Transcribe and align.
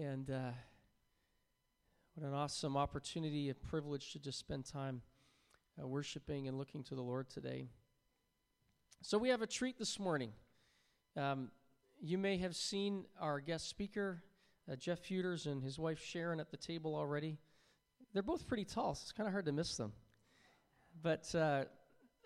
And 0.00 0.30
uh, 0.30 0.52
what 2.14 2.26
an 2.26 2.32
awesome 2.32 2.74
opportunity, 2.74 3.50
a 3.50 3.54
privilege 3.54 4.12
to 4.12 4.18
just 4.18 4.38
spend 4.38 4.64
time 4.64 5.02
uh, 5.78 5.86
worshiping 5.86 6.48
and 6.48 6.56
looking 6.56 6.82
to 6.84 6.94
the 6.94 7.02
Lord 7.02 7.28
today. 7.28 7.68
So, 9.02 9.18
we 9.18 9.28
have 9.28 9.42
a 9.42 9.46
treat 9.46 9.78
this 9.78 9.98
morning. 9.98 10.32
Um, 11.18 11.50
you 12.00 12.16
may 12.16 12.38
have 12.38 12.56
seen 12.56 13.04
our 13.20 13.40
guest 13.40 13.68
speaker, 13.68 14.22
uh, 14.72 14.76
Jeff 14.76 15.00
Feuders, 15.00 15.44
and 15.44 15.62
his 15.62 15.78
wife 15.78 16.02
Sharon 16.02 16.40
at 16.40 16.50
the 16.50 16.56
table 16.56 16.94
already. 16.94 17.36
They're 18.14 18.22
both 18.22 18.46
pretty 18.46 18.64
tall, 18.64 18.94
so 18.94 19.02
it's 19.02 19.12
kind 19.12 19.26
of 19.26 19.32
hard 19.32 19.44
to 19.44 19.52
miss 19.52 19.76
them. 19.76 19.92
But 21.02 21.34
uh, 21.34 21.64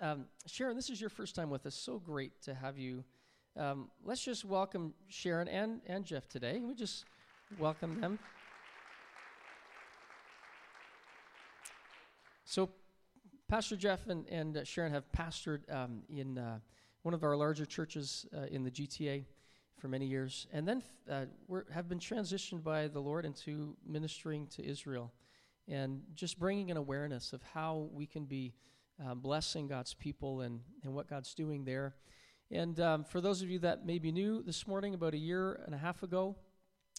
um, 0.00 0.26
Sharon, 0.46 0.76
this 0.76 0.90
is 0.90 1.00
your 1.00 1.10
first 1.10 1.34
time 1.34 1.50
with 1.50 1.66
us. 1.66 1.74
So 1.74 1.98
great 1.98 2.40
to 2.42 2.54
have 2.54 2.78
you. 2.78 3.02
Um, 3.58 3.90
let's 4.04 4.24
just 4.24 4.44
welcome 4.44 4.94
Sharon 5.08 5.48
and, 5.48 5.80
and 5.88 6.04
Jeff 6.04 6.28
today. 6.28 6.60
We 6.60 6.76
just 6.76 7.04
welcome 7.58 8.00
them. 8.00 8.18
So, 12.44 12.70
Pastor 13.48 13.76
Jeff 13.76 14.06
and, 14.08 14.26
and 14.28 14.56
uh, 14.56 14.64
Sharon 14.64 14.92
have 14.92 15.10
pastored 15.12 15.60
um, 15.72 16.02
in 16.08 16.38
uh, 16.38 16.58
one 17.02 17.14
of 17.14 17.22
our 17.24 17.36
larger 17.36 17.66
churches 17.66 18.26
uh, 18.36 18.46
in 18.50 18.64
the 18.64 18.70
GTA 18.70 19.24
for 19.78 19.88
many 19.88 20.06
years, 20.06 20.46
and 20.52 20.66
then 20.66 20.82
uh, 21.10 21.26
have 21.72 21.88
been 21.88 21.98
transitioned 21.98 22.62
by 22.62 22.88
the 22.88 23.00
Lord 23.00 23.24
into 23.24 23.76
ministering 23.86 24.46
to 24.48 24.64
Israel 24.64 25.12
and 25.68 26.02
just 26.14 26.38
bringing 26.38 26.70
an 26.70 26.76
awareness 26.76 27.32
of 27.32 27.42
how 27.42 27.88
we 27.92 28.06
can 28.06 28.24
be 28.24 28.54
uh, 29.04 29.14
blessing 29.14 29.66
God's 29.66 29.94
people 29.94 30.42
and, 30.42 30.60
and 30.82 30.94
what 30.94 31.08
God's 31.08 31.34
doing 31.34 31.64
there. 31.64 31.94
And 32.50 32.78
um, 32.80 33.04
for 33.04 33.20
those 33.20 33.42
of 33.42 33.50
you 33.50 33.58
that 33.60 33.86
may 33.86 33.98
be 33.98 34.12
new 34.12 34.42
this 34.42 34.66
morning, 34.66 34.94
about 34.94 35.14
a 35.14 35.18
year 35.18 35.60
and 35.64 35.74
a 35.74 35.78
half 35.78 36.02
ago, 36.02 36.36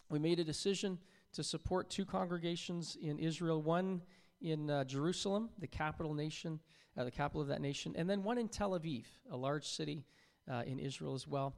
we 0.09 0.19
made 0.19 0.39
a 0.39 0.43
decision 0.43 0.97
to 1.33 1.43
support 1.43 1.89
two 1.89 2.05
congregations 2.05 2.97
in 3.01 3.19
Israel 3.19 3.61
one 3.61 4.01
in 4.41 4.69
uh, 4.69 4.83
Jerusalem, 4.83 5.49
the 5.59 5.67
capital 5.67 6.13
nation, 6.13 6.59
uh, 6.97 7.03
the 7.03 7.11
capital 7.11 7.41
of 7.41 7.47
that 7.47 7.61
nation, 7.61 7.93
and 7.97 8.09
then 8.09 8.23
one 8.23 8.37
in 8.37 8.47
Tel 8.47 8.71
Aviv, 8.71 9.05
a 9.31 9.37
large 9.37 9.67
city 9.67 10.05
uh, 10.51 10.63
in 10.65 10.79
Israel 10.79 11.13
as 11.13 11.27
well. 11.27 11.55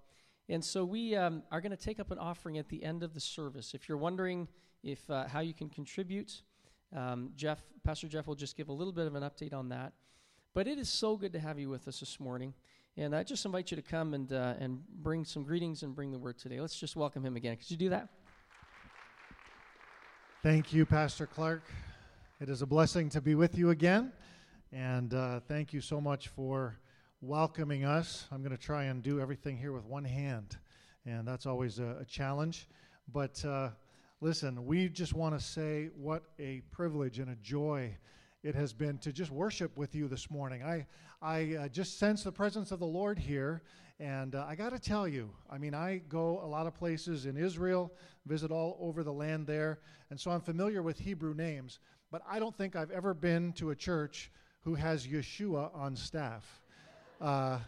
And 0.49 0.63
so 0.63 0.85
we 0.85 1.15
um, 1.15 1.43
are 1.51 1.59
going 1.59 1.71
to 1.71 1.77
take 1.77 1.99
up 1.99 2.11
an 2.11 2.17
offering 2.17 2.57
at 2.57 2.69
the 2.69 2.83
end 2.83 3.03
of 3.03 3.13
the 3.13 3.19
service. 3.19 3.73
If 3.73 3.89
you're 3.89 3.97
wondering 3.97 4.47
if 4.83 5.09
uh, 5.09 5.27
how 5.27 5.41
you 5.41 5.53
can 5.53 5.69
contribute, 5.69 6.41
um, 6.95 7.31
Jeff, 7.35 7.61
Pastor 7.83 8.07
Jeff 8.07 8.27
will 8.27 8.35
just 8.35 8.55
give 8.55 8.69
a 8.69 8.73
little 8.73 8.93
bit 8.93 9.07
of 9.07 9.15
an 9.15 9.23
update 9.23 9.53
on 9.53 9.69
that. 9.69 9.91
But 10.53 10.67
it 10.67 10.79
is 10.79 10.89
so 10.89 11.17
good 11.17 11.33
to 11.33 11.39
have 11.39 11.59
you 11.59 11.69
with 11.69 11.87
us 11.87 11.99
this 11.99 12.19
morning. 12.19 12.53
And 12.95 13.15
I 13.15 13.23
just 13.23 13.45
invite 13.45 13.69
you 13.69 13.75
to 13.75 13.83
come 13.83 14.13
and, 14.13 14.31
uh, 14.31 14.55
and 14.59 14.79
bring 14.87 15.25
some 15.25 15.43
greetings 15.43 15.83
and 15.83 15.93
bring 15.93 16.11
the 16.11 16.17
word 16.17 16.39
today. 16.39 16.59
Let's 16.61 16.79
just 16.79 16.95
welcome 16.95 17.23
him 17.23 17.35
again. 17.35 17.57
Could 17.57 17.69
you 17.69 17.77
do 17.77 17.89
that? 17.89 18.07
Thank 20.43 20.71
you, 20.71 20.85
Pastor 20.85 21.25
Clark. 21.25 21.63
It 22.39 22.47
is 22.47 22.61
a 22.61 22.67
blessing 22.67 23.09
to 23.09 23.21
be 23.21 23.33
with 23.33 23.57
you 23.57 23.71
again. 23.71 24.11
And 24.71 25.15
uh, 25.15 25.39
thank 25.39 25.73
you 25.73 25.81
so 25.81 25.99
much 25.99 26.27
for 26.27 26.77
welcoming 27.21 27.85
us. 27.85 28.27
I'm 28.31 28.43
going 28.43 28.55
to 28.55 28.61
try 28.61 28.83
and 28.83 29.01
do 29.01 29.19
everything 29.19 29.57
here 29.57 29.71
with 29.71 29.83
one 29.83 30.05
hand, 30.05 30.55
and 31.07 31.27
that's 31.27 31.47
always 31.47 31.79
a, 31.79 31.97
a 32.01 32.05
challenge. 32.05 32.67
But 33.11 33.43
uh, 33.43 33.69
listen, 34.21 34.63
we 34.67 34.89
just 34.89 35.15
want 35.15 35.37
to 35.37 35.43
say 35.43 35.89
what 35.97 36.21
a 36.37 36.61
privilege 36.69 37.17
and 37.17 37.31
a 37.31 37.35
joy 37.37 37.97
it 38.43 38.53
has 38.53 38.73
been 38.73 38.99
to 38.99 39.11
just 39.11 39.31
worship 39.31 39.75
with 39.75 39.95
you 39.95 40.07
this 40.07 40.29
morning. 40.29 40.61
I, 40.61 40.85
I 41.19 41.55
uh, 41.55 41.67
just 41.67 41.97
sense 41.97 42.23
the 42.23 42.31
presence 42.31 42.71
of 42.71 42.77
the 42.77 42.85
Lord 42.85 43.17
here. 43.17 43.63
And 43.99 44.35
uh, 44.35 44.45
I 44.47 44.55
got 44.55 44.69
to 44.73 44.79
tell 44.79 45.07
you, 45.07 45.29
I 45.49 45.57
mean, 45.57 45.73
I 45.73 46.01
go 46.07 46.39
a 46.43 46.45
lot 46.45 46.67
of 46.67 46.75
places 46.75 47.25
in 47.25 47.35
Israel, 47.35 47.91
visit 48.27 48.51
all 48.51 48.77
over 48.79 49.03
the 49.03 49.13
land 49.13 49.47
there. 49.47 49.79
And 50.11 50.19
so 50.19 50.29
I'm 50.29 50.41
familiar 50.41 50.83
with 50.83 50.99
Hebrew 50.99 51.33
names. 51.33 51.79
But 52.11 52.21
I 52.29 52.37
don't 52.37 52.55
think 52.55 52.75
I've 52.75 52.91
ever 52.91 53.13
been 53.13 53.53
to 53.53 53.71
a 53.71 53.75
church 53.75 54.31
who 54.61 54.75
has 54.75 55.07
Yeshua 55.07 55.75
on 55.75 55.95
staff. 55.95 56.61
Uh, 57.19 57.25
uh, 57.25 57.59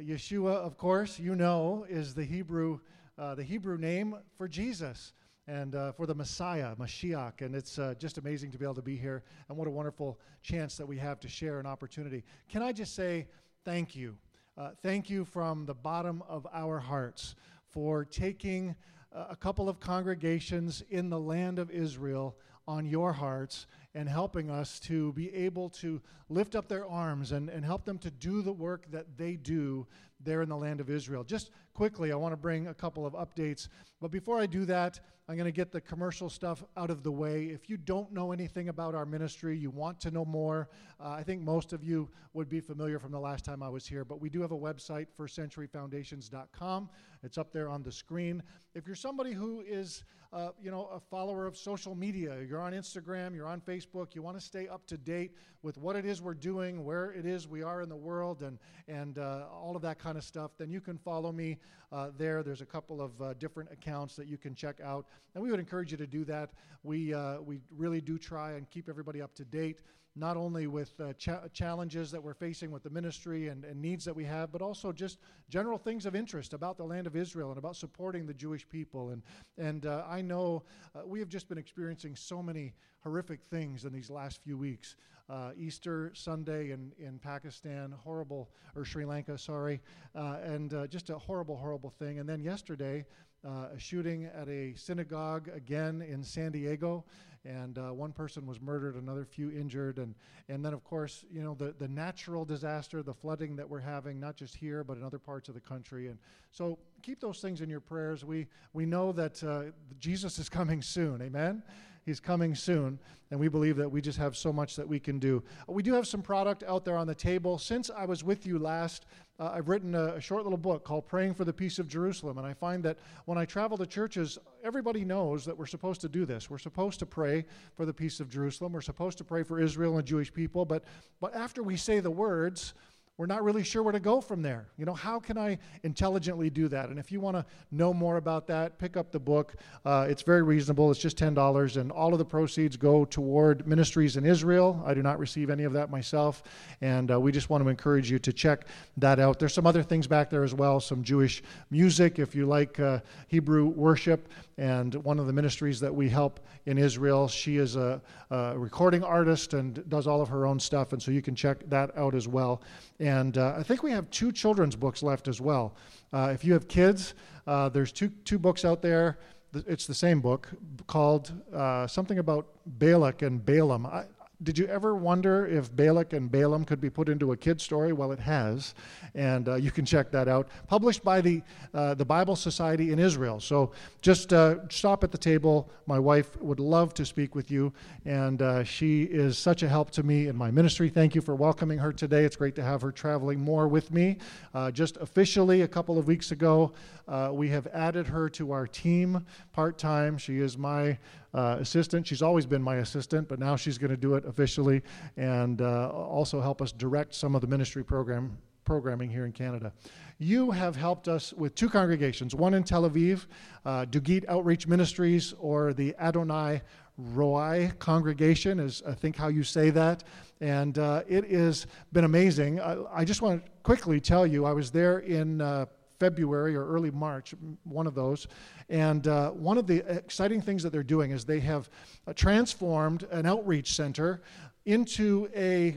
Yeshua, 0.00 0.54
of 0.54 0.78
course, 0.78 1.18
you 1.18 1.34
know, 1.34 1.86
is 1.88 2.14
the 2.14 2.24
Hebrew, 2.24 2.78
uh, 3.18 3.34
the 3.34 3.42
Hebrew 3.42 3.78
name 3.78 4.14
for 4.36 4.46
Jesus 4.46 5.12
and 5.48 5.74
uh, 5.74 5.92
for 5.92 6.06
the 6.06 6.14
Messiah, 6.14 6.76
Mashiach. 6.76 7.40
And 7.40 7.56
it's 7.56 7.78
uh, 7.78 7.94
just 7.98 8.18
amazing 8.18 8.52
to 8.52 8.58
be 8.58 8.64
able 8.64 8.74
to 8.74 8.82
be 8.82 8.96
here. 8.96 9.24
And 9.48 9.58
what 9.58 9.66
a 9.66 9.70
wonderful 9.70 10.20
chance 10.42 10.76
that 10.76 10.86
we 10.86 10.98
have 10.98 11.18
to 11.20 11.28
share 11.28 11.58
an 11.58 11.66
opportunity. 11.66 12.22
Can 12.48 12.62
I 12.62 12.70
just 12.70 12.94
say 12.94 13.26
thank 13.64 13.96
you? 13.96 14.16
Uh, 14.58 14.70
thank 14.82 15.08
you 15.08 15.24
from 15.24 15.64
the 15.66 15.74
bottom 15.74 16.20
of 16.28 16.44
our 16.52 16.80
hearts 16.80 17.36
for 17.68 18.04
taking 18.04 18.74
uh, 19.14 19.26
a 19.30 19.36
couple 19.36 19.68
of 19.68 19.78
congregations 19.78 20.82
in 20.90 21.08
the 21.08 21.20
land 21.20 21.60
of 21.60 21.70
Israel 21.70 22.36
on 22.66 22.84
your 22.84 23.12
hearts 23.12 23.68
and 23.94 24.08
helping 24.08 24.50
us 24.50 24.80
to 24.80 25.12
be 25.12 25.32
able 25.32 25.70
to 25.70 26.02
lift 26.28 26.56
up 26.56 26.66
their 26.66 26.84
arms 26.88 27.30
and, 27.30 27.48
and 27.48 27.64
help 27.64 27.84
them 27.84 27.98
to 27.98 28.10
do 28.10 28.42
the 28.42 28.52
work 28.52 28.90
that 28.90 29.16
they 29.16 29.36
do 29.36 29.86
there 30.20 30.42
in 30.42 30.48
the 30.48 30.56
land 30.56 30.80
of 30.80 30.90
Israel. 30.90 31.24
Just 31.24 31.50
quickly, 31.74 32.12
I 32.12 32.16
want 32.16 32.32
to 32.32 32.36
bring 32.36 32.66
a 32.66 32.74
couple 32.74 33.06
of 33.06 33.14
updates. 33.14 33.68
But 34.00 34.10
before 34.10 34.40
I 34.40 34.46
do 34.46 34.64
that, 34.66 35.00
I'm 35.30 35.36
going 35.36 35.44
to 35.44 35.52
get 35.52 35.70
the 35.70 35.80
commercial 35.80 36.30
stuff 36.30 36.64
out 36.74 36.90
of 36.90 37.02
the 37.02 37.12
way. 37.12 37.46
If 37.46 37.68
you 37.68 37.76
don't 37.76 38.10
know 38.12 38.32
anything 38.32 38.70
about 38.70 38.94
our 38.94 39.04
ministry, 39.04 39.58
you 39.58 39.68
want 39.68 40.00
to 40.00 40.10
know 40.10 40.24
more, 40.24 40.70
uh, 40.98 41.10
I 41.10 41.22
think 41.22 41.42
most 41.42 41.74
of 41.74 41.84
you 41.84 42.08
would 42.32 42.48
be 42.48 42.60
familiar 42.60 42.98
from 42.98 43.12
the 43.12 43.20
last 43.20 43.44
time 43.44 43.62
I 43.62 43.68
was 43.68 43.86
here. 43.86 44.06
But 44.06 44.22
we 44.22 44.30
do 44.30 44.40
have 44.40 44.52
a 44.52 44.56
website, 44.56 45.08
firstcenturyfoundations.com. 45.18 46.88
It's 47.22 47.36
up 47.36 47.52
there 47.52 47.68
on 47.68 47.82
the 47.82 47.92
screen. 47.92 48.42
If 48.74 48.86
you're 48.86 48.96
somebody 48.96 49.32
who 49.32 49.60
is, 49.60 50.02
uh, 50.32 50.50
you 50.58 50.70
know, 50.70 50.86
a 50.86 51.00
follower 51.00 51.44
of 51.44 51.58
social 51.58 51.94
media, 51.94 52.38
you're 52.48 52.62
on 52.62 52.72
Instagram, 52.72 53.34
you're 53.34 53.46
on 53.46 53.60
Facebook, 53.60 54.14
you 54.14 54.22
want 54.22 54.38
to 54.38 54.44
stay 54.44 54.66
up 54.66 54.86
to 54.86 54.96
date 54.96 55.32
with 55.62 55.76
what 55.76 55.94
it 55.94 56.06
is 56.06 56.22
we're 56.22 56.32
doing, 56.32 56.86
where 56.86 57.12
it 57.12 57.26
is 57.26 57.46
we 57.46 57.62
are 57.62 57.82
in 57.82 57.90
the 57.90 57.96
world, 57.96 58.42
and 58.42 58.58
and 58.86 59.18
uh, 59.18 59.46
all 59.52 59.76
of 59.76 59.82
that 59.82 59.98
kind 59.98 60.07
of 60.16 60.24
stuff, 60.24 60.52
then 60.56 60.70
you 60.70 60.80
can 60.80 60.96
follow 60.96 61.32
me 61.32 61.58
uh, 61.92 62.10
there. 62.16 62.42
There's 62.42 62.60
a 62.60 62.66
couple 62.66 63.00
of 63.00 63.20
uh, 63.20 63.34
different 63.34 63.70
accounts 63.72 64.16
that 64.16 64.26
you 64.26 64.38
can 64.38 64.54
check 64.54 64.80
out, 64.80 65.06
and 65.34 65.42
we 65.42 65.50
would 65.50 65.60
encourage 65.60 65.90
you 65.90 65.98
to 65.98 66.06
do 66.06 66.24
that. 66.24 66.50
We 66.82 67.12
uh, 67.12 67.40
we 67.40 67.60
really 67.76 68.00
do 68.00 68.18
try 68.18 68.52
and 68.52 68.68
keep 68.70 68.88
everybody 68.88 69.20
up 69.20 69.34
to 69.36 69.44
date 69.44 69.80
not 70.18 70.36
only 70.36 70.66
with 70.66 70.98
uh, 71.00 71.12
cha- 71.14 71.46
challenges 71.52 72.10
that 72.10 72.22
we're 72.22 72.34
facing 72.34 72.70
with 72.70 72.82
the 72.82 72.90
ministry 72.90 73.48
and, 73.48 73.64
and, 73.64 73.80
needs 73.80 74.04
that 74.04 74.14
we 74.14 74.24
have, 74.24 74.50
but 74.50 74.60
also 74.60 74.92
just 74.92 75.18
general 75.48 75.78
things 75.78 76.06
of 76.06 76.16
interest 76.16 76.52
about 76.52 76.76
the 76.76 76.84
land 76.84 77.06
of 77.06 77.14
Israel 77.14 77.50
and 77.50 77.58
about 77.58 77.76
supporting 77.76 78.26
the 78.26 78.34
Jewish 78.34 78.68
people. 78.68 79.10
And, 79.10 79.22
and 79.56 79.86
uh, 79.86 80.04
I 80.08 80.20
know 80.20 80.64
uh, 80.94 81.06
we 81.06 81.20
have 81.20 81.28
just 81.28 81.48
been 81.48 81.58
experiencing 81.58 82.16
so 82.16 82.42
many 82.42 82.74
horrific 83.00 83.40
things 83.50 83.84
in 83.84 83.92
these 83.92 84.10
last 84.10 84.42
few 84.42 84.58
weeks. 84.58 84.96
Uh, 85.30 85.50
Easter 85.56 86.10
Sunday 86.14 86.70
in, 86.70 86.90
in 86.98 87.18
Pakistan, 87.18 87.92
horrible, 88.02 88.50
or 88.74 88.84
Sri 88.84 89.04
Lanka, 89.04 89.36
sorry, 89.36 89.80
uh, 90.14 90.38
and 90.42 90.72
uh, 90.72 90.86
just 90.86 91.10
a 91.10 91.18
horrible, 91.18 91.56
horrible 91.56 91.90
thing. 91.90 92.18
And 92.18 92.28
then 92.28 92.40
yesterday, 92.40 93.04
a 93.44 93.78
shooting 93.78 94.24
at 94.24 94.48
a 94.48 94.74
synagogue 94.74 95.48
again 95.54 96.02
in 96.02 96.24
San 96.24 96.52
Diego 96.52 97.04
and 97.44 97.78
uh, 97.78 97.92
one 97.92 98.12
person 98.12 98.46
was 98.46 98.60
murdered, 98.60 98.96
another 98.96 99.24
few 99.24 99.50
injured, 99.50 99.98
and 99.98 100.14
and 100.48 100.64
then 100.64 100.72
of 100.72 100.84
course 100.84 101.24
you 101.30 101.42
know 101.42 101.54
the 101.54 101.74
the 101.78 101.88
natural 101.88 102.44
disaster, 102.44 103.02
the 103.02 103.14
flooding 103.14 103.56
that 103.56 103.68
we're 103.68 103.80
having, 103.80 104.18
not 104.18 104.36
just 104.36 104.56
here 104.56 104.84
but 104.84 104.96
in 104.96 105.02
other 105.02 105.18
parts 105.18 105.48
of 105.48 105.54
the 105.54 105.60
country, 105.60 106.08
and 106.08 106.18
so 106.50 106.78
keep 107.02 107.20
those 107.20 107.40
things 107.40 107.60
in 107.60 107.68
your 107.68 107.80
prayers. 107.80 108.24
We 108.24 108.46
we 108.72 108.86
know 108.86 109.12
that 109.12 109.42
uh, 109.42 109.64
Jesus 109.98 110.38
is 110.38 110.48
coming 110.48 110.82
soon. 110.82 111.22
Amen. 111.22 111.62
He's 112.08 112.20
coming 112.20 112.54
soon, 112.54 112.98
and 113.30 113.38
we 113.38 113.48
believe 113.48 113.76
that 113.76 113.92
we 113.92 114.00
just 114.00 114.16
have 114.16 114.34
so 114.34 114.50
much 114.50 114.76
that 114.76 114.88
we 114.88 114.98
can 114.98 115.18
do. 115.18 115.42
We 115.66 115.82
do 115.82 115.92
have 115.92 116.06
some 116.06 116.22
product 116.22 116.62
out 116.62 116.82
there 116.82 116.96
on 116.96 117.06
the 117.06 117.14
table. 117.14 117.58
Since 117.58 117.90
I 117.94 118.06
was 118.06 118.24
with 118.24 118.46
you 118.46 118.58
last, 118.58 119.04
uh, 119.38 119.50
I've 119.52 119.68
written 119.68 119.94
a, 119.94 120.14
a, 120.14 120.20
short 120.22 120.42
little 120.44 120.56
book 120.56 120.84
called 120.84 121.06
Praying 121.06 121.34
for 121.34 121.44
the 121.44 121.52
Peace 121.52 121.78
of 121.78 121.86
Jerusalem, 121.86 122.38
and 122.38 122.46
I 122.46 122.54
find 122.54 122.82
that 122.84 122.96
when 123.26 123.36
I 123.36 123.44
travel 123.44 123.76
to 123.76 123.84
churches, 123.84 124.38
everybody 124.64 125.04
knows 125.04 125.44
that 125.44 125.58
we're 125.58 125.66
supposed 125.66 126.00
to 126.00 126.08
do 126.08 126.24
this. 126.24 126.48
We're 126.48 126.56
supposed 126.56 126.98
to 127.00 127.06
pray 127.06 127.44
for 127.76 127.84
the 127.84 127.92
peace 127.92 128.20
of 128.20 128.30
Jerusalem. 128.30 128.72
We're 128.72 128.80
supposed 128.80 129.18
to 129.18 129.24
pray 129.24 129.42
for 129.42 129.60
Israel 129.60 129.98
and 129.98 130.06
Jewish 130.06 130.32
people, 130.32 130.64
but, 130.64 130.84
but 131.20 131.36
after 131.36 131.62
we 131.62 131.76
say 131.76 132.00
the 132.00 132.10
words, 132.10 132.72
we're 133.18 133.26
not 133.26 133.42
really 133.42 133.64
sure 133.64 133.82
where 133.82 133.92
to 133.92 133.98
go 133.98 134.20
from 134.20 134.42
there. 134.42 134.68
You 134.78 134.86
know, 134.86 134.94
how 134.94 135.18
can 135.18 135.36
I 135.36 135.58
intelligently 135.82 136.50
do 136.50 136.68
that? 136.68 136.88
And 136.88 137.00
if 137.00 137.10
you 137.10 137.20
want 137.20 137.36
to 137.36 137.44
know 137.72 137.92
more 137.92 138.16
about 138.16 138.46
that, 138.46 138.78
pick 138.78 138.96
up 138.96 139.10
the 139.10 139.18
book. 139.18 139.56
Uh, 139.84 140.06
it's 140.08 140.22
very 140.22 140.42
reasonable. 140.42 140.88
It's 140.92 141.00
just 141.00 141.18
$10, 141.18 141.76
and 141.76 141.90
all 141.90 142.12
of 142.12 142.20
the 142.20 142.24
proceeds 142.24 142.76
go 142.76 143.04
toward 143.04 143.66
ministries 143.66 144.16
in 144.16 144.24
Israel. 144.24 144.80
I 144.86 144.94
do 144.94 145.02
not 145.02 145.18
receive 145.18 145.50
any 145.50 145.64
of 145.64 145.72
that 145.72 145.90
myself, 145.90 146.44
and 146.80 147.10
uh, 147.10 147.18
we 147.18 147.32
just 147.32 147.50
want 147.50 147.64
to 147.64 147.68
encourage 147.68 148.08
you 148.08 148.20
to 148.20 148.32
check 148.32 148.66
that 148.98 149.18
out. 149.18 149.40
There's 149.40 149.52
some 149.52 149.66
other 149.66 149.82
things 149.82 150.06
back 150.06 150.30
there 150.30 150.44
as 150.44 150.54
well, 150.54 150.78
some 150.78 151.02
Jewish 151.02 151.42
music 151.72 152.20
if 152.20 152.36
you 152.36 152.46
like 152.46 152.78
uh, 152.78 153.00
Hebrew 153.26 153.66
worship 153.66 154.28
and 154.58 154.94
one 154.96 155.20
of 155.20 155.26
the 155.26 155.32
ministries 155.32 155.78
that 155.80 155.94
we 155.94 156.08
help 156.08 156.40
in 156.66 156.76
Israel. 156.76 157.28
She 157.28 157.56
is 157.56 157.76
a, 157.76 158.02
a, 158.30 158.58
recording 158.58 159.04
artist 159.04 159.54
and 159.54 159.88
does 159.88 160.06
all 160.06 160.20
of 160.20 160.28
her 160.28 160.46
own 160.46 160.58
stuff, 160.58 160.92
and 160.92 161.00
so 161.00 161.12
you 161.12 161.22
can 161.22 161.34
check 161.34 161.58
that 161.68 161.96
out 161.96 162.14
as 162.14 162.26
well. 162.26 162.60
And 162.98 163.38
uh, 163.38 163.54
I 163.56 163.62
think 163.62 163.82
we 163.82 163.92
have 163.92 164.10
two 164.10 164.32
children's 164.32 164.74
books 164.74 165.02
left 165.02 165.28
as 165.28 165.40
well. 165.40 165.76
Uh, 166.12 166.32
if 166.34 166.44
you 166.44 166.52
have 166.52 166.66
kids, 166.66 167.14
uh, 167.46 167.68
there's 167.68 167.92
two 167.92 168.10
two 168.24 168.38
books 168.38 168.64
out 168.64 168.82
there. 168.82 169.18
it's 169.54 169.86
the 169.86 169.94
same 169.94 170.20
book 170.20 170.48
called 170.88 171.32
uh, 171.54 171.86
something 171.86 172.18
about 172.18 172.48
Balak 172.66 173.22
and 173.22 173.44
Balaam. 173.44 173.86
I, 173.86 174.04
did 174.42 174.56
you 174.56 174.66
ever 174.66 174.94
wonder 174.94 175.46
if 175.46 175.74
Balak 175.74 176.12
and 176.12 176.30
Balaam 176.30 176.64
could 176.64 176.80
be 176.80 176.90
put 176.90 177.08
into 177.08 177.32
a 177.32 177.36
kid 177.36 177.60
story? 177.60 177.92
Well, 177.92 178.12
it 178.12 178.20
has, 178.20 178.74
and 179.14 179.48
uh, 179.48 179.56
you 179.56 179.72
can 179.72 179.84
check 179.84 180.12
that 180.12 180.28
out. 180.28 180.48
Published 180.68 181.02
by 181.02 181.20
the 181.20 181.42
uh, 181.74 181.94
the 181.94 182.04
Bible 182.04 182.36
Society 182.36 182.92
in 182.92 183.00
Israel. 183.00 183.40
So 183.40 183.72
just 184.00 184.32
uh, 184.32 184.68
stop 184.68 185.02
at 185.02 185.10
the 185.10 185.18
table. 185.18 185.68
My 185.86 185.98
wife 185.98 186.40
would 186.40 186.60
love 186.60 186.94
to 186.94 187.04
speak 187.04 187.34
with 187.34 187.50
you, 187.50 187.72
and 188.04 188.40
uh, 188.40 188.62
she 188.62 189.02
is 189.02 189.36
such 189.36 189.64
a 189.64 189.68
help 189.68 189.90
to 189.92 190.04
me 190.04 190.28
in 190.28 190.36
my 190.36 190.52
ministry. 190.52 190.88
Thank 190.88 191.16
you 191.16 191.20
for 191.20 191.34
welcoming 191.34 191.78
her 191.78 191.92
today. 191.92 192.24
It's 192.24 192.36
great 192.36 192.54
to 192.56 192.62
have 192.62 192.80
her 192.82 192.92
traveling 192.92 193.40
more 193.40 193.66
with 193.66 193.90
me. 193.90 194.18
Uh, 194.54 194.70
just 194.70 194.98
officially, 194.98 195.62
a 195.62 195.68
couple 195.68 195.98
of 195.98 196.06
weeks 196.06 196.30
ago, 196.30 196.72
uh, 197.08 197.30
we 197.32 197.48
have 197.48 197.66
added 197.68 198.06
her 198.06 198.28
to 198.30 198.52
our 198.52 198.68
team 198.68 199.26
part 199.52 199.78
time. 199.78 200.16
She 200.16 200.38
is 200.38 200.56
my 200.56 200.96
uh, 201.34 201.56
assistant. 201.60 202.06
She's 202.06 202.22
always 202.22 202.46
been 202.46 202.62
my 202.62 202.76
assistant, 202.76 203.28
but 203.28 203.38
now 203.38 203.56
she's 203.56 203.78
going 203.78 203.90
to 203.90 203.96
do 203.96 204.14
it 204.14 204.24
officially 204.24 204.82
and 205.16 205.60
uh, 205.60 205.90
also 205.90 206.40
help 206.40 206.62
us 206.62 206.72
direct 206.72 207.14
some 207.14 207.34
of 207.34 207.40
the 207.40 207.46
ministry 207.46 207.84
program 207.84 208.36
programming 208.64 209.08
here 209.08 209.24
in 209.24 209.32
Canada. 209.32 209.72
You 210.18 210.50
have 210.50 210.76
helped 210.76 211.08
us 211.08 211.32
with 211.32 211.54
two 211.54 211.70
congregations, 211.70 212.34
one 212.34 212.52
in 212.52 212.62
Tel 212.64 212.88
Aviv, 212.88 213.24
uh, 213.64 213.86
Dugit 213.86 214.28
Outreach 214.28 214.66
Ministries, 214.66 215.32
or 215.40 215.72
the 215.72 215.94
Adonai 215.98 216.60
Roi 216.98 217.72
congregation, 217.78 218.60
is 218.60 218.82
I 218.86 218.92
think 218.92 219.16
how 219.16 219.28
you 219.28 219.42
say 219.42 219.70
that. 219.70 220.04
And 220.40 220.78
uh, 220.78 221.02
it 221.08 221.30
has 221.30 221.66
been 221.92 222.04
amazing. 222.04 222.60
I, 222.60 222.76
I, 222.92 223.04
just 223.04 223.22
want 223.22 223.42
to 223.42 223.50
quickly 223.62 224.00
tell 224.00 224.26
you, 224.26 224.44
I 224.44 224.52
was 224.52 224.70
there 224.70 224.98
in 224.98 225.40
uh, 225.40 225.66
February 225.98 226.54
or 226.56 226.66
early 226.66 226.90
March, 226.90 227.34
one 227.64 227.86
of 227.86 227.94
those. 227.94 228.26
And 228.68 229.06
uh, 229.06 229.30
one 229.30 229.58
of 229.58 229.66
the 229.66 229.78
exciting 229.88 230.40
things 230.40 230.62
that 230.62 230.70
they're 230.70 230.82
doing 230.82 231.10
is 231.10 231.24
they 231.24 231.40
have 231.40 231.68
uh, 232.06 232.12
transformed 232.12 233.04
an 233.10 233.26
outreach 233.26 233.74
center 233.74 234.22
into 234.64 235.28
a 235.34 235.76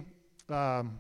um, 0.50 1.00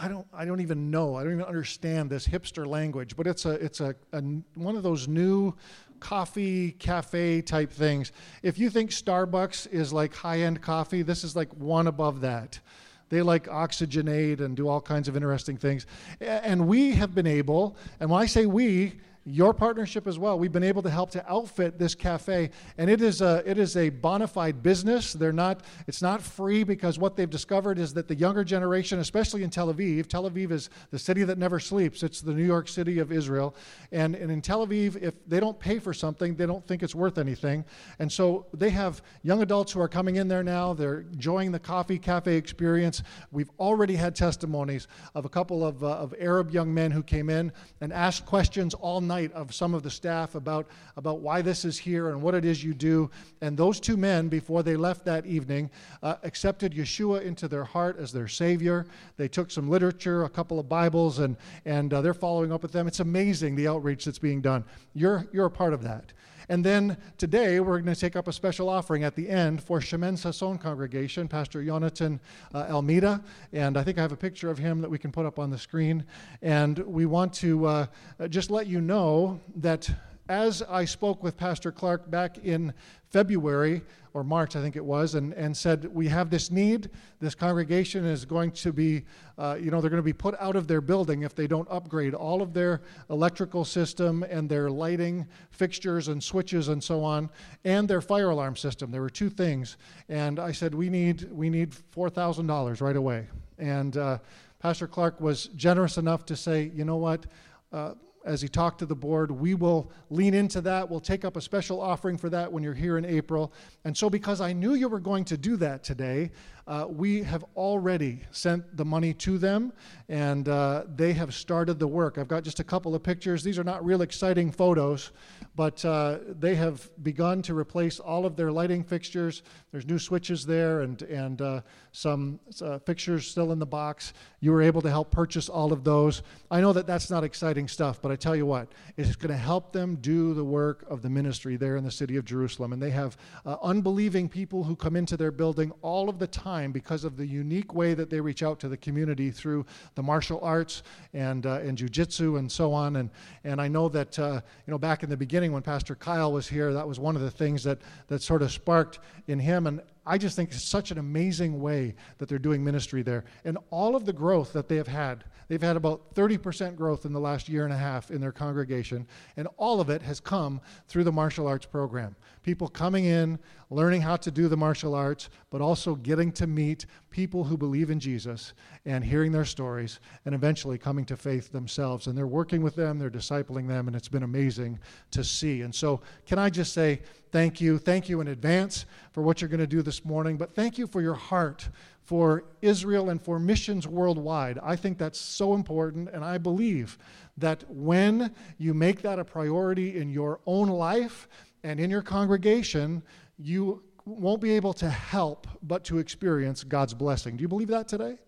I 0.00 0.06
don't, 0.06 0.26
I 0.32 0.44
don't 0.44 0.60
even 0.60 0.92
know. 0.92 1.16
I 1.16 1.24
don't 1.24 1.32
even 1.32 1.44
understand 1.44 2.08
this 2.08 2.26
hipster 2.26 2.66
language, 2.66 3.16
but 3.16 3.26
it's 3.26 3.44
a, 3.46 3.52
it's 3.52 3.80
a, 3.80 3.96
a 4.12 4.22
one 4.54 4.76
of 4.76 4.84
those 4.84 5.08
new 5.08 5.54
coffee 5.98 6.70
cafe 6.72 7.42
type 7.42 7.72
things. 7.72 8.12
If 8.42 8.58
you 8.58 8.70
think 8.70 8.90
Starbucks 8.90 9.72
is 9.72 9.92
like 9.92 10.14
high 10.14 10.40
end 10.40 10.62
coffee, 10.62 11.02
this 11.02 11.24
is 11.24 11.34
like 11.34 11.52
one 11.54 11.88
above 11.88 12.20
that. 12.20 12.60
They 13.08 13.22
like 13.22 13.46
oxygenate 13.46 14.40
and 14.40 14.56
do 14.56 14.68
all 14.68 14.80
kinds 14.80 15.08
of 15.08 15.16
interesting 15.16 15.56
things. 15.56 15.86
And 16.20 16.66
we 16.68 16.92
have 16.92 17.14
been 17.14 17.26
able, 17.26 17.76
and 18.00 18.10
when 18.10 18.20
I 18.22 18.26
say 18.26 18.46
we, 18.46 18.94
your 19.30 19.52
partnership 19.52 20.06
as 20.06 20.18
well. 20.18 20.38
We've 20.38 20.52
been 20.52 20.62
able 20.62 20.82
to 20.82 20.90
help 20.90 21.10
to 21.10 21.30
outfit 21.30 21.78
this 21.78 21.94
cafe, 21.94 22.50
and 22.78 22.88
it 22.88 23.02
is 23.02 23.20
a 23.20 23.42
it 23.44 23.58
is 23.58 23.76
a 23.76 23.90
bona 23.90 24.26
fide 24.26 24.62
business. 24.62 25.12
They're 25.12 25.32
not 25.32 25.62
it's 25.86 26.00
not 26.00 26.22
free 26.22 26.64
because 26.64 26.98
what 26.98 27.16
they've 27.16 27.28
discovered 27.28 27.78
is 27.78 27.92
that 27.94 28.08
the 28.08 28.14
younger 28.14 28.42
generation, 28.42 29.00
especially 29.00 29.42
in 29.42 29.50
Tel 29.50 29.72
Aviv, 29.72 30.06
Tel 30.06 30.28
Aviv 30.28 30.50
is 30.50 30.70
the 30.90 30.98
city 30.98 31.24
that 31.24 31.38
never 31.38 31.60
sleeps. 31.60 32.02
It's 32.02 32.20
the 32.20 32.32
New 32.32 32.44
York 32.44 32.68
City 32.68 32.98
of 33.00 33.12
Israel, 33.12 33.54
and, 33.92 34.14
and 34.14 34.30
in 34.30 34.40
Tel 34.40 34.66
Aviv, 34.66 34.96
if 35.02 35.14
they 35.26 35.40
don't 35.40 35.58
pay 35.58 35.78
for 35.78 35.92
something, 35.92 36.34
they 36.34 36.46
don't 36.46 36.66
think 36.66 36.82
it's 36.82 36.94
worth 36.94 37.18
anything, 37.18 37.64
and 37.98 38.10
so 38.10 38.46
they 38.54 38.70
have 38.70 39.02
young 39.22 39.42
adults 39.42 39.72
who 39.72 39.80
are 39.80 39.88
coming 39.88 40.16
in 40.16 40.28
there 40.28 40.42
now. 40.42 40.72
They're 40.72 41.00
enjoying 41.12 41.52
the 41.52 41.58
coffee 41.58 41.98
cafe 41.98 42.36
experience. 42.36 43.02
We've 43.30 43.50
already 43.60 43.96
had 43.96 44.14
testimonies 44.14 44.88
of 45.14 45.24
a 45.24 45.28
couple 45.28 45.66
of, 45.66 45.84
uh, 45.84 45.88
of 45.88 46.14
Arab 46.18 46.50
young 46.50 46.72
men 46.72 46.90
who 46.90 47.02
came 47.02 47.28
in 47.28 47.52
and 47.80 47.92
asked 47.92 48.24
questions 48.24 48.72
all 48.74 49.00
night 49.00 49.17
of 49.26 49.54
some 49.54 49.74
of 49.74 49.82
the 49.82 49.90
staff 49.90 50.34
about, 50.34 50.66
about 50.96 51.20
why 51.20 51.42
this 51.42 51.64
is 51.64 51.78
here 51.78 52.08
and 52.08 52.22
what 52.22 52.34
it 52.34 52.44
is 52.44 52.64
you 52.64 52.74
do. 52.74 53.10
And 53.40 53.56
those 53.56 53.80
two 53.80 53.96
men, 53.96 54.28
before 54.28 54.62
they 54.62 54.76
left 54.76 55.04
that 55.04 55.26
evening, 55.26 55.70
uh, 56.02 56.16
accepted 56.22 56.72
Yeshua 56.72 57.22
into 57.22 57.48
their 57.48 57.64
heart 57.64 57.98
as 57.98 58.12
their 58.12 58.28
Savior. 58.28 58.86
They 59.16 59.28
took 59.28 59.50
some 59.50 59.68
literature, 59.68 60.24
a 60.24 60.28
couple 60.28 60.58
of 60.58 60.68
Bibles, 60.68 61.18
and, 61.18 61.36
and 61.64 61.92
uh, 61.92 62.00
they're 62.00 62.14
following 62.14 62.52
up 62.52 62.62
with 62.62 62.72
them. 62.72 62.86
It's 62.86 63.00
amazing 63.00 63.56
the 63.56 63.68
outreach 63.68 64.04
that's 64.04 64.18
being 64.18 64.40
done. 64.40 64.64
You're, 64.94 65.26
you're 65.32 65.46
a 65.46 65.50
part 65.50 65.72
of 65.72 65.82
that. 65.82 66.12
And 66.48 66.64
then 66.64 66.96
today 67.18 67.60
we're 67.60 67.80
going 67.80 67.94
to 67.94 68.00
take 68.00 68.16
up 68.16 68.26
a 68.26 68.32
special 68.32 68.68
offering 68.68 69.04
at 69.04 69.14
the 69.14 69.28
end 69.28 69.62
for 69.62 69.80
Shemen 69.80 70.14
Sasson 70.14 70.58
congregation, 70.58 71.28
Pastor 71.28 71.62
Jonathan 71.62 72.20
uh, 72.54 72.66
Almeida. 72.70 73.22
And 73.52 73.76
I 73.76 73.84
think 73.84 73.98
I 73.98 74.02
have 74.02 74.12
a 74.12 74.16
picture 74.16 74.50
of 74.50 74.58
him 74.58 74.80
that 74.80 74.90
we 74.90 74.98
can 74.98 75.12
put 75.12 75.26
up 75.26 75.38
on 75.38 75.50
the 75.50 75.58
screen. 75.58 76.04
And 76.40 76.78
we 76.78 77.04
want 77.04 77.34
to 77.34 77.66
uh, 77.66 77.86
just 78.28 78.50
let 78.50 78.66
you 78.66 78.80
know 78.80 79.40
that 79.56 79.90
as 80.28 80.62
I 80.62 80.84
spoke 80.84 81.22
with 81.22 81.36
Pastor 81.36 81.72
Clark 81.72 82.10
back 82.10 82.38
in 82.38 82.72
February, 83.10 83.82
or 84.14 84.24
March, 84.24 84.56
I 84.56 84.62
think 84.62 84.74
it 84.76 84.84
was, 84.84 85.14
and, 85.14 85.32
and 85.34 85.56
said, 85.56 85.84
We 85.94 86.08
have 86.08 86.28
this 86.28 86.50
need. 86.50 86.90
This 87.20 87.34
congregation 87.34 88.04
is 88.04 88.24
going 88.24 88.50
to 88.52 88.72
be, 88.72 89.04
uh, 89.38 89.58
you 89.60 89.70
know, 89.70 89.80
they're 89.80 89.90
going 89.90 90.02
to 90.02 90.04
be 90.04 90.12
put 90.12 90.34
out 90.40 90.56
of 90.56 90.66
their 90.66 90.80
building 90.80 91.22
if 91.22 91.34
they 91.34 91.46
don't 91.46 91.68
upgrade 91.70 92.14
all 92.14 92.42
of 92.42 92.52
their 92.52 92.82
electrical 93.10 93.64
system 93.64 94.24
and 94.24 94.48
their 94.48 94.70
lighting 94.70 95.26
fixtures 95.50 96.08
and 96.08 96.22
switches 96.22 96.68
and 96.68 96.82
so 96.82 97.04
on, 97.04 97.30
and 97.64 97.86
their 97.88 98.00
fire 98.00 98.30
alarm 98.30 98.56
system. 98.56 98.90
There 98.90 99.02
were 99.02 99.10
two 99.10 99.30
things. 99.30 99.76
And 100.08 100.38
I 100.38 100.52
said, 100.52 100.74
We 100.74 100.88
need, 100.88 101.30
we 101.30 101.48
need 101.50 101.72
$4,000 101.94 102.80
right 102.80 102.96
away. 102.96 103.28
And 103.58 103.96
uh, 103.96 104.18
Pastor 104.58 104.88
Clark 104.88 105.20
was 105.20 105.46
generous 105.54 105.98
enough 105.98 106.26
to 106.26 106.36
say, 106.36 106.70
You 106.74 106.84
know 106.84 106.96
what? 106.96 107.26
Uh, 107.72 107.94
as 108.24 108.42
he 108.42 108.48
talked 108.48 108.78
to 108.80 108.86
the 108.86 108.94
board. 108.94 109.30
We 109.30 109.54
will 109.54 109.90
lean 110.10 110.34
into 110.34 110.60
that. 110.62 110.88
We'll 110.88 111.00
take 111.00 111.24
up 111.24 111.36
a 111.36 111.40
special 111.40 111.80
offering 111.80 112.18
for 112.18 112.28
that 112.30 112.52
when 112.52 112.62
you're 112.62 112.74
here 112.74 112.98
in 112.98 113.04
April. 113.04 113.52
And 113.84 113.96
so, 113.96 114.10
because 114.10 114.40
I 114.40 114.52
knew 114.52 114.74
you 114.74 114.88
were 114.88 115.00
going 115.00 115.24
to 115.26 115.36
do 115.36 115.56
that 115.56 115.82
today, 115.82 116.30
uh, 116.68 116.86
we 116.86 117.22
have 117.22 117.44
already 117.56 118.20
sent 118.30 118.76
the 118.76 118.84
money 118.84 119.14
to 119.14 119.38
them 119.38 119.72
and 120.10 120.50
uh, 120.50 120.84
they 120.96 121.14
have 121.14 121.32
started 121.32 121.78
the 121.78 121.86
work. 121.86 122.18
I've 122.18 122.28
got 122.28 122.44
just 122.44 122.60
a 122.60 122.64
couple 122.64 122.94
of 122.94 123.02
pictures. 123.02 123.42
These 123.42 123.58
are 123.58 123.64
not 123.64 123.82
real 123.82 124.02
exciting 124.02 124.52
photos, 124.52 125.12
but 125.56 125.82
uh, 125.86 126.18
they 126.38 126.54
have 126.56 126.90
begun 127.02 127.40
to 127.42 127.54
replace 127.54 127.98
all 127.98 128.26
of 128.26 128.36
their 128.36 128.52
lighting 128.52 128.84
fixtures. 128.84 129.42
There's 129.72 129.86
new 129.86 129.98
switches 129.98 130.44
there 130.44 130.82
and, 130.82 131.00
and 131.02 131.40
uh, 131.40 131.60
some 131.92 132.38
uh, 132.60 132.78
fixtures 132.80 133.26
still 133.26 133.50
in 133.52 133.58
the 133.58 133.66
box. 133.66 134.12
You 134.40 134.52
were 134.52 134.60
able 134.60 134.82
to 134.82 134.90
help 134.90 135.10
purchase 135.10 135.48
all 135.48 135.72
of 135.72 135.84
those. 135.84 136.22
I 136.50 136.60
know 136.60 136.74
that 136.74 136.86
that's 136.86 137.08
not 137.08 137.24
exciting 137.24 137.66
stuff, 137.66 138.02
but 138.02 138.07
I 138.10 138.16
tell 138.16 138.36
you 138.36 138.46
what, 138.46 138.68
it's 138.96 139.16
going 139.16 139.30
to 139.30 139.36
help 139.36 139.72
them 139.72 139.96
do 139.96 140.34
the 140.34 140.44
work 140.44 140.84
of 140.88 141.02
the 141.02 141.10
ministry 141.10 141.56
there 141.56 141.76
in 141.76 141.84
the 141.84 141.90
city 141.90 142.16
of 142.16 142.24
Jerusalem. 142.24 142.72
And 142.72 142.82
they 142.82 142.90
have 142.90 143.16
uh, 143.44 143.56
unbelieving 143.62 144.28
people 144.28 144.64
who 144.64 144.76
come 144.76 144.96
into 144.96 145.16
their 145.16 145.30
building 145.30 145.72
all 145.82 146.08
of 146.08 146.18
the 146.18 146.26
time 146.26 146.72
because 146.72 147.04
of 147.04 147.16
the 147.16 147.26
unique 147.26 147.74
way 147.74 147.94
that 147.94 148.10
they 148.10 148.20
reach 148.20 148.42
out 148.42 148.60
to 148.60 148.68
the 148.68 148.76
community 148.76 149.30
through 149.30 149.66
the 149.94 150.02
martial 150.02 150.40
arts 150.42 150.82
and, 151.12 151.46
uh, 151.46 151.60
and 151.60 151.78
jujitsu 151.78 152.38
and 152.38 152.50
so 152.50 152.72
on. 152.72 152.96
And, 152.96 153.10
and 153.44 153.60
I 153.60 153.68
know 153.68 153.88
that, 153.88 154.18
uh, 154.18 154.40
you 154.66 154.70
know, 154.70 154.78
back 154.78 155.02
in 155.02 155.10
the 155.10 155.16
beginning 155.16 155.52
when 155.52 155.62
Pastor 155.62 155.94
Kyle 155.94 156.32
was 156.32 156.48
here, 156.48 156.72
that 156.72 156.86
was 156.86 156.98
one 156.98 157.16
of 157.16 157.22
the 157.22 157.30
things 157.30 157.64
that, 157.64 157.78
that 158.08 158.22
sort 158.22 158.42
of 158.42 158.50
sparked 158.50 158.98
in 159.26 159.38
him. 159.38 159.66
And 159.66 159.80
I 160.08 160.16
just 160.16 160.36
think 160.36 160.50
it's 160.50 160.64
such 160.64 160.90
an 160.90 160.96
amazing 160.96 161.60
way 161.60 161.94
that 162.16 162.30
they're 162.30 162.38
doing 162.38 162.64
ministry 162.64 163.02
there. 163.02 163.26
And 163.44 163.58
all 163.70 163.94
of 163.94 164.06
the 164.06 164.12
growth 164.12 164.54
that 164.54 164.66
they 164.66 164.76
have 164.76 164.88
had, 164.88 165.24
they've 165.48 165.60
had 165.60 165.76
about 165.76 166.14
30% 166.14 166.76
growth 166.76 167.04
in 167.04 167.12
the 167.12 167.20
last 167.20 167.46
year 167.46 167.64
and 167.64 167.74
a 167.74 167.76
half 167.76 168.10
in 168.10 168.18
their 168.18 168.32
congregation. 168.32 169.06
And 169.36 169.48
all 169.58 169.82
of 169.82 169.90
it 169.90 170.00
has 170.00 170.18
come 170.18 170.62
through 170.88 171.04
the 171.04 171.12
martial 171.12 171.46
arts 171.46 171.66
program 171.66 172.16
people 172.42 172.66
coming 172.68 173.04
in, 173.04 173.38
learning 173.70 174.00
how 174.00 174.16
to 174.16 174.30
do 174.30 174.48
the 174.48 174.56
martial 174.56 174.94
arts, 174.94 175.28
but 175.50 175.60
also 175.60 175.94
getting 175.94 176.32
to 176.32 176.46
meet 176.46 176.86
people 177.10 177.44
who 177.44 177.56
believe 177.56 177.90
in 177.90 178.00
Jesus 178.00 178.54
and 178.86 179.04
hearing 179.04 179.32
their 179.32 179.44
stories 179.44 180.00
and 180.24 180.34
eventually 180.34 180.78
coming 180.78 181.04
to 181.04 181.16
faith 181.16 181.52
themselves. 181.52 182.06
And 182.06 182.16
they're 182.16 182.26
working 182.26 182.62
with 182.62 182.74
them, 182.74 182.98
they're 182.98 183.10
discipling 183.10 183.68
them, 183.68 183.86
and 183.86 183.96
it's 183.96 184.08
been 184.08 184.22
amazing 184.22 184.78
to 185.10 185.22
see. 185.22 185.62
And 185.62 185.74
so, 185.74 186.00
can 186.26 186.38
I 186.38 186.48
just 186.48 186.72
say 186.72 187.00
thank 187.30 187.60
you? 187.60 187.78
Thank 187.78 188.08
you 188.08 188.20
in 188.20 188.28
advance 188.28 188.86
for 189.12 189.22
what 189.22 189.40
you're 189.40 189.50
going 189.50 189.60
to 189.60 189.66
do 189.66 189.82
this 189.82 190.04
morning, 190.04 190.36
but 190.36 190.54
thank 190.54 190.78
you 190.78 190.86
for 190.86 191.02
your 191.02 191.14
heart 191.14 191.68
for 192.02 192.44
Israel 192.62 193.10
and 193.10 193.20
for 193.20 193.38
missions 193.38 193.86
worldwide. 193.86 194.58
I 194.62 194.76
think 194.76 194.96
that's 194.96 195.20
so 195.20 195.52
important, 195.52 196.08
and 196.08 196.24
I 196.24 196.38
believe 196.38 196.96
that 197.36 197.64
when 197.68 198.34
you 198.56 198.72
make 198.72 199.02
that 199.02 199.18
a 199.18 199.24
priority 199.24 199.98
in 199.98 200.08
your 200.08 200.40
own 200.46 200.68
life, 200.68 201.28
and 201.64 201.80
in 201.80 201.90
your 201.90 202.02
congregation, 202.02 203.02
you 203.38 203.82
won't 204.04 204.40
be 204.40 204.52
able 204.52 204.72
to 204.74 204.88
help 204.88 205.46
but 205.62 205.84
to 205.84 205.98
experience 205.98 206.64
God's 206.64 206.94
blessing. 206.94 207.36
Do 207.36 207.42
you 207.42 207.48
believe 207.48 207.68
that 207.68 207.88
today? 207.88 208.18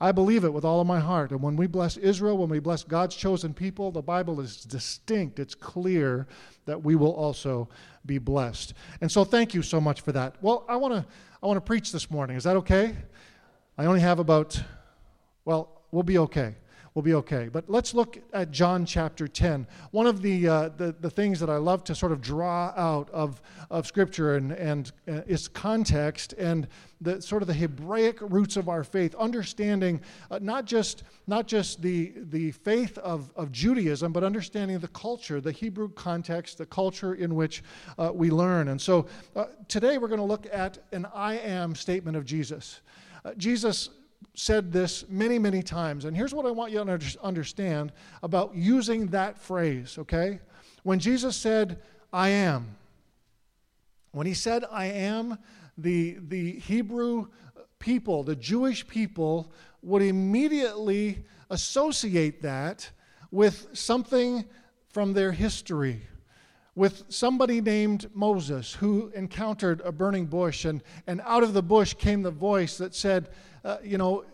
I 0.00 0.12
believe 0.12 0.44
it 0.44 0.52
with 0.52 0.64
all 0.64 0.80
of 0.80 0.86
my 0.86 1.00
heart. 1.00 1.32
And 1.32 1.42
when 1.42 1.56
we 1.56 1.66
bless 1.66 1.96
Israel, 1.96 2.38
when 2.38 2.48
we 2.48 2.60
bless 2.60 2.84
God's 2.84 3.16
chosen 3.16 3.52
people, 3.52 3.90
the 3.90 4.02
Bible 4.02 4.40
is 4.40 4.64
distinct. 4.64 5.40
It's 5.40 5.56
clear 5.56 6.28
that 6.66 6.84
we 6.84 6.94
will 6.94 7.12
also 7.14 7.68
be 8.06 8.18
blessed. 8.18 8.74
And 9.00 9.10
so 9.10 9.24
thank 9.24 9.54
you 9.54 9.62
so 9.62 9.80
much 9.80 10.02
for 10.02 10.12
that. 10.12 10.36
Well, 10.40 10.64
I 10.68 10.76
want 10.76 10.94
to 10.94 11.04
I 11.42 11.46
want 11.46 11.56
to 11.56 11.60
preach 11.60 11.92
this 11.92 12.10
morning. 12.10 12.36
Is 12.36 12.44
that 12.44 12.56
okay? 12.56 12.96
I 13.76 13.86
only 13.86 14.00
have 14.00 14.20
about 14.20 14.60
well, 15.44 15.82
we'll 15.90 16.04
be 16.04 16.18
okay. 16.18 16.54
We'll 16.94 17.02
be 17.02 17.14
okay. 17.14 17.48
But 17.48 17.68
let's 17.68 17.94
look 17.94 18.18
at 18.32 18.50
John 18.50 18.84
chapter 18.84 19.28
10. 19.28 19.66
One 19.90 20.06
of 20.06 20.22
the, 20.22 20.48
uh, 20.48 20.68
the, 20.70 20.94
the, 21.00 21.10
things 21.10 21.40
that 21.40 21.50
I 21.50 21.56
love 21.56 21.84
to 21.84 21.94
sort 21.94 22.12
of 22.12 22.20
draw 22.20 22.72
out 22.76 23.10
of, 23.10 23.40
of 23.70 23.86
Scripture 23.86 24.36
and, 24.36 24.52
and 24.52 24.92
uh, 25.08 25.20
is 25.26 25.48
context 25.48 26.32
and 26.34 26.68
the 27.00 27.22
sort 27.22 27.42
of 27.42 27.48
the 27.48 27.54
Hebraic 27.54 28.18
roots 28.20 28.56
of 28.56 28.68
our 28.68 28.82
faith, 28.82 29.14
understanding 29.14 30.00
uh, 30.30 30.38
not 30.42 30.64
just, 30.64 31.04
not 31.26 31.46
just 31.46 31.80
the, 31.80 32.12
the 32.30 32.50
faith 32.50 32.98
of, 32.98 33.32
of 33.36 33.52
Judaism, 33.52 34.12
but 34.12 34.24
understanding 34.24 34.78
the 34.78 34.88
culture, 34.88 35.40
the 35.40 35.52
Hebrew 35.52 35.90
context, 35.90 36.58
the 36.58 36.66
culture 36.66 37.14
in 37.14 37.34
which 37.34 37.62
uh, 37.98 38.10
we 38.12 38.30
learn. 38.30 38.68
And 38.68 38.80
so 38.80 39.06
uh, 39.36 39.46
today 39.68 39.98
we're 39.98 40.08
going 40.08 40.18
to 40.20 40.24
look 40.24 40.46
at 40.52 40.78
an 40.92 41.06
I 41.14 41.38
am 41.38 41.74
statement 41.74 42.16
of 42.16 42.24
Jesus. 42.24 42.80
Uh, 43.24 43.34
Jesus 43.34 43.90
said 44.38 44.72
this 44.72 45.04
many, 45.08 45.36
many 45.36 45.64
times. 45.64 46.04
And 46.04 46.16
here's 46.16 46.32
what 46.32 46.46
I 46.46 46.52
want 46.52 46.70
you 46.70 46.78
to 46.84 47.22
understand 47.22 47.90
about 48.22 48.54
using 48.54 49.08
that 49.08 49.36
phrase, 49.36 49.98
okay? 49.98 50.38
When 50.84 51.00
Jesus 51.00 51.36
said, 51.36 51.82
I 52.12 52.28
am, 52.28 52.76
when 54.12 54.28
he 54.28 54.34
said, 54.34 54.64
I 54.70 54.86
am, 54.86 55.38
the, 55.76 56.18
the 56.28 56.52
Hebrew 56.60 57.26
people, 57.80 58.22
the 58.22 58.36
Jewish 58.36 58.86
people, 58.86 59.52
would 59.82 60.02
immediately 60.02 61.24
associate 61.50 62.40
that 62.42 62.90
with 63.32 63.66
something 63.72 64.44
from 64.88 65.14
their 65.14 65.32
history, 65.32 66.02
with 66.76 67.02
somebody 67.08 67.60
named 67.60 68.08
Moses 68.14 68.74
who 68.74 69.10
encountered 69.16 69.80
a 69.84 69.90
burning 69.90 70.26
bush, 70.26 70.64
and, 70.64 70.80
and 71.08 71.20
out 71.24 71.42
of 71.42 71.54
the 71.54 71.62
bush 71.62 71.94
came 71.94 72.22
the 72.22 72.30
voice 72.30 72.78
that 72.78 72.94
said, 72.94 73.30
uh, 73.68 73.76
You 73.82 73.98
know, 73.98 74.24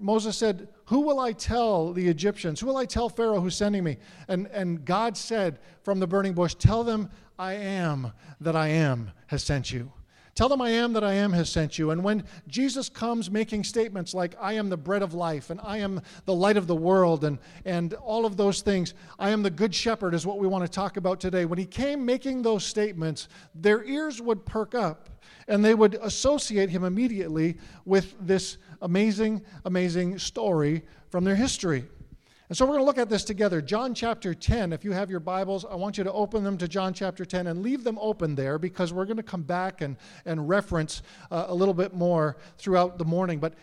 Moses 0.00 0.36
said, 0.36 0.68
Who 0.86 1.00
will 1.00 1.20
I 1.20 1.32
tell 1.32 1.92
the 1.92 2.08
Egyptians? 2.08 2.60
Who 2.60 2.66
will 2.66 2.76
I 2.76 2.84
tell 2.84 3.08
Pharaoh 3.08 3.40
who's 3.40 3.56
sending 3.56 3.84
me? 3.84 3.98
And, 4.28 4.46
and 4.48 4.84
God 4.84 5.16
said 5.16 5.58
from 5.82 6.00
the 6.00 6.06
burning 6.06 6.34
bush, 6.34 6.54
Tell 6.54 6.84
them 6.84 7.10
I 7.38 7.54
am 7.54 8.12
that 8.40 8.56
I 8.56 8.68
am 8.68 9.12
has 9.28 9.42
sent 9.42 9.72
you. 9.72 9.92
Tell 10.34 10.48
them 10.48 10.62
I 10.62 10.70
am 10.70 10.94
that 10.94 11.04
I 11.04 11.12
am 11.12 11.32
has 11.34 11.50
sent 11.50 11.78
you. 11.78 11.90
And 11.90 12.02
when 12.02 12.24
Jesus 12.48 12.88
comes 12.88 13.30
making 13.30 13.64
statements 13.64 14.14
like, 14.14 14.34
I 14.40 14.54
am 14.54 14.70
the 14.70 14.78
bread 14.78 15.02
of 15.02 15.12
life, 15.12 15.50
and 15.50 15.60
I 15.62 15.78
am 15.78 16.00
the 16.24 16.32
light 16.32 16.56
of 16.56 16.66
the 16.66 16.74
world, 16.74 17.24
and, 17.24 17.38
and 17.66 17.92
all 17.94 18.24
of 18.24 18.38
those 18.38 18.62
things, 18.62 18.94
I 19.18 19.28
am 19.28 19.42
the 19.42 19.50
good 19.50 19.74
shepherd, 19.74 20.14
is 20.14 20.24
what 20.24 20.38
we 20.38 20.46
want 20.46 20.64
to 20.64 20.70
talk 20.70 20.96
about 20.96 21.20
today. 21.20 21.44
When 21.44 21.58
he 21.58 21.66
came 21.66 22.06
making 22.06 22.40
those 22.40 22.64
statements, 22.64 23.28
their 23.54 23.84
ears 23.84 24.22
would 24.22 24.46
perk 24.46 24.74
up, 24.74 25.10
and 25.48 25.62
they 25.62 25.74
would 25.74 25.98
associate 26.00 26.70
him 26.70 26.84
immediately 26.84 27.58
with 27.84 28.14
this 28.18 28.56
amazing, 28.82 29.42
amazing 29.64 30.18
story 30.18 30.82
from 31.08 31.24
their 31.24 31.36
history. 31.36 31.84
And 32.48 32.56
so 32.58 32.66
we're 32.66 32.72
going 32.72 32.82
to 32.82 32.86
look 32.86 32.98
at 32.98 33.08
this 33.08 33.24
together. 33.24 33.62
John 33.62 33.94
chapter 33.94 34.34
10, 34.34 34.74
if 34.74 34.84
you 34.84 34.92
have 34.92 35.10
your 35.10 35.20
Bibles, 35.20 35.64
I 35.64 35.74
want 35.74 35.96
you 35.96 36.04
to 36.04 36.12
open 36.12 36.44
them 36.44 36.58
to 36.58 36.68
John 36.68 36.92
chapter 36.92 37.24
10 37.24 37.46
and 37.46 37.62
leave 37.62 37.82
them 37.82 37.98
open 37.98 38.34
there 38.34 38.58
because 38.58 38.92
we're 38.92 39.06
going 39.06 39.16
to 39.16 39.22
come 39.22 39.42
back 39.42 39.80
and, 39.80 39.96
and 40.26 40.46
reference 40.46 41.00
uh, 41.30 41.46
a 41.48 41.54
little 41.54 41.72
bit 41.72 41.94
more 41.94 42.36
throughout 42.58 42.98
the 42.98 43.06
morning. 43.06 43.38
But 43.38 43.54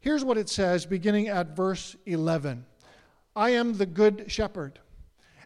here's 0.00 0.24
what 0.24 0.38
it 0.38 0.48
says 0.48 0.86
beginning 0.86 1.28
at 1.28 1.54
verse 1.54 1.94
11 2.06 2.64
I 3.36 3.50
am 3.50 3.74
the 3.74 3.84
good 3.84 4.24
shepherd. 4.28 4.78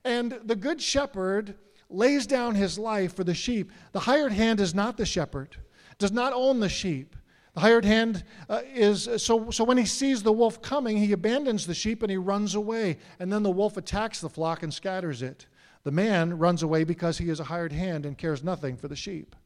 And 0.04 0.38
the 0.44 0.56
good 0.56 0.80
shepherd 0.80 1.56
lays 1.90 2.26
down 2.26 2.54
his 2.54 2.78
life 2.78 3.16
for 3.16 3.24
the 3.24 3.34
sheep. 3.34 3.72
The 3.90 4.00
hired 4.00 4.32
hand 4.32 4.60
is 4.60 4.76
not 4.76 4.96
the 4.96 5.06
shepherd, 5.06 5.56
does 5.98 6.12
not 6.12 6.32
own 6.32 6.60
the 6.60 6.68
sheep. 6.68 7.16
The 7.54 7.60
hired 7.60 7.84
hand 7.84 8.24
uh, 8.48 8.62
is 8.74 9.08
so, 9.18 9.50
so 9.50 9.64
when 9.64 9.76
he 9.76 9.84
sees 9.84 10.22
the 10.22 10.32
wolf 10.32 10.62
coming, 10.62 10.96
he 10.96 11.12
abandons 11.12 11.66
the 11.66 11.74
sheep 11.74 12.02
and 12.02 12.10
he 12.10 12.16
runs 12.16 12.54
away. 12.54 12.98
And 13.18 13.30
then 13.30 13.42
the 13.42 13.50
wolf 13.50 13.76
attacks 13.76 14.20
the 14.20 14.30
flock 14.30 14.62
and 14.62 14.72
scatters 14.72 15.20
it. 15.20 15.46
The 15.84 15.90
man 15.90 16.38
runs 16.38 16.62
away 16.62 16.84
because 16.84 17.18
he 17.18 17.28
is 17.28 17.40
a 17.40 17.44
hired 17.44 17.72
hand 17.72 18.06
and 18.06 18.16
cares 18.16 18.42
nothing 18.42 18.76
for 18.76 18.88
the 18.88 18.96
sheep. 18.96 19.36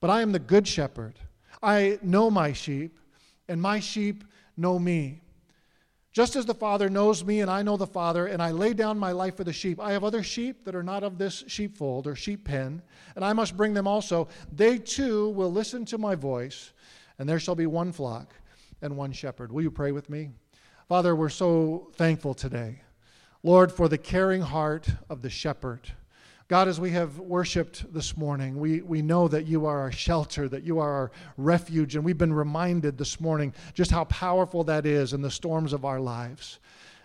But 0.00 0.08
I 0.10 0.22
am 0.22 0.32
the 0.32 0.38
good 0.38 0.66
shepherd. 0.66 1.18
I 1.62 1.98
know 2.02 2.30
my 2.30 2.52
sheep, 2.52 2.98
and 3.48 3.60
my 3.60 3.80
sheep 3.80 4.24
know 4.56 4.78
me. 4.78 5.20
Just 6.12 6.36
as 6.36 6.46
the 6.46 6.54
Father 6.54 6.88
knows 6.88 7.24
me, 7.24 7.40
and 7.40 7.50
I 7.50 7.62
know 7.62 7.76
the 7.76 7.86
Father, 7.86 8.26
and 8.26 8.40
I 8.40 8.52
lay 8.52 8.72
down 8.72 8.98
my 8.98 9.12
life 9.12 9.36
for 9.36 9.44
the 9.44 9.52
sheep. 9.52 9.80
I 9.80 9.92
have 9.92 10.04
other 10.04 10.22
sheep 10.22 10.64
that 10.64 10.76
are 10.76 10.82
not 10.82 11.02
of 11.02 11.18
this 11.18 11.42
sheepfold 11.48 12.06
or 12.06 12.14
sheep 12.14 12.44
pen, 12.44 12.82
and 13.16 13.24
I 13.24 13.32
must 13.32 13.56
bring 13.56 13.74
them 13.74 13.88
also. 13.88 14.28
They 14.52 14.78
too 14.78 15.30
will 15.30 15.50
listen 15.50 15.84
to 15.86 15.98
my 15.98 16.14
voice 16.14 16.72
and 17.18 17.28
there 17.28 17.38
shall 17.38 17.54
be 17.54 17.66
one 17.66 17.92
flock 17.92 18.34
and 18.82 18.96
one 18.96 19.12
shepherd. 19.12 19.52
Will 19.52 19.62
you 19.62 19.70
pray 19.70 19.92
with 19.92 20.10
me? 20.10 20.30
Father, 20.88 21.16
we're 21.16 21.28
so 21.28 21.90
thankful 21.94 22.34
today, 22.34 22.80
Lord, 23.42 23.72
for 23.72 23.88
the 23.88 23.98
caring 23.98 24.42
heart 24.42 24.88
of 25.08 25.22
the 25.22 25.30
shepherd. 25.30 25.80
God, 26.46 26.68
as 26.68 26.78
we 26.78 26.90
have 26.90 27.18
worshiped 27.18 27.90
this 27.94 28.18
morning, 28.18 28.60
we, 28.60 28.82
we 28.82 29.00
know 29.00 29.28
that 29.28 29.46
you 29.46 29.64
are 29.64 29.80
our 29.80 29.92
shelter, 29.92 30.46
that 30.50 30.62
you 30.62 30.78
are 30.78 30.90
our 30.90 31.12
refuge, 31.38 31.96
and 31.96 32.04
we've 32.04 32.18
been 32.18 32.34
reminded 32.34 32.98
this 32.98 33.18
morning 33.18 33.54
just 33.72 33.90
how 33.90 34.04
powerful 34.04 34.62
that 34.64 34.84
is 34.84 35.14
in 35.14 35.22
the 35.22 35.30
storms 35.30 35.72
of 35.72 35.86
our 35.86 35.98
lives. 35.98 36.58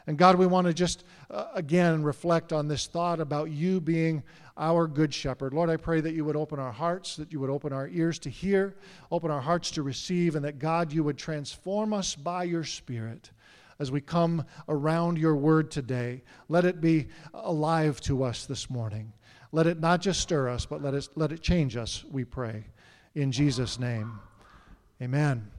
And 0.07 0.17
God, 0.17 0.35
we 0.35 0.45
want 0.45 0.67
to 0.67 0.73
just 0.73 1.05
uh, 1.31 1.47
again 1.53 2.03
reflect 2.03 2.51
on 2.51 2.67
this 2.67 2.87
thought 2.87 3.21
about 3.21 3.51
you 3.51 3.79
being 3.79 4.23
our 4.59 4.85
good 4.85 5.13
shepherd. 5.13 5.53
Lord, 5.53 5.69
I 5.69 5.77
pray 5.77 6.01
that 6.01 6.13
you 6.13 6.25
would 6.25 6.35
open 6.35 6.59
our 6.59 6.71
hearts, 6.71 7.15
that 7.15 7.31
you 7.31 7.39
would 7.39 7.49
open 7.49 7.73
our 7.73 7.87
ears 7.87 8.19
to 8.19 8.29
hear, 8.29 8.75
open 9.11 9.31
our 9.31 9.41
hearts 9.41 9.71
to 9.71 9.81
receive, 9.81 10.35
and 10.35 10.45
that 10.45 10.59
God, 10.59 10.91
you 10.91 11.03
would 11.03 11.17
transform 11.17 11.93
us 11.93 12.13
by 12.15 12.43
your 12.43 12.63
Spirit 12.63 13.31
as 13.79 13.91
we 13.91 14.01
come 14.01 14.45
around 14.67 15.17
your 15.17 15.35
word 15.35 15.71
today. 15.71 16.21
Let 16.49 16.65
it 16.65 16.81
be 16.81 17.07
alive 17.33 18.01
to 18.01 18.23
us 18.23 18.45
this 18.45 18.69
morning. 18.69 19.13
Let 19.51 19.65
it 19.65 19.79
not 19.79 20.01
just 20.01 20.19
stir 20.19 20.49
us, 20.49 20.65
but 20.65 20.83
let 20.83 20.93
it, 20.93 21.07
let 21.15 21.31
it 21.31 21.41
change 21.41 21.77
us, 21.77 22.03
we 22.11 22.25
pray. 22.25 22.65
In 23.15 23.31
Jesus' 23.31 23.79
name, 23.79 24.19
amen. 25.01 25.49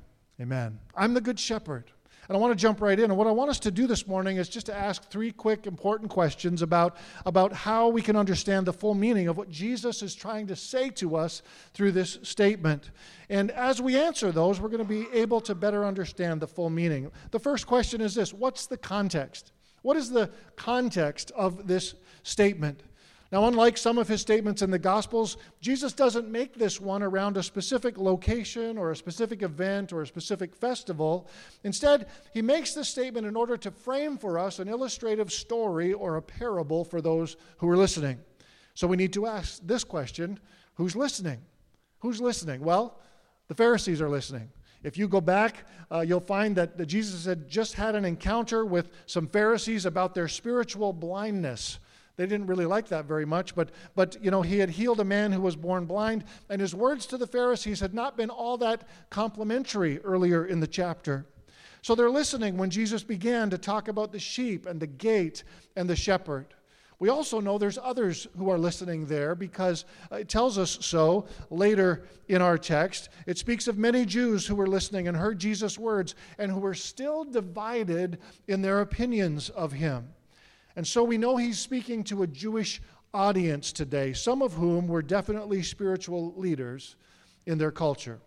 Amen. 0.40 0.78
I'm 0.94 1.12
the 1.12 1.20
good 1.20 1.38
shepherd. 1.38 1.90
And 2.30 2.36
I 2.36 2.40
want 2.40 2.52
to 2.52 2.62
jump 2.62 2.80
right 2.80 2.96
in. 2.96 3.06
And 3.06 3.16
what 3.16 3.26
I 3.26 3.32
want 3.32 3.50
us 3.50 3.58
to 3.58 3.72
do 3.72 3.88
this 3.88 4.06
morning 4.06 4.36
is 4.36 4.48
just 4.48 4.66
to 4.66 4.72
ask 4.72 5.10
three 5.10 5.32
quick, 5.32 5.66
important 5.66 6.10
questions 6.10 6.62
about, 6.62 6.96
about 7.26 7.52
how 7.52 7.88
we 7.88 8.02
can 8.02 8.14
understand 8.14 8.66
the 8.66 8.72
full 8.72 8.94
meaning 8.94 9.26
of 9.26 9.36
what 9.36 9.50
Jesus 9.50 10.00
is 10.00 10.14
trying 10.14 10.46
to 10.46 10.54
say 10.54 10.90
to 10.90 11.16
us 11.16 11.42
through 11.74 11.90
this 11.90 12.20
statement. 12.22 12.92
And 13.30 13.50
as 13.50 13.82
we 13.82 13.98
answer 13.98 14.30
those, 14.30 14.60
we're 14.60 14.68
going 14.68 14.78
to 14.78 14.84
be 14.84 15.08
able 15.12 15.40
to 15.40 15.56
better 15.56 15.84
understand 15.84 16.40
the 16.40 16.46
full 16.46 16.70
meaning. 16.70 17.10
The 17.32 17.40
first 17.40 17.66
question 17.66 18.00
is 18.00 18.14
this 18.14 18.32
What's 18.32 18.66
the 18.66 18.76
context? 18.76 19.50
What 19.82 19.96
is 19.96 20.08
the 20.08 20.30
context 20.54 21.32
of 21.34 21.66
this 21.66 21.96
statement? 22.22 22.84
Now, 23.32 23.46
unlike 23.46 23.78
some 23.78 23.96
of 23.96 24.08
his 24.08 24.20
statements 24.20 24.60
in 24.60 24.72
the 24.72 24.78
Gospels, 24.78 25.36
Jesus 25.60 25.92
doesn't 25.92 26.28
make 26.28 26.54
this 26.54 26.80
one 26.80 27.02
around 27.02 27.36
a 27.36 27.44
specific 27.44 27.96
location 27.96 28.76
or 28.76 28.90
a 28.90 28.96
specific 28.96 29.42
event 29.42 29.92
or 29.92 30.02
a 30.02 30.06
specific 30.06 30.56
festival. 30.56 31.28
Instead, 31.62 32.08
he 32.34 32.42
makes 32.42 32.74
this 32.74 32.88
statement 32.88 33.28
in 33.28 33.36
order 33.36 33.56
to 33.56 33.70
frame 33.70 34.18
for 34.18 34.36
us 34.36 34.58
an 34.58 34.66
illustrative 34.66 35.30
story 35.32 35.92
or 35.92 36.16
a 36.16 36.22
parable 36.22 36.84
for 36.84 37.00
those 37.00 37.36
who 37.58 37.68
are 37.68 37.76
listening. 37.76 38.18
So 38.74 38.88
we 38.88 38.96
need 38.96 39.12
to 39.12 39.26
ask 39.26 39.60
this 39.64 39.84
question 39.84 40.40
who's 40.74 40.96
listening? 40.96 41.38
Who's 42.00 42.20
listening? 42.20 42.62
Well, 42.62 42.98
the 43.46 43.54
Pharisees 43.54 44.00
are 44.00 44.08
listening. 44.08 44.50
If 44.82 44.96
you 44.96 45.06
go 45.06 45.20
back, 45.20 45.66
uh, 45.92 46.00
you'll 46.00 46.20
find 46.20 46.56
that, 46.56 46.78
that 46.78 46.86
Jesus 46.86 47.26
had 47.26 47.48
just 47.48 47.74
had 47.74 47.94
an 47.94 48.04
encounter 48.04 48.64
with 48.64 48.88
some 49.06 49.28
Pharisees 49.28 49.86
about 49.86 50.14
their 50.14 50.26
spiritual 50.26 50.92
blindness. 50.92 51.78
They 52.20 52.26
didn't 52.26 52.48
really 52.48 52.66
like 52.66 52.88
that 52.88 53.06
very 53.06 53.24
much, 53.24 53.54
but, 53.54 53.70
but 53.94 54.22
you 54.22 54.30
know, 54.30 54.42
he 54.42 54.58
had 54.58 54.68
healed 54.68 55.00
a 55.00 55.04
man 55.04 55.32
who 55.32 55.40
was 55.40 55.56
born 55.56 55.86
blind, 55.86 56.24
and 56.50 56.60
his 56.60 56.74
words 56.74 57.06
to 57.06 57.16
the 57.16 57.26
Pharisees 57.26 57.80
had 57.80 57.94
not 57.94 58.14
been 58.14 58.28
all 58.28 58.58
that 58.58 58.86
complimentary 59.08 60.00
earlier 60.00 60.44
in 60.44 60.60
the 60.60 60.66
chapter. 60.66 61.24
So 61.80 61.94
they're 61.94 62.10
listening 62.10 62.58
when 62.58 62.68
Jesus 62.68 63.02
began 63.02 63.48
to 63.48 63.56
talk 63.56 63.88
about 63.88 64.12
the 64.12 64.18
sheep 64.18 64.66
and 64.66 64.78
the 64.78 64.86
gate 64.86 65.44
and 65.76 65.88
the 65.88 65.96
shepherd. 65.96 66.44
We 66.98 67.08
also 67.08 67.40
know 67.40 67.56
there's 67.56 67.78
others 67.82 68.26
who 68.36 68.50
are 68.50 68.58
listening 68.58 69.06
there 69.06 69.34
because 69.34 69.86
uh, 70.12 70.16
it 70.16 70.28
tells 70.28 70.58
us 70.58 70.76
so 70.82 71.24
later 71.48 72.04
in 72.28 72.42
our 72.42 72.58
text. 72.58 73.08
It 73.26 73.38
speaks 73.38 73.66
of 73.66 73.78
many 73.78 74.04
Jews 74.04 74.46
who 74.46 74.56
were 74.56 74.66
listening 74.66 75.08
and 75.08 75.16
heard 75.16 75.38
Jesus' 75.38 75.78
words 75.78 76.14
and 76.36 76.52
who 76.52 76.60
were 76.60 76.74
still 76.74 77.24
divided 77.24 78.18
in 78.46 78.60
their 78.60 78.82
opinions 78.82 79.48
of 79.48 79.72
him. 79.72 80.10
And 80.80 80.88
so 80.88 81.04
we 81.04 81.18
know 81.18 81.36
he's 81.36 81.58
speaking 81.58 82.02
to 82.04 82.22
a 82.22 82.26
Jewish 82.26 82.80
audience 83.12 83.70
today, 83.70 84.14
some 84.14 84.40
of 84.40 84.54
whom 84.54 84.88
were 84.88 85.02
definitely 85.02 85.62
spiritual 85.62 86.32
leaders 86.38 86.96
in 87.44 87.58
their 87.58 87.70
culture. 87.70 88.18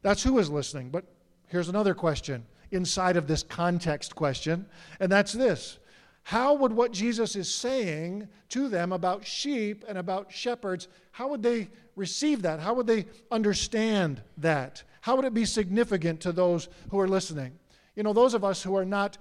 That's 0.00 0.22
who 0.22 0.38
is 0.38 0.48
listening. 0.48 0.90
But 0.90 1.04
here's 1.48 1.68
another 1.68 1.94
question 1.94 2.46
inside 2.70 3.16
of 3.16 3.26
this 3.26 3.42
context 3.42 4.14
question, 4.14 4.66
and 5.00 5.10
that's 5.10 5.32
this 5.32 5.80
How 6.22 6.54
would 6.54 6.72
what 6.72 6.92
Jesus 6.92 7.34
is 7.34 7.52
saying 7.52 8.28
to 8.50 8.68
them 8.68 8.92
about 8.92 9.26
sheep 9.26 9.84
and 9.88 9.98
about 9.98 10.30
shepherds, 10.30 10.86
how 11.10 11.26
would 11.26 11.42
they 11.42 11.70
receive 11.96 12.42
that? 12.42 12.60
How 12.60 12.74
would 12.74 12.86
they 12.86 13.06
understand 13.32 14.22
that? 14.36 14.84
How 15.00 15.16
would 15.16 15.24
it 15.24 15.34
be 15.34 15.44
significant 15.44 16.20
to 16.20 16.30
those 16.30 16.68
who 16.92 17.00
are 17.00 17.08
listening? 17.08 17.58
You 17.96 18.04
know, 18.04 18.12
those 18.12 18.34
of 18.34 18.44
us 18.44 18.62
who 18.62 18.76
are 18.76 18.84
not 18.84 19.18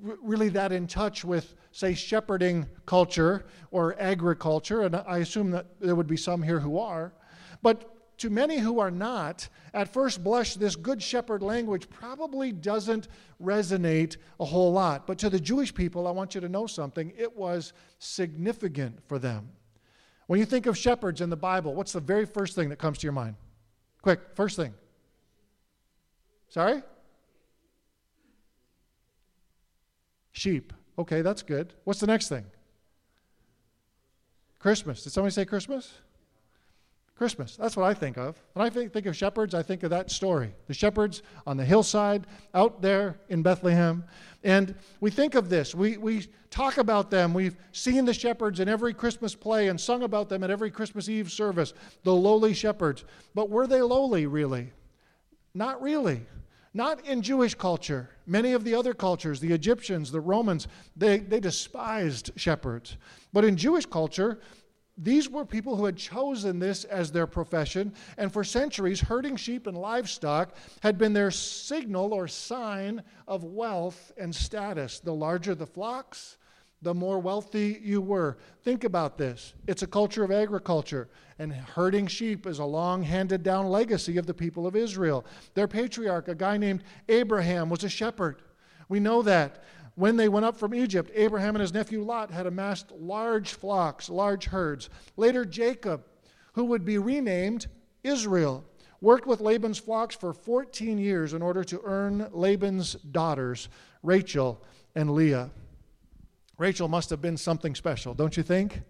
really 0.00 0.48
that 0.50 0.72
in 0.72 0.86
touch 0.86 1.24
with, 1.24 1.54
say, 1.72 1.94
shepherding 1.94 2.66
culture 2.86 3.46
or 3.70 3.98
agriculture, 4.00 4.82
and 4.82 4.96
I 4.96 5.18
assume 5.18 5.50
that 5.52 5.66
there 5.80 5.94
would 5.94 6.06
be 6.06 6.16
some 6.16 6.42
here 6.42 6.60
who 6.60 6.78
are. 6.78 7.12
But 7.62 8.18
to 8.18 8.28
many 8.28 8.58
who 8.58 8.80
are 8.80 8.90
not, 8.90 9.48
at 9.72 9.92
first 9.92 10.22
blush, 10.22 10.54
this 10.54 10.76
good 10.76 11.02
shepherd 11.02 11.42
language 11.42 11.88
probably 11.88 12.52
doesn't 12.52 13.08
resonate 13.42 14.18
a 14.38 14.44
whole 14.44 14.72
lot. 14.72 15.06
But 15.06 15.18
to 15.18 15.30
the 15.30 15.40
Jewish 15.40 15.74
people, 15.74 16.06
I 16.06 16.10
want 16.10 16.34
you 16.34 16.40
to 16.42 16.48
know 16.48 16.66
something. 16.66 17.12
It 17.16 17.34
was 17.34 17.72
significant 17.98 18.98
for 19.08 19.18
them. 19.18 19.48
When 20.26 20.38
you 20.38 20.44
think 20.44 20.66
of 20.66 20.76
shepherds 20.76 21.22
in 21.22 21.30
the 21.30 21.36
Bible, 21.36 21.74
what's 21.74 21.92
the 21.92 22.00
very 22.00 22.26
first 22.26 22.54
thing 22.54 22.68
that 22.68 22.76
comes 22.76 22.98
to 22.98 23.04
your 23.06 23.12
mind? 23.12 23.36
Quick, 24.02 24.20
first 24.34 24.54
thing. 24.56 24.74
Sorry? 26.48 26.82
Sheep. 30.32 30.72
Okay, 30.98 31.22
that's 31.22 31.42
good. 31.42 31.72
What's 31.84 32.00
the 32.00 32.06
next 32.06 32.28
thing? 32.28 32.44
Christmas. 34.58 35.02
Did 35.02 35.12
somebody 35.12 35.32
say 35.32 35.44
Christmas? 35.44 35.94
Christmas. 37.20 37.56
That's 37.56 37.76
what 37.76 37.84
I 37.84 37.92
think 37.92 38.16
of. 38.16 38.42
When 38.54 38.64
I 38.64 38.70
think, 38.70 38.94
think 38.94 39.04
of 39.04 39.14
shepherds, 39.14 39.54
I 39.54 39.62
think 39.62 39.82
of 39.82 39.90
that 39.90 40.10
story. 40.10 40.54
The 40.68 40.74
shepherds 40.74 41.22
on 41.46 41.58
the 41.58 41.64
hillside 41.64 42.26
out 42.54 42.80
there 42.80 43.18
in 43.28 43.42
Bethlehem. 43.42 44.04
And 44.42 44.74
we 45.00 45.10
think 45.10 45.34
of 45.34 45.50
this. 45.50 45.74
We, 45.74 45.98
we 45.98 46.28
talk 46.48 46.78
about 46.78 47.10
them. 47.10 47.34
We've 47.34 47.58
seen 47.72 48.06
the 48.06 48.14
shepherds 48.14 48.58
in 48.58 48.70
every 48.70 48.94
Christmas 48.94 49.34
play 49.34 49.68
and 49.68 49.78
sung 49.78 50.02
about 50.02 50.30
them 50.30 50.42
at 50.42 50.50
every 50.50 50.70
Christmas 50.70 51.10
Eve 51.10 51.30
service, 51.30 51.74
the 52.04 52.14
lowly 52.14 52.54
shepherds. 52.54 53.04
But 53.34 53.50
were 53.50 53.66
they 53.66 53.82
lowly, 53.82 54.24
really? 54.26 54.72
Not 55.52 55.82
really. 55.82 56.22
Not 56.72 57.04
in 57.04 57.20
Jewish 57.22 57.54
culture. 57.54 58.10
Many 58.26 58.52
of 58.52 58.62
the 58.62 58.74
other 58.74 58.94
cultures, 58.94 59.40
the 59.40 59.52
Egyptians, 59.52 60.12
the 60.12 60.20
Romans, 60.20 60.68
they, 60.96 61.18
they 61.18 61.40
despised 61.40 62.30
shepherds. 62.36 62.96
But 63.32 63.44
in 63.44 63.56
Jewish 63.56 63.86
culture, 63.86 64.38
these 64.96 65.28
were 65.28 65.44
people 65.44 65.76
who 65.76 65.86
had 65.86 65.96
chosen 65.96 66.58
this 66.58 66.84
as 66.84 67.10
their 67.10 67.26
profession, 67.26 67.94
and 68.18 68.32
for 68.32 68.44
centuries, 68.44 69.00
herding 69.00 69.34
sheep 69.36 69.66
and 69.66 69.76
livestock 69.76 70.54
had 70.80 70.98
been 70.98 71.12
their 71.12 71.30
signal 71.30 72.12
or 72.12 72.28
sign 72.28 73.02
of 73.26 73.42
wealth 73.42 74.12
and 74.16 74.34
status. 74.34 75.00
The 75.00 75.14
larger 75.14 75.54
the 75.54 75.66
flocks, 75.66 76.36
the 76.82 76.94
more 76.94 77.18
wealthy 77.18 77.80
you 77.82 78.00
were. 78.00 78.38
Think 78.62 78.84
about 78.84 79.18
this 79.18 79.54
it's 79.66 79.82
a 79.82 79.86
culture 79.86 80.24
of 80.24 80.30
agriculture, 80.30 81.08
and 81.38 81.52
herding 81.52 82.06
sheep 82.06 82.46
is 82.46 82.58
a 82.58 82.64
long 82.64 83.02
handed 83.02 83.42
down 83.42 83.66
legacy 83.66 84.16
of 84.16 84.26
the 84.26 84.34
people 84.34 84.66
of 84.66 84.76
Israel. 84.76 85.24
Their 85.54 85.68
patriarch, 85.68 86.28
a 86.28 86.34
guy 86.34 86.56
named 86.56 86.84
Abraham, 87.08 87.68
was 87.68 87.84
a 87.84 87.88
shepherd. 87.88 88.42
We 88.88 89.00
know 89.00 89.22
that. 89.22 89.62
When 89.96 90.16
they 90.16 90.28
went 90.28 90.46
up 90.46 90.56
from 90.56 90.74
Egypt, 90.74 91.10
Abraham 91.14 91.56
and 91.56 91.60
his 91.60 91.74
nephew 91.74 92.02
Lot 92.02 92.30
had 92.30 92.46
amassed 92.46 92.90
large 92.92 93.52
flocks, 93.52 94.08
large 94.08 94.46
herds. 94.46 94.88
Later, 95.16 95.44
Jacob, 95.44 96.04
who 96.54 96.64
would 96.64 96.84
be 96.84 96.96
renamed 96.96 97.66
Israel, 98.02 98.64
worked 99.00 99.26
with 99.26 99.40
Laban's 99.40 99.78
flocks 99.78 100.14
for 100.14 100.32
14 100.32 100.96
years 100.96 101.34
in 101.34 101.42
order 101.42 101.64
to 101.64 101.80
earn 101.84 102.28
Laban's 102.32 102.94
daughters, 102.94 103.68
Rachel 104.02 104.62
and 104.94 105.10
Leah. 105.10 105.50
Rachel 106.60 106.88
must 106.88 107.08
have 107.08 107.22
been 107.22 107.38
something 107.38 107.74
special, 107.74 108.12
don't 108.12 108.36
you 108.36 108.42
think? 108.42 108.82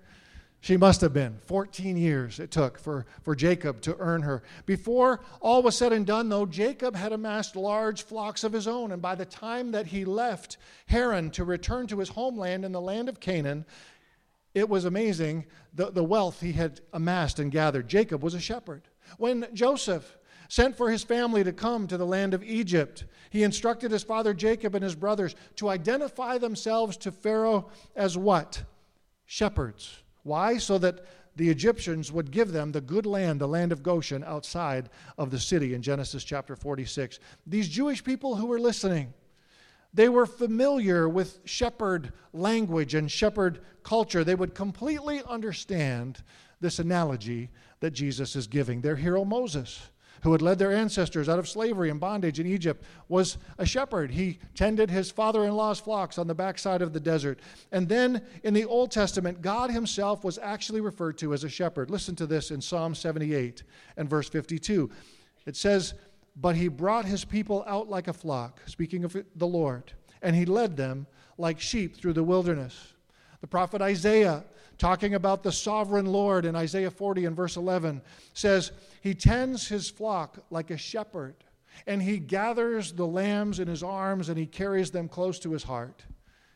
She 0.60 0.76
must 0.76 1.00
have 1.02 1.12
been. 1.12 1.38
14 1.46 1.96
years 1.96 2.40
it 2.40 2.50
took 2.50 2.80
for, 2.80 3.06
for 3.22 3.36
Jacob 3.36 3.80
to 3.82 3.96
earn 4.00 4.22
her. 4.22 4.42
Before 4.66 5.20
all 5.40 5.62
was 5.62 5.76
said 5.76 5.92
and 5.92 6.04
done, 6.04 6.28
though, 6.28 6.46
Jacob 6.46 6.96
had 6.96 7.12
amassed 7.12 7.54
large 7.54 8.02
flocks 8.02 8.42
of 8.42 8.52
his 8.52 8.66
own. 8.66 8.90
And 8.90 9.00
by 9.00 9.14
the 9.14 9.24
time 9.24 9.70
that 9.70 9.86
he 9.86 10.04
left 10.04 10.56
Haran 10.86 11.30
to 11.30 11.44
return 11.44 11.86
to 11.86 12.00
his 12.00 12.08
homeland 12.08 12.64
in 12.64 12.72
the 12.72 12.80
land 12.80 13.08
of 13.08 13.20
Canaan, 13.20 13.64
it 14.52 14.68
was 14.68 14.84
amazing 14.84 15.46
the, 15.72 15.92
the 15.92 16.02
wealth 16.02 16.40
he 16.40 16.52
had 16.52 16.80
amassed 16.92 17.38
and 17.38 17.52
gathered. 17.52 17.86
Jacob 17.86 18.20
was 18.20 18.34
a 18.34 18.40
shepherd. 18.40 18.82
When 19.16 19.46
Joseph 19.54 20.18
sent 20.50 20.76
for 20.76 20.90
his 20.90 21.04
family 21.04 21.44
to 21.44 21.52
come 21.52 21.86
to 21.86 21.96
the 21.96 22.04
land 22.04 22.34
of 22.34 22.42
Egypt, 22.42 23.04
he 23.30 23.44
instructed 23.44 23.92
his 23.92 24.02
father 24.02 24.34
Jacob 24.34 24.74
and 24.74 24.82
his 24.82 24.96
brothers 24.96 25.36
to 25.54 25.68
identify 25.68 26.38
themselves 26.38 26.96
to 26.96 27.12
Pharaoh 27.12 27.68
as 27.94 28.18
what? 28.18 28.60
Shepherds. 29.26 30.02
Why? 30.24 30.58
So 30.58 30.76
that 30.78 31.06
the 31.36 31.48
Egyptians 31.48 32.10
would 32.10 32.32
give 32.32 32.50
them 32.50 32.72
the 32.72 32.80
good 32.80 33.06
land, 33.06 33.40
the 33.40 33.46
land 33.46 33.70
of 33.70 33.84
Goshen, 33.84 34.24
outside 34.24 34.90
of 35.16 35.30
the 35.30 35.38
city 35.38 35.72
in 35.72 35.82
Genesis 35.82 36.24
chapter 36.24 36.56
46. 36.56 37.20
These 37.46 37.68
Jewish 37.68 38.02
people 38.02 38.34
who 38.34 38.46
were 38.46 38.58
listening, 38.58 39.14
they 39.94 40.08
were 40.08 40.26
familiar 40.26 41.08
with 41.08 41.38
shepherd 41.44 42.12
language 42.32 42.96
and 42.96 43.08
shepherd 43.08 43.60
culture. 43.84 44.24
They 44.24 44.34
would 44.34 44.56
completely 44.56 45.22
understand 45.28 46.24
this 46.60 46.80
analogy 46.80 47.50
that 47.78 47.92
Jesus 47.92 48.34
is 48.34 48.48
giving. 48.48 48.80
Their 48.80 48.96
hero 48.96 49.24
Moses 49.24 49.80
who 50.22 50.32
had 50.32 50.42
led 50.42 50.58
their 50.58 50.72
ancestors 50.72 51.28
out 51.28 51.38
of 51.38 51.48
slavery 51.48 51.90
and 51.90 51.98
bondage 51.98 52.38
in 52.38 52.46
Egypt, 52.46 52.84
was 53.08 53.38
a 53.58 53.66
shepherd. 53.66 54.10
He 54.10 54.38
tended 54.54 54.90
his 54.90 55.10
father 55.10 55.44
in 55.44 55.54
law's 55.54 55.80
flocks 55.80 56.18
on 56.18 56.26
the 56.26 56.34
backside 56.34 56.82
of 56.82 56.92
the 56.92 57.00
desert. 57.00 57.40
And 57.72 57.88
then 57.88 58.22
in 58.42 58.54
the 58.54 58.64
Old 58.64 58.90
Testament, 58.90 59.40
God 59.40 59.70
himself 59.70 60.24
was 60.24 60.38
actually 60.38 60.80
referred 60.80 61.18
to 61.18 61.32
as 61.32 61.44
a 61.44 61.48
shepherd. 61.48 61.90
Listen 61.90 62.14
to 62.16 62.26
this 62.26 62.50
in 62.50 62.60
Psalm 62.60 62.94
78 62.94 63.62
and 63.96 64.08
verse 64.08 64.28
52. 64.28 64.90
It 65.46 65.56
says, 65.56 65.94
But 66.36 66.56
he 66.56 66.68
brought 66.68 67.06
his 67.06 67.24
people 67.24 67.64
out 67.66 67.88
like 67.88 68.08
a 68.08 68.12
flock, 68.12 68.60
speaking 68.66 69.04
of 69.04 69.16
the 69.36 69.46
Lord, 69.46 69.92
and 70.22 70.36
he 70.36 70.44
led 70.44 70.76
them 70.76 71.06
like 71.38 71.60
sheep 71.60 71.96
through 71.96 72.12
the 72.12 72.24
wilderness. 72.24 72.92
The 73.40 73.46
prophet 73.46 73.80
Isaiah 73.80 74.44
talking 74.80 75.14
about 75.14 75.42
the 75.42 75.52
sovereign 75.52 76.06
Lord 76.06 76.46
in 76.46 76.56
Isaiah 76.56 76.90
40 76.90 77.26
and 77.26 77.36
verse 77.36 77.56
11, 77.56 78.00
says, 78.32 78.72
He 79.02 79.14
tends 79.14 79.68
his 79.68 79.90
flock 79.90 80.38
like 80.50 80.70
a 80.70 80.78
shepherd, 80.78 81.36
and 81.86 82.02
he 82.02 82.18
gathers 82.18 82.92
the 82.92 83.06
lambs 83.06 83.60
in 83.60 83.68
his 83.68 83.82
arms 83.82 84.28
and 84.28 84.38
he 84.38 84.46
carries 84.46 84.90
them 84.90 85.06
close 85.06 85.38
to 85.40 85.52
his 85.52 85.62
heart. 85.62 86.02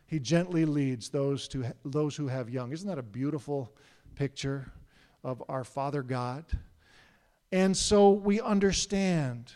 He 0.06 0.18
gently 0.18 0.64
leads 0.64 1.10
those, 1.10 1.46
to, 1.48 1.66
those 1.84 2.16
who 2.16 2.26
have 2.26 2.50
young. 2.50 2.72
Isn't 2.72 2.88
that 2.88 2.98
a 2.98 3.02
beautiful 3.02 3.74
picture 4.14 4.72
of 5.22 5.42
our 5.48 5.64
Father 5.64 6.02
God? 6.02 6.44
And 7.52 7.76
so 7.76 8.10
we 8.10 8.40
understand 8.40 9.52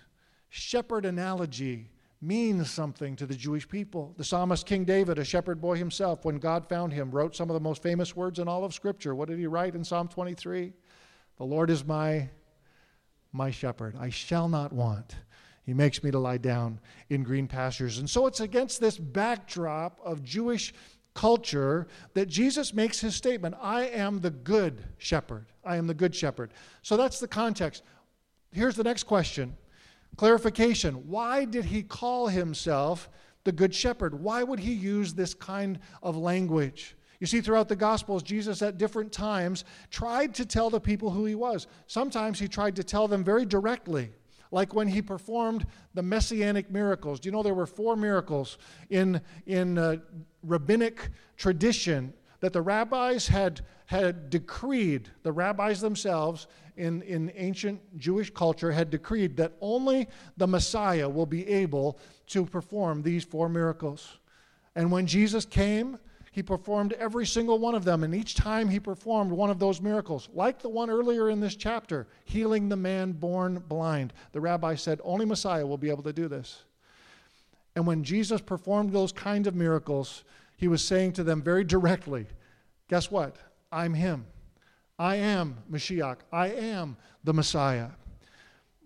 shepherd 0.49 1.05
analogy 1.05 1.91
means 2.21 2.71
something 2.71 3.15
to 3.17 3.27
the 3.27 3.35
Jewish 3.35 3.69
people. 3.69 4.15
The 4.17 4.25
psalmist 4.25 4.67
King 4.67 4.85
David, 4.85 5.19
a 5.19 5.25
shepherd 5.25 5.61
boy 5.61 5.77
himself, 5.77 6.25
when 6.25 6.39
God 6.39 6.69
found 6.69 6.93
him, 6.93 7.11
wrote 7.11 7.37
some 7.37 7.49
of 7.49 7.55
the 7.55 7.61
most 7.61 7.83
famous 7.83 8.17
words 8.17 8.39
in 8.39 8.49
all 8.49 8.65
of 8.65 8.75
Scripture. 8.75 9.15
What 9.15 9.29
did 9.29 9.39
he 9.39 9.47
write 9.47 9.75
in 9.75 9.85
Psalm 9.85 10.09
23? 10.09 10.73
The 11.37 11.45
Lord 11.45 11.71
is 11.71 11.85
my 11.85 12.29
my 13.33 13.51
shepherd. 13.51 13.95
I 13.99 14.09
shall 14.09 14.49
not 14.49 14.73
want. 14.73 15.15
He 15.65 15.75
makes 15.75 16.03
me 16.03 16.11
to 16.11 16.19
lie 16.19 16.39
down 16.39 16.81
in 17.11 17.23
green 17.23 17.47
pastures. 17.47 17.99
And 17.99 18.09
so 18.09 18.27
it's 18.27 18.41
against 18.41 18.81
this 18.81 18.97
backdrop 18.97 20.01
of 20.03 20.25
Jewish 20.25 20.73
culture 21.15 21.89
that 22.15 22.27
Jesus 22.27 22.73
makes 22.73 23.01
his 23.01 23.15
statement 23.15 23.55
I 23.61 23.87
am 23.87 24.21
the 24.21 24.31
good 24.31 24.83
shepherd. 24.97 25.47
I 25.65 25.77
am 25.77 25.87
the 25.87 25.95
good 25.95 26.15
shepherd. 26.15 26.53
So 26.83 26.97
that's 26.97 27.21
the 27.21 27.29
context. 27.29 27.83
Here's 28.53 28.77
the 28.77 28.85
next 28.85 29.05
question 29.05 29.57
Clarification 30.17 30.95
why 31.09 31.45
did 31.45 31.67
he 31.67 31.83
call 31.83 32.29
himself 32.29 33.09
the 33.45 33.53
Good 33.53 33.75
Shepherd? 33.75 34.21
Why 34.21 34.43
would 34.43 34.61
he 34.61 34.73
use 34.73 35.15
this 35.15 35.35
kind 35.35 35.79
of 36.03 36.17
language? 36.17 36.97
You 37.21 37.27
see, 37.27 37.41
throughout 37.41 37.69
the 37.69 37.77
Gospels, 37.77 38.23
Jesus 38.23 38.63
at 38.63 38.79
different 38.79 39.11
times 39.11 39.65
tried 39.91 40.35
to 40.35 40.47
tell 40.47 40.71
the 40.71 40.81
people 40.81 41.11
who 41.11 41.25
he 41.25 41.35
was. 41.35 41.67
Sometimes 41.87 42.39
he 42.39 42.47
tried 42.47 42.77
to 42.77 42.85
tell 42.85 43.09
them 43.09 43.25
very 43.25 43.45
directly, 43.45 44.11
like 44.53 44.75
when 44.75 44.87
he 44.87 45.03
performed 45.03 45.67
the 45.95 46.03
messianic 46.03 46.71
miracles. 46.71 47.19
Do 47.19 47.27
you 47.29 47.33
know 47.33 47.43
there 47.43 47.55
were 47.55 47.67
four 47.67 47.97
miracles 47.97 48.59
in, 48.91 49.21
in 49.47 49.79
uh, 49.79 49.97
rabbinic 50.43 51.11
tradition 51.37 52.13
that 52.41 52.53
the 52.53 52.63
rabbis 52.63 53.29
had, 53.29 53.61
had 53.87 54.31
decreed, 54.31 55.11
the 55.23 55.33
rabbis 55.33 55.81
themselves 55.81 56.47
in, 56.77 57.03
in 57.03 57.33
ancient 57.35 57.81
Jewish 57.99 58.31
culture 58.31 58.71
had 58.71 58.91
decreed 58.91 59.37
that 59.37 59.53
only 59.61 60.09
the 60.37 60.47
Messiah 60.47 61.09
will 61.09 61.27
be 61.27 61.47
able 61.49 61.99
to 62.29 62.45
perform 62.45 63.03
these 63.03 63.25
four 63.25 63.49
miracles. 63.49 64.19
And 64.77 64.93
when 64.93 65.07
Jesus 65.07 65.45
came, 65.45 65.99
he 66.31 66.43
performed 66.43 66.93
every 66.93 67.27
single 67.27 67.59
one 67.59 67.75
of 67.75 67.85
them. 67.85 68.05
And 68.05 68.15
each 68.15 68.37
time 68.37 68.69
he 68.69 68.79
performed 68.79 69.33
one 69.33 69.51
of 69.51 69.59
those 69.59 69.81
miracles, 69.81 70.29
like 70.33 70.61
the 70.61 70.69
one 70.69 70.89
earlier 70.89 71.31
in 71.31 71.41
this 71.41 71.57
chapter, 71.57 72.07
healing 72.25 72.69
the 72.69 72.77
man 72.77 73.11
born 73.11 73.59
blind, 73.67 74.13
the 74.31 74.41
rabbi 74.41 74.77
said, 74.77 75.01
Only 75.03 75.27
Messiah 75.27 75.67
will 75.67 75.79
be 75.79 75.91
able 75.91 76.05
to 76.05 76.13
do 76.13 76.29
this. 76.29 76.63
And 77.75 77.87
when 77.87 78.05
Jesus 78.05 78.41
performed 78.41 78.93
those 78.93 79.11
kinds 79.11 79.49
of 79.49 79.55
miracles, 79.55 80.23
he 80.59 80.69
was 80.69 80.85
saying 80.85 81.15
to 81.15 81.25
them 81.25 81.41
very 81.41 81.65
directly, 81.65 82.27
Guess 82.89 83.11
what? 83.11 83.37
I'm 83.71 83.95
him. 83.95 84.27
I 84.99 85.17
am 85.17 85.59
Mashiach. 85.71 86.19
I 86.33 86.49
am 86.49 86.97
the 87.25 87.33
Messiah. 87.33 87.91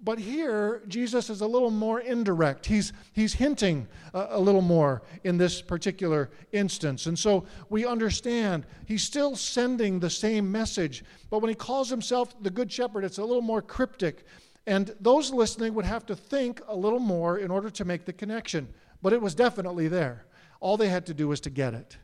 but 0.05 0.19
here, 0.19 0.83
Jesus 0.89 1.31
is 1.31 1.41
a 1.41 1.47
little 1.47 1.71
more 1.71 2.01
indirect. 2.01 2.67
He's, 2.67 2.93
he's 3.13 3.35
hinting 3.35 3.87
a, 4.13 4.27
a, 4.31 4.41
little 4.41 4.61
more 4.61 5.03
in 5.23 5.39
this 5.39 5.63
particular 5.63 6.31
instance. 6.51 7.07
And 7.07 7.17
so 7.17 7.47
we 7.71 7.87
understand 7.87 8.67
he's 8.85 9.05
still 9.05 9.37
sending 9.37 10.01
the 10.01 10.11
same 10.11 10.51
message, 10.51 11.05
but 11.31 11.39
when 11.39 11.49
he 11.51 11.55
calls 11.55 11.89
himself 11.89 12.35
the 12.43 12.51
Good 12.51 12.71
Shepherd, 12.71 13.05
it's 13.05 13.19
a 13.19 13.25
little 13.25 13.43
more 13.43 13.63
cryptic. 13.63 14.27
And 14.67 14.93
those 15.01 15.33
listening 15.33 15.73
would 15.75 15.85
have 15.85 16.05
to 16.07 16.17
think 16.17 16.61
a 16.67 16.75
little 16.75 16.99
more 17.01 17.39
in 17.39 17.53
order 17.53 17.71
to 17.71 17.85
make 17.85 18.05
the 18.05 18.13
connection. 18.13 18.69
But 19.03 19.13
it 19.13 19.23
was 19.23 19.37
definitely 19.37 19.87
there. 19.87 20.27
All 20.63 20.77
they 20.77 20.89
had 20.89 21.07
to 21.07 21.15
do 21.15 21.27
was 21.27 21.41
to 21.41 21.51
get 21.51 21.75
it. 21.75 21.97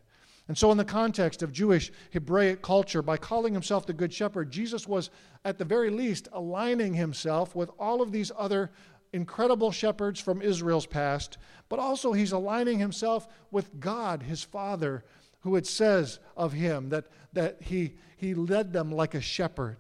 And 0.49 0.59
so, 0.59 0.73
in 0.73 0.79
the 0.79 0.85
context 0.85 1.45
of 1.45 1.53
Jewish 1.53 1.93
Hebraic 2.11 2.61
culture, 2.61 3.03
by 3.03 3.17
calling 3.17 3.53
himself 3.53 3.87
the 3.87 3.93
Good 3.93 4.13
Shepherd, 4.13 4.51
Jesus 4.51 4.89
was, 4.89 5.11
at 5.45 5.59
the 5.59 5.65
very 5.65 5.91
least, 5.91 6.27
aligning 6.33 6.95
himself 6.95 7.55
with 7.55 7.71
all 7.79 8.03
of 8.03 8.11
these 8.11 8.33
other 8.37 8.73
incredible 9.13 9.71
shepherds 9.71 10.19
from 10.19 10.43
Israel's 10.43 10.87
past, 10.87 11.39
but 11.69 11.79
also 11.79 12.13
he's 12.13 12.33
aligning 12.33 12.81
himself 12.81 13.29
with 13.53 13.79
God, 13.79 14.25
his 14.25 14.43
Father, 14.43 15.05
who 15.43 15.55
it 15.55 15.67
says 15.67 16.19
of 16.37 16.53
him 16.53 16.89
that, 16.89 17.05
that 17.33 17.59
he, 17.61 17.95
he 18.17 18.35
led 18.35 18.73
them 18.73 18.91
like 18.91 19.15
a 19.15 19.21
shepherd. 19.21 19.79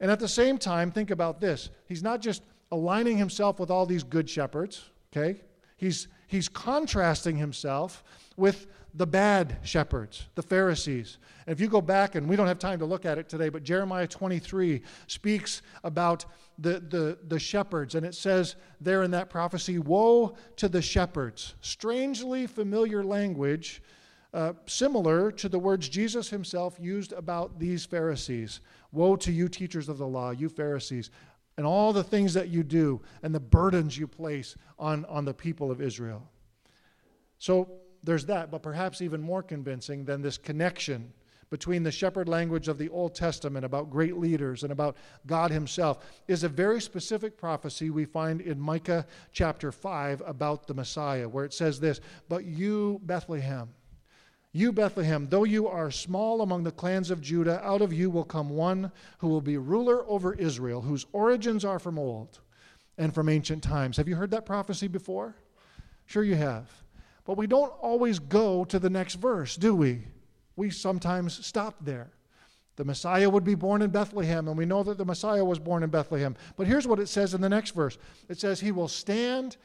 And 0.00 0.10
at 0.10 0.20
the 0.20 0.28
same 0.28 0.58
time, 0.58 0.90
think 0.90 1.10
about 1.10 1.40
this 1.40 1.70
he's 1.86 2.02
not 2.02 2.20
just 2.20 2.42
aligning 2.70 3.16
himself 3.16 3.58
with 3.58 3.70
all 3.70 3.86
these 3.86 4.02
good 4.02 4.28
shepherds, 4.28 4.90
okay? 5.10 5.40
He's, 5.78 6.08
he's 6.26 6.48
contrasting 6.48 7.36
himself 7.36 8.04
with 8.36 8.66
the 8.94 9.06
bad 9.06 9.58
shepherds, 9.62 10.26
the 10.34 10.42
Pharisees. 10.42 11.18
And 11.46 11.52
if 11.52 11.60
you 11.60 11.68
go 11.68 11.82
back, 11.82 12.14
and 12.14 12.28
we 12.28 12.34
don't 12.34 12.46
have 12.46 12.58
time 12.58 12.78
to 12.78 12.86
look 12.86 13.04
at 13.04 13.18
it 13.18 13.28
today, 13.28 13.50
but 13.50 13.62
Jeremiah 13.62 14.06
23 14.06 14.82
speaks 15.06 15.62
about 15.84 16.24
the, 16.58 16.80
the, 16.80 17.18
the 17.28 17.38
shepherds, 17.38 17.94
and 17.94 18.06
it 18.06 18.14
says 18.14 18.56
there 18.80 19.02
in 19.02 19.10
that 19.10 19.28
prophecy, 19.28 19.78
Woe 19.78 20.34
to 20.56 20.68
the 20.68 20.80
shepherds. 20.80 21.54
Strangely 21.60 22.46
familiar 22.46 23.04
language, 23.04 23.82
uh, 24.32 24.54
similar 24.66 25.30
to 25.32 25.48
the 25.48 25.58
words 25.58 25.88
Jesus 25.88 26.30
himself 26.30 26.78
used 26.80 27.12
about 27.12 27.58
these 27.58 27.84
Pharisees. 27.84 28.60
Woe 28.92 29.16
to 29.16 29.32
you, 29.32 29.48
teachers 29.48 29.90
of 29.90 29.98
the 29.98 30.06
law, 30.06 30.30
you 30.30 30.48
Pharisees, 30.48 31.10
and 31.56 31.66
all 31.66 31.92
the 31.92 32.04
things 32.04 32.34
that 32.34 32.48
you 32.48 32.62
do, 32.62 33.00
and 33.22 33.34
the 33.34 33.40
burdens 33.40 33.96
you 33.96 34.06
place 34.06 34.56
on, 34.78 35.04
on 35.06 35.24
the 35.24 35.34
people 35.34 35.70
of 35.70 35.80
Israel. 35.80 36.28
So, 37.38 37.68
there's 38.02 38.26
that, 38.26 38.50
but 38.50 38.62
perhaps 38.62 39.02
even 39.02 39.20
more 39.20 39.42
convincing 39.42 40.04
than 40.04 40.22
this 40.22 40.38
connection 40.38 41.12
between 41.50 41.82
the 41.82 41.92
shepherd 41.92 42.28
language 42.28 42.68
of 42.68 42.78
the 42.78 42.88
Old 42.88 43.14
Testament 43.14 43.64
about 43.64 43.90
great 43.90 44.16
leaders 44.16 44.62
and 44.62 44.72
about 44.72 44.96
God 45.26 45.50
Himself 45.50 46.04
is 46.26 46.42
a 46.42 46.48
very 46.48 46.80
specific 46.80 47.36
prophecy 47.38 47.90
we 47.90 48.04
find 48.04 48.40
in 48.40 48.60
Micah 48.60 49.06
chapter 49.32 49.70
5 49.70 50.22
about 50.26 50.66
the 50.66 50.74
Messiah, 50.74 51.28
where 51.28 51.44
it 51.44 51.54
says 51.54 51.78
this 51.78 52.00
But 52.28 52.44
you, 52.44 53.00
Bethlehem, 53.04 53.68
you, 54.56 54.72
Bethlehem, 54.72 55.28
though 55.28 55.44
you 55.44 55.68
are 55.68 55.90
small 55.90 56.40
among 56.40 56.64
the 56.64 56.72
clans 56.72 57.10
of 57.10 57.20
Judah, 57.20 57.64
out 57.64 57.82
of 57.82 57.92
you 57.92 58.10
will 58.10 58.24
come 58.24 58.50
one 58.50 58.90
who 59.18 59.28
will 59.28 59.40
be 59.40 59.58
ruler 59.58 60.08
over 60.08 60.34
Israel, 60.34 60.80
whose 60.80 61.06
origins 61.12 61.64
are 61.64 61.78
from 61.78 61.98
old 61.98 62.40
and 62.98 63.14
from 63.14 63.28
ancient 63.28 63.62
times. 63.62 63.96
Have 63.96 64.08
you 64.08 64.16
heard 64.16 64.30
that 64.30 64.46
prophecy 64.46 64.88
before? 64.88 65.34
Sure, 66.06 66.24
you 66.24 66.36
have. 66.36 66.70
But 67.24 67.36
we 67.36 67.46
don't 67.46 67.72
always 67.82 68.18
go 68.18 68.64
to 68.64 68.78
the 68.78 68.90
next 68.90 69.16
verse, 69.16 69.56
do 69.56 69.74
we? 69.74 70.04
We 70.56 70.70
sometimes 70.70 71.44
stop 71.44 71.76
there. 71.82 72.10
The 72.76 72.84
Messiah 72.84 73.28
would 73.28 73.44
be 73.44 73.54
born 73.54 73.82
in 73.82 73.90
Bethlehem, 73.90 74.48
and 74.48 74.56
we 74.56 74.66
know 74.66 74.82
that 74.82 74.98
the 74.98 75.04
Messiah 75.04 75.44
was 75.44 75.58
born 75.58 75.82
in 75.82 75.90
Bethlehem. 75.90 76.36
But 76.56 76.66
here's 76.66 76.86
what 76.86 77.00
it 77.00 77.08
says 77.08 77.34
in 77.34 77.40
the 77.40 77.48
next 77.48 77.74
verse 77.74 77.98
it 78.28 78.38
says, 78.38 78.60
He 78.60 78.72
will 78.72 78.88
stand 78.88 79.56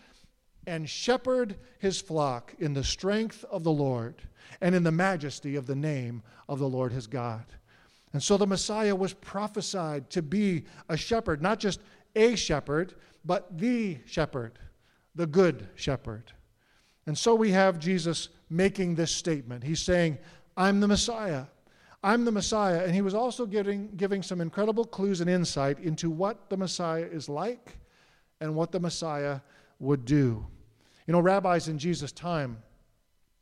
and 0.67 0.89
shepherd 0.89 1.55
his 1.79 1.99
flock 1.99 2.53
in 2.59 2.73
the 2.73 2.83
strength 2.83 3.43
of 3.49 3.63
the 3.63 3.71
Lord 3.71 4.21
and 4.61 4.75
in 4.75 4.83
the 4.83 4.91
majesty 4.91 5.55
of 5.55 5.65
the 5.65 5.75
name 5.75 6.21
of 6.47 6.59
the 6.59 6.69
Lord 6.69 6.91
his 6.91 7.07
God. 7.07 7.45
And 8.13 8.21
so 8.21 8.37
the 8.37 8.47
Messiah 8.47 8.95
was 8.95 9.13
prophesied 9.13 10.09
to 10.11 10.21
be 10.21 10.65
a 10.89 10.97
shepherd, 10.97 11.41
not 11.41 11.59
just 11.59 11.79
a 12.15 12.35
shepherd, 12.35 12.93
but 13.23 13.57
the 13.57 13.99
shepherd, 14.05 14.59
the 15.15 15.27
good 15.27 15.69
shepherd. 15.75 16.31
And 17.05 17.17
so 17.17 17.35
we 17.35 17.51
have 17.51 17.79
Jesus 17.79 18.29
making 18.49 18.95
this 18.95 19.11
statement. 19.11 19.63
He's 19.63 19.81
saying, 19.81 20.17
I'm 20.57 20.79
the 20.79 20.87
Messiah. 20.87 21.45
I'm 22.03 22.25
the 22.25 22.31
Messiah. 22.31 22.83
And 22.83 22.93
he 22.93 23.01
was 23.01 23.13
also 23.13 23.45
giving, 23.45 23.89
giving 23.95 24.21
some 24.21 24.41
incredible 24.41 24.85
clues 24.85 25.21
and 25.21 25.29
insight 25.29 25.79
into 25.79 26.09
what 26.09 26.49
the 26.49 26.57
Messiah 26.57 27.07
is 27.09 27.29
like 27.29 27.77
and 28.39 28.55
what 28.55 28.71
the 28.71 28.79
Messiah 28.79 29.39
would 29.81 30.05
do. 30.05 30.45
You 31.07 31.11
know, 31.11 31.19
rabbis 31.19 31.67
in 31.67 31.77
Jesus' 31.77 32.13
time 32.13 32.63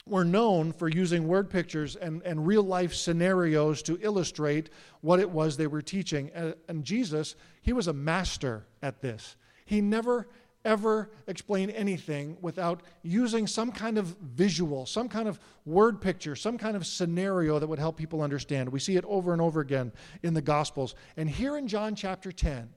were 0.07 0.25
known 0.25 0.71
for 0.71 0.89
using 0.89 1.27
word 1.27 1.49
pictures 1.49 1.95
and, 1.95 2.23
and 2.23 2.47
real 2.47 2.63
life 2.63 2.95
scenarios 2.95 3.83
to 3.83 3.99
illustrate 4.01 4.71
what 5.01 5.19
it 5.19 5.29
was 5.29 5.55
they 5.55 5.67
were 5.67 5.83
teaching. 5.83 6.31
And, 6.33 6.55
and 6.67 6.83
Jesus, 6.83 7.35
he 7.61 7.73
was 7.73 7.87
a 7.87 7.93
master 7.93 8.65
at 8.81 9.01
this. 9.01 9.35
He 9.65 9.81
never 9.81 10.27
ever 10.65 11.09
explain 11.27 11.69
anything 11.69 12.37
without 12.41 12.83
using 13.01 13.47
some 13.47 13.71
kind 13.71 13.97
of 13.97 14.07
visual, 14.17 14.85
some 14.85 15.07
kind 15.07 15.27
of 15.27 15.39
word 15.65 16.01
picture, 16.01 16.35
some 16.35 16.57
kind 16.57 16.75
of 16.75 16.85
scenario 16.85 17.59
that 17.59 17.67
would 17.67 17.79
help 17.79 17.95
people 17.95 18.21
understand. 18.21 18.69
We 18.69 18.79
see 18.79 18.97
it 18.97 19.05
over 19.05 19.31
and 19.31 19.41
over 19.41 19.61
again 19.61 19.91
in 20.21 20.33
the 20.33 20.41
Gospels. 20.41 20.95
And 21.15 21.29
here 21.29 21.57
in 21.57 21.67
John 21.67 21.95
chapter 21.95 22.31
10, 22.31 22.69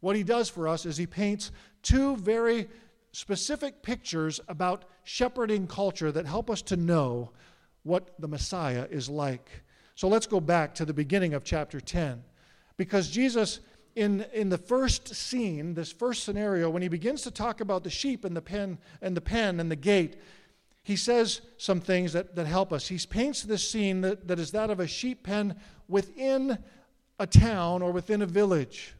what 0.00 0.16
he 0.16 0.22
does 0.22 0.48
for 0.48 0.68
us 0.68 0.86
is 0.86 0.96
he 0.96 1.06
paints 1.06 1.50
two 1.82 2.16
very 2.16 2.68
specific 3.14 3.82
pictures 3.82 4.40
about 4.48 4.84
shepherding 5.04 5.66
culture 5.66 6.10
that 6.12 6.26
help 6.26 6.50
us 6.50 6.62
to 6.62 6.76
know 6.76 7.30
what 7.84 8.18
the 8.18 8.28
Messiah 8.28 8.86
is 8.90 9.08
like. 9.08 9.48
So 9.94 10.08
let's 10.08 10.26
go 10.26 10.40
back 10.40 10.74
to 10.76 10.84
the 10.84 10.94
beginning 10.94 11.34
of 11.34 11.44
chapter 11.44 11.80
10. 11.80 12.22
Because 12.76 13.08
Jesus 13.08 13.60
in, 13.96 14.26
in 14.32 14.48
the 14.48 14.58
first 14.58 15.14
scene, 15.14 15.74
this 15.74 15.92
first 15.92 16.24
scenario, 16.24 16.68
when 16.68 16.82
he 16.82 16.88
begins 16.88 17.22
to 17.22 17.30
talk 17.30 17.60
about 17.60 17.84
the 17.84 17.90
sheep 17.90 18.24
and 18.24 18.36
the 18.36 18.42
pen 18.42 18.78
and 19.00 19.16
the 19.16 19.20
pen 19.20 19.60
and 19.60 19.70
the 19.70 19.76
gate, 19.76 20.16
he 20.82 20.96
says 20.96 21.40
some 21.56 21.80
things 21.80 22.12
that, 22.12 22.34
that 22.34 22.46
help 22.46 22.72
us. 22.72 22.88
He 22.88 22.98
paints 22.98 23.42
this 23.42 23.68
scene 23.68 24.00
that, 24.00 24.26
that 24.28 24.38
is 24.38 24.50
that 24.50 24.70
of 24.70 24.80
a 24.80 24.86
sheep 24.86 25.22
pen 25.22 25.56
within 25.88 26.58
a 27.18 27.26
town 27.26 27.82
or 27.82 27.92
within 27.92 28.20
a 28.20 28.26
village. 28.26 28.96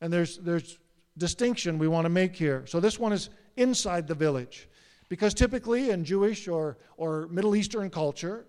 And 0.00 0.12
there's, 0.12 0.36
there's 0.38 0.78
distinction 1.16 1.78
we 1.78 1.88
want 1.88 2.04
to 2.04 2.10
make 2.10 2.36
here. 2.36 2.64
So 2.66 2.78
this 2.78 2.98
one 2.98 3.12
is 3.12 3.30
inside 3.56 4.06
the 4.06 4.14
village. 4.14 4.68
Because 5.08 5.34
typically 5.34 5.90
in 5.90 6.04
Jewish 6.04 6.48
or, 6.48 6.78
or 6.96 7.28
Middle 7.28 7.54
Eastern 7.54 7.90
culture, 7.90 8.46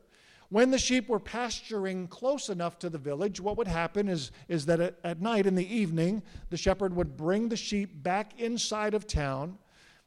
when 0.49 0.71
the 0.71 0.77
sheep 0.77 1.09
were 1.09 1.19
pasturing 1.19 2.07
close 2.07 2.49
enough 2.49 2.79
to 2.79 2.89
the 2.89 2.97
village, 2.97 3.41
what 3.41 3.57
would 3.57 3.67
happen 3.67 4.07
is, 4.07 4.31
is 4.47 4.65
that 4.67 4.79
at, 4.79 4.95
at 5.03 5.21
night 5.21 5.45
in 5.45 5.55
the 5.55 5.75
evening, 5.75 6.23
the 6.49 6.57
shepherd 6.57 6.95
would 6.95 7.17
bring 7.17 7.49
the 7.49 7.57
sheep 7.57 8.01
back 8.01 8.39
inside 8.39 8.93
of 8.93 9.05
town, 9.05 9.57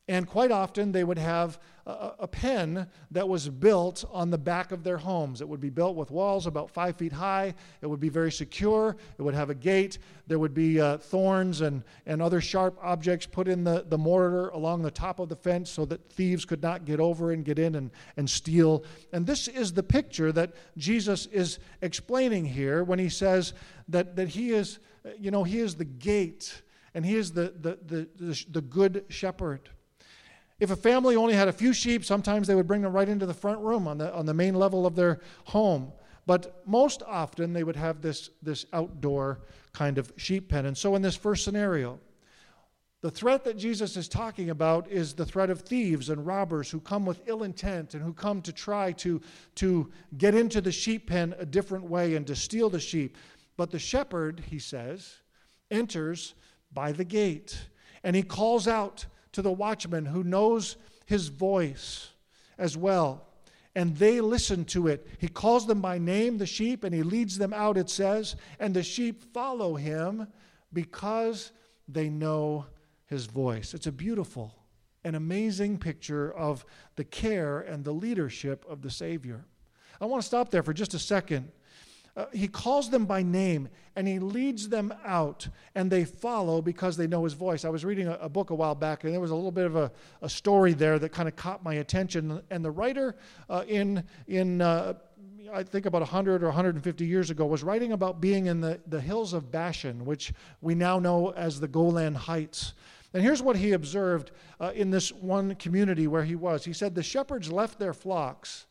and 0.09 0.27
quite 0.27 0.51
often 0.51 0.93
they 0.93 1.05
would 1.05 1.19
have 1.19 1.61
a, 1.87 2.29
pen 2.29 2.87
that 3.11 3.29
was 3.29 3.49
built 3.49 4.05
on 4.11 4.31
the 4.31 4.39
back 4.39 4.73
of 4.73 4.85
their 4.85 4.99
homes. 4.99 5.41
It 5.41 5.49
would 5.49 5.61
be 5.61 5.71
built 5.71 5.97
with 5.97 6.11
walls 6.11 6.47
about 6.47 6.71
five 6.71 6.97
feet 6.97 7.13
high. 7.13 7.55
It 7.81 7.87
would 7.87 8.01
be 8.01 8.09
very 8.09 8.31
secure. 8.31 8.97
It 9.19 9.23
would 9.23 9.35
have 9.35 9.51
a 9.51 9.55
gate. 9.55 9.99
There 10.27 10.39
would 10.39 10.55
be 10.55 10.81
uh, 10.81 10.99
thorns 10.99 11.61
and, 11.61 11.83
and 12.07 12.23
other 12.23 12.41
sharp 12.41 12.79
objects 12.83 13.27
put 13.27 13.49
in 13.49 13.65
the, 13.65 13.85
the 13.89 13.99
mortar 13.99 14.49
along 14.51 14.83
the 14.83 14.91
top 14.91 15.19
of 15.19 15.29
the 15.29 15.37
fence 15.37 15.71
so 15.71 15.85
that 15.87 16.11
thieves 16.11 16.45
could 16.45 16.63
not 16.63 16.85
get 16.85 17.01
over 17.01 17.33
and 17.33 17.45
get 17.45 17.59
in 17.59 17.75
and, 17.75 17.91
and 18.17 18.29
steal. 18.29 18.85
And 19.13 19.27
this 19.27 19.49
is 19.49 19.73
the 19.73 19.83
picture 19.83 20.33
that 20.33 20.53
Jesus 20.77 21.27
is 21.27 21.59
explaining 21.83 22.45
here 22.45 22.85
when 22.85 22.99
he 22.99 23.09
says 23.09 23.55
that, 23.89 24.17
that 24.17 24.29
he 24.29 24.51
is, 24.51 24.79
you 25.19 25.31
know, 25.31 25.45
he 25.45 25.59
is 25.59 25.75
the 25.75 25.85
gate 25.85 26.63
and 26.95 27.05
he 27.05 27.17
is 27.17 27.33
the, 27.33 27.55
the, 27.61 27.79
the, 27.87 28.09
the, 28.17 28.45
the 28.51 28.61
good 28.61 29.05
shepherd. 29.09 29.71
If 30.61 30.71
a 30.71 30.77
family 30.77 31.17
only 31.17 31.35
had 31.35 31.49
a 31.49 31.53
few 31.53 31.73
sheep, 31.73 32.05
sometimes 32.05 32.47
they 32.47 32.55
would 32.55 32.67
bring 32.67 32.83
them 32.83 32.93
right 32.93 33.09
into 33.09 33.27
the 33.27 33.35
front 33.35 33.61
room 33.61 33.89
on 33.89 33.97
the, 33.99 34.15
on 34.15 34.27
the 34.27 34.35
main 34.35 34.55
level 34.55 34.87
of 34.87 34.95
their 34.95 35.21
home. 35.45 35.91
But 36.27 36.63
most 36.67 37.03
often 37.07 37.55
they 37.55 37.65
would 37.65 37.77
have 37.77 38.03
this, 38.03 38.31
this 38.43 38.67
outdoor 38.73 39.41
kind 39.73 39.97
of 39.97 40.13
sheep 40.17 40.51
pen. 40.51 40.67
And 40.67 40.77
so 40.77 40.95
in 40.95 41.03
this 41.03 41.17
first 41.17 41.45
scenario, 41.45 41.99
the 43.01 43.11
threat 43.11 43.45
that 43.45 43.57
Jesus 43.57 43.97
is 43.97 44.09
talking 44.09 44.51
about 44.51 44.87
is 44.91 45.15
the 45.15 45.25
threat 45.25 45.49
of 45.49 45.63
thieves 45.63 46.11
and 46.11 46.27
robbers 46.27 46.71
who 46.71 46.81
come 46.81 47.07
with 47.07 47.23
ill 47.27 47.45
intent 47.45 47.95
and 47.95 48.03
who 48.03 48.13
come 48.13 48.43
to 48.43 48.53
try 48.53 48.93
to, 48.93 49.23
to 49.55 49.91
get 50.19 50.35
into 50.35 50.61
the 50.61 50.71
sheep 50.71 51.09
pen 51.09 51.35
a 51.39 51.47
different 51.47 51.85
way 51.85 52.15
and 52.15 52.27
to 52.27 52.37
steal 52.37 52.69
the 52.69 52.79
sheep. 52.79 53.17
But 53.57 53.71
the 53.71 53.79
shepherd, 53.79 54.43
he 54.51 54.59
says, 54.59 55.15
enters 55.71 56.35
by 56.75 56.93
the 56.93 57.05
gate 57.05 57.59
and 58.05 58.15
he 58.15 58.23
calls 58.23 58.69
out 58.69 59.07
to 59.33 59.43
the 59.43 59.53
watchman 59.53 60.07
who 60.07 60.23
knows 60.23 60.77
his 61.07 61.29
voice 61.29 62.11
as 62.59 62.77
well. 62.77 63.27
And 63.75 63.97
they 63.97 64.21
listen 64.21 64.65
to 64.67 64.89
it. 64.89 65.07
He 65.19 65.29
calls 65.29 65.67
them 65.67 65.81
by 65.81 65.99
name, 65.99 66.39
the 66.39 66.47
sheep, 66.47 66.83
and 66.83 66.95
he 66.95 67.03
leads 67.03 67.39
them 67.39 67.53
out, 67.53 67.77
it 67.77 67.89
says. 67.89 68.35
And 68.59 68.75
the 68.75 68.83
sheep 68.83 69.23
follow 69.33 69.77
him 69.77 70.27
because 70.73 71.53
they 71.89 72.09
know 72.09 72.67
his 73.07 73.27
voice. 73.27 73.75
It's 73.75 73.87
a 73.87 73.93
beautiful 73.93 74.55
and 75.05 75.17
amazing 75.17 75.79
picture 75.79 76.33
of 76.33 76.65
the 76.97 77.05
care 77.05 77.61
and 77.61 77.85
the 77.85 77.93
leadership 77.93 78.65
of 78.69 78.83
the 78.83 78.91
Savior. 78.91 79.45
I 80.01 80.07
want 80.07 80.23
to 80.23 80.27
stop 80.27 80.51
there 80.51 80.63
for 80.63 80.73
just 80.73 80.95
a 80.95 80.99
second. 80.99 81.51
Uh, 82.17 82.27
he 82.33 82.49
calls 82.49 82.91
them 82.91 83.07
by 83.07 83.23
name 83.23 83.69
and 83.97 84.07
he 84.07 84.19
leads 84.19 84.69
them 84.69 84.93
out, 85.05 85.49
and 85.75 85.91
they 85.91 86.05
follow 86.05 86.63
because 86.63 86.97
they 86.97 87.07
know 87.07 87.25
his 87.25 87.35
voice. 87.35 87.65
I 87.65 87.69
was 87.69 87.85
reading 87.85 88.09
a, 88.09 88.15
a 88.15 88.29
book 88.29 88.51
a 88.51 88.55
while 88.55 88.75
back, 88.75 89.05
and 89.05 89.13
there 89.13 89.21
was 89.21 89.31
a 89.31 89.35
little 89.35 89.53
bit 89.53 89.67
of 89.67 89.77
a, 89.77 89.91
a 90.23 90.29
story 90.29 90.73
there 90.73 90.99
that 90.99 91.11
kind 91.11 91.29
of 91.29 91.37
caught 91.37 91.63
my 91.63 91.75
attention. 91.75 92.41
And 92.51 92.65
the 92.65 92.71
writer 92.71 93.17
uh, 93.49 93.65
in, 93.69 94.05
in 94.27 94.63
uh, 94.63 94.95
I 95.53 95.63
think 95.63 95.87
about 95.87 96.03
100 96.03 96.43
or 96.43 96.47
150 96.47 97.07
years 97.07 97.31
ago, 97.31 97.47
was 97.47 97.63
writing 97.63 97.93
about 97.93 98.21
being 98.21 98.47
in 98.47 98.61
the, 98.61 98.81
the 98.87 99.01
hills 99.01 99.33
of 99.33 99.51
Bashan, 99.51 100.05
which 100.05 100.33
we 100.61 100.75
now 100.75 100.99
know 100.99 101.33
as 101.33 101.61
the 101.61 101.69
Golan 101.69 102.15
Heights. 102.15 102.75
And 103.13 103.23
here's 103.23 103.43
what 103.43 103.57
he 103.57 103.73
observed 103.73 104.31
uh, 104.61 104.73
in 104.75 104.91
this 104.91 105.13
one 105.13 105.57
community 105.57 106.07
where 106.07 106.25
he 106.25 106.37
was. 106.37 106.65
He 106.65 106.73
said, 106.73 106.95
The 106.95 107.03
shepherds 107.03 107.51
left 107.51 107.79
their 107.79 107.93
flocks 107.93 108.67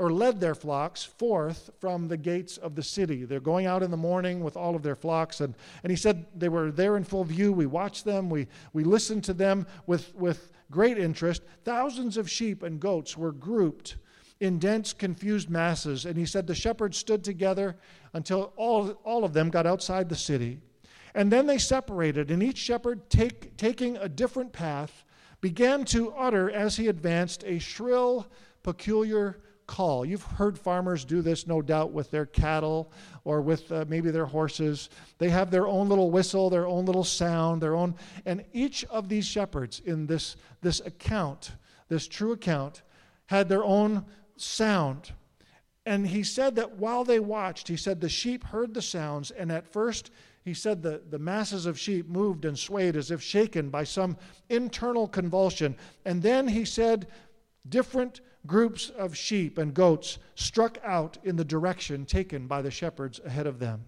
or 0.00 0.10
led 0.10 0.40
their 0.40 0.54
flocks 0.54 1.04
forth 1.04 1.68
from 1.78 2.08
the 2.08 2.16
gates 2.16 2.56
of 2.56 2.74
the 2.74 2.82
city. 2.82 3.26
They're 3.26 3.38
going 3.38 3.66
out 3.66 3.82
in 3.82 3.90
the 3.90 3.98
morning 3.98 4.42
with 4.42 4.56
all 4.56 4.74
of 4.74 4.82
their 4.82 4.96
flocks. 4.96 5.42
And, 5.42 5.54
and 5.82 5.90
he 5.90 5.96
said 5.96 6.24
they 6.34 6.48
were 6.48 6.72
there 6.72 6.96
in 6.96 7.04
full 7.04 7.22
view. 7.22 7.52
We 7.52 7.66
watched 7.66 8.06
them, 8.06 8.30
we, 8.30 8.46
we 8.72 8.82
listened 8.82 9.24
to 9.24 9.34
them 9.34 9.66
with, 9.86 10.14
with 10.14 10.52
great 10.70 10.96
interest. 10.96 11.42
Thousands 11.66 12.16
of 12.16 12.30
sheep 12.30 12.62
and 12.62 12.80
goats 12.80 13.14
were 13.14 13.30
grouped 13.30 13.96
in 14.40 14.58
dense, 14.58 14.94
confused 14.94 15.50
masses. 15.50 16.06
And 16.06 16.16
he 16.16 16.24
said 16.24 16.46
the 16.46 16.54
shepherds 16.54 16.96
stood 16.96 17.22
together 17.22 17.76
until 18.14 18.54
all, 18.56 18.92
all 19.04 19.22
of 19.22 19.34
them 19.34 19.50
got 19.50 19.66
outside 19.66 20.08
the 20.08 20.16
city. 20.16 20.62
And 21.14 21.30
then 21.30 21.46
they 21.46 21.58
separated, 21.58 22.30
and 22.30 22.42
each 22.42 22.56
shepherd, 22.56 23.10
take, 23.10 23.54
taking 23.58 23.98
a 23.98 24.08
different 24.08 24.54
path, 24.54 25.04
began 25.42 25.84
to 25.86 26.12
utter 26.12 26.50
as 26.50 26.78
he 26.78 26.88
advanced 26.88 27.44
a 27.44 27.58
shrill, 27.58 28.26
peculiar 28.62 29.40
call. 29.70 30.04
You've 30.04 30.24
heard 30.24 30.58
farmers 30.58 31.04
do 31.04 31.22
this, 31.22 31.46
no 31.46 31.62
doubt, 31.62 31.92
with 31.92 32.10
their 32.10 32.26
cattle 32.26 32.90
or 33.22 33.40
with 33.40 33.70
uh, 33.70 33.84
maybe 33.86 34.10
their 34.10 34.26
horses. 34.26 34.90
They 35.18 35.30
have 35.30 35.52
their 35.52 35.68
own 35.68 35.88
little 35.88 36.10
whistle, 36.10 36.50
their 36.50 36.66
own 36.66 36.86
little 36.86 37.04
sound, 37.04 37.62
their 37.62 37.76
own. 37.76 37.94
And 38.26 38.44
each 38.52 38.84
of 38.86 39.08
these 39.08 39.24
shepherds 39.24 39.80
in 39.84 40.08
this, 40.08 40.34
this 40.60 40.80
account, 40.80 41.52
this 41.88 42.08
true 42.08 42.32
account, 42.32 42.82
had 43.26 43.48
their 43.48 43.62
own 43.62 44.04
sound. 44.36 45.12
And 45.86 46.04
he 46.04 46.24
said 46.24 46.56
that 46.56 46.72
while 46.72 47.04
they 47.04 47.20
watched, 47.20 47.68
he 47.68 47.76
said 47.76 48.00
the 48.00 48.08
sheep 48.08 48.42
heard 48.42 48.74
the 48.74 48.82
sounds, 48.82 49.30
and 49.30 49.52
at 49.52 49.68
first 49.72 50.10
he 50.44 50.52
said 50.52 50.82
the, 50.82 51.00
the 51.08 51.18
masses 51.20 51.66
of 51.66 51.78
sheep 51.78 52.08
moved 52.08 52.44
and 52.44 52.58
swayed 52.58 52.96
as 52.96 53.12
if 53.12 53.22
shaken 53.22 53.70
by 53.70 53.84
some 53.84 54.16
internal 54.48 55.06
convulsion. 55.06 55.76
And 56.04 56.20
then 56.22 56.48
he 56.48 56.64
said 56.64 57.06
different 57.68 58.20
groups 58.46 58.90
of 58.90 59.16
sheep 59.16 59.58
and 59.58 59.74
goats 59.74 60.18
struck 60.34 60.78
out 60.82 61.18
in 61.24 61.36
the 61.36 61.44
direction 61.44 62.06
taken 62.06 62.46
by 62.46 62.62
the 62.62 62.70
shepherds 62.70 63.20
ahead 63.24 63.46
of 63.46 63.58
them. 63.58 63.84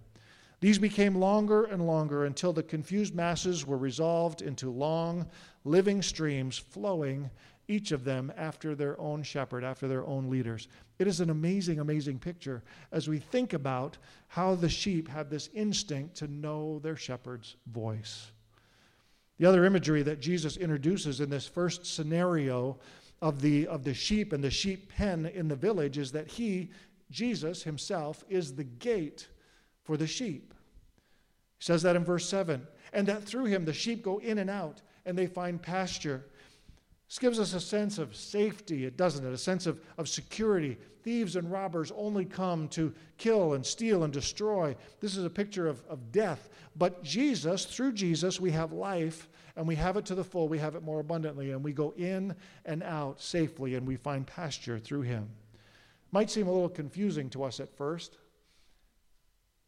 These 0.61 0.79
became 0.79 1.17
longer 1.17 1.65
and 1.65 1.87
longer 1.87 2.25
until 2.25 2.53
the 2.53 2.63
confused 2.63 3.15
masses 3.15 3.67
were 3.67 3.79
resolved 3.79 4.43
into 4.43 4.71
long, 4.71 5.27
living 5.65 6.03
streams 6.03 6.57
flowing 6.57 7.31
each 7.69 7.91
of 7.91 8.05
them 8.05 8.33
after 8.37 8.75
their 8.75 9.01
own 9.01 9.23
shepherd, 9.23 9.65
after 9.65 9.89
their 9.89 10.07
own 10.07 10.31
leaders. 10.31 10.69
It 10.99 11.09
is 11.09 11.21
an 11.21 11.31
amazing, 11.31 11.81
amazing 11.81 12.19
picture 12.19 12.63
as 12.93 13.09
we 13.09 13.19
think 13.19 13.55
about 13.55 13.99
how 14.29 14.55
the 14.55 14.69
sheep 14.69 15.09
have 15.09 15.31
this 15.31 15.49
instinct 15.55 16.15
to 16.17 16.29
know 16.29 16.79
their 16.79 16.97
shepherd's 16.97 17.57
voice. 17.67 18.31
The 19.39 19.47
other 19.47 19.65
imagery 19.65 20.03
that 20.03 20.21
Jesus 20.21 20.57
introduces 20.57 21.21
in 21.21 21.29
this 21.29 21.49
first 21.49 21.87
scenario 21.87 22.79
of 23.23 23.41
the, 23.41 23.69
of 23.69 23.85
the 23.85 23.95
sheep 23.95 24.33
and 24.33 24.43
the 24.43 24.51
sheep 24.51 24.93
pen 24.93 25.27
in 25.27 25.47
the 25.47 25.57
village 25.57 25.97
is 25.97 26.11
that 26.13 26.27
he, 26.27 26.71
Jesus 27.11 27.63
himself, 27.63 28.25
is 28.29 28.57
the 28.57 28.65
gate 28.65 29.29
for 29.85 29.97
the 29.97 30.09
sheep. 30.09 30.53
He 31.59 31.65
says 31.65 31.83
that 31.83 31.95
in 31.95 32.05
verse 32.05 32.29
7 32.29 32.67
and 32.93 33.07
that 33.07 33.23
through 33.23 33.45
him 33.45 33.65
the 33.65 33.73
sheep 33.73 34.03
go 34.03 34.19
in 34.19 34.39
and 34.39 34.51
out 34.51 34.83
and 35.07 35.17
they 35.17 35.29
find 35.29 35.63
pasture. 35.63 36.27
This 37.09 37.21
gives 37.21 37.39
us 37.39 37.55
a 37.55 37.61
sense 37.61 37.99
of 37.99 38.17
safety, 38.17 38.87
it 38.87 38.97
doesn't 38.97 39.25
it? 39.25 39.33
A 39.33 39.39
sense 39.39 39.67
of, 39.67 39.81
of 39.99 40.09
security. 40.09 40.77
Thieves 41.05 41.37
and 41.37 41.51
robbers 41.51 41.93
only 41.95 42.25
come 42.25 42.69
to 42.69 42.93
kill 43.19 43.55
and 43.55 43.65
steal 43.65 44.03
and 44.03 44.13
destroy. 44.13 44.75
This 45.01 45.17
is 45.17 45.25
a 45.25 45.31
picture 45.31 45.69
of, 45.69 45.85
of 45.89 46.11
death. 46.11 46.49
But 46.75 47.05
Jesus, 47.05 47.67
through 47.67 47.93
Jesus, 47.93 48.41
we 48.41 48.51
have 48.51 48.73
life 48.73 49.29
and 49.57 49.67
we 49.67 49.75
have 49.77 49.97
it 49.97 50.07
to 50.07 50.15
the 50.15 50.25
full. 50.25 50.49
We 50.49 50.59
have 50.59 50.75
it 50.75 50.83
more 50.83 51.01
abundantly 51.01 51.51
and 51.51 51.63
we 51.63 51.73
go 51.73 51.93
in 51.97 52.35
and 52.65 52.83
out 52.83 53.21
safely 53.21 53.75
and 53.75 53.87
we 53.87 53.97
find 53.97 54.27
pasture 54.27 54.79
through 54.79 55.03
him. 55.03 55.29
Might 56.11 56.31
seem 56.31 56.47
a 56.47 56.53
little 56.53 56.69
confusing 56.69 57.31
to 57.31 57.45
us 57.45 57.61
at 57.61 57.75
first. 57.77 58.19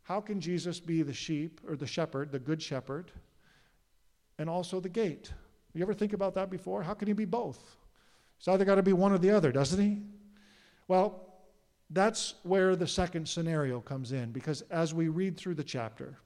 How 0.03 0.21
can 0.21 0.41
Jesus 0.41 0.81
be 0.81 1.03
the 1.03 1.15
sheep 1.15 1.61
or 1.67 1.77
the 1.77 1.87
shepherd, 1.87 2.31
the 2.31 2.39
good 2.39 2.61
shepherd, 2.61 3.11
and 4.39 4.51
also 4.51 4.81
the 4.81 4.89
gate? 4.89 5.33
You 5.75 5.83
ever 5.83 5.95
think 5.95 6.13
about 6.13 6.35
that 6.35 6.51
before? 6.51 6.83
How 6.83 6.95
can 6.95 7.09
he 7.09 7.15
be 7.15 7.25
both? 7.25 7.77
He's 8.39 8.49
either 8.49 8.65
got 8.65 8.75
to 8.77 8.83
be 8.83 8.93
one 8.93 9.13
or 9.13 9.19
the 9.19 9.31
other, 9.31 9.51
doesn't 9.51 9.81
he? 9.81 10.03
Well, 10.89 11.35
that's 11.91 12.35
where 12.43 12.77
the 12.77 12.87
second 12.87 13.29
scenario 13.29 13.81
comes 13.81 14.13
in 14.13 14.31
because 14.33 14.63
as 14.71 14.93
we 14.93 15.09
read 15.09 15.37
through 15.37 15.55
the 15.55 15.65
chapter, 15.65 16.19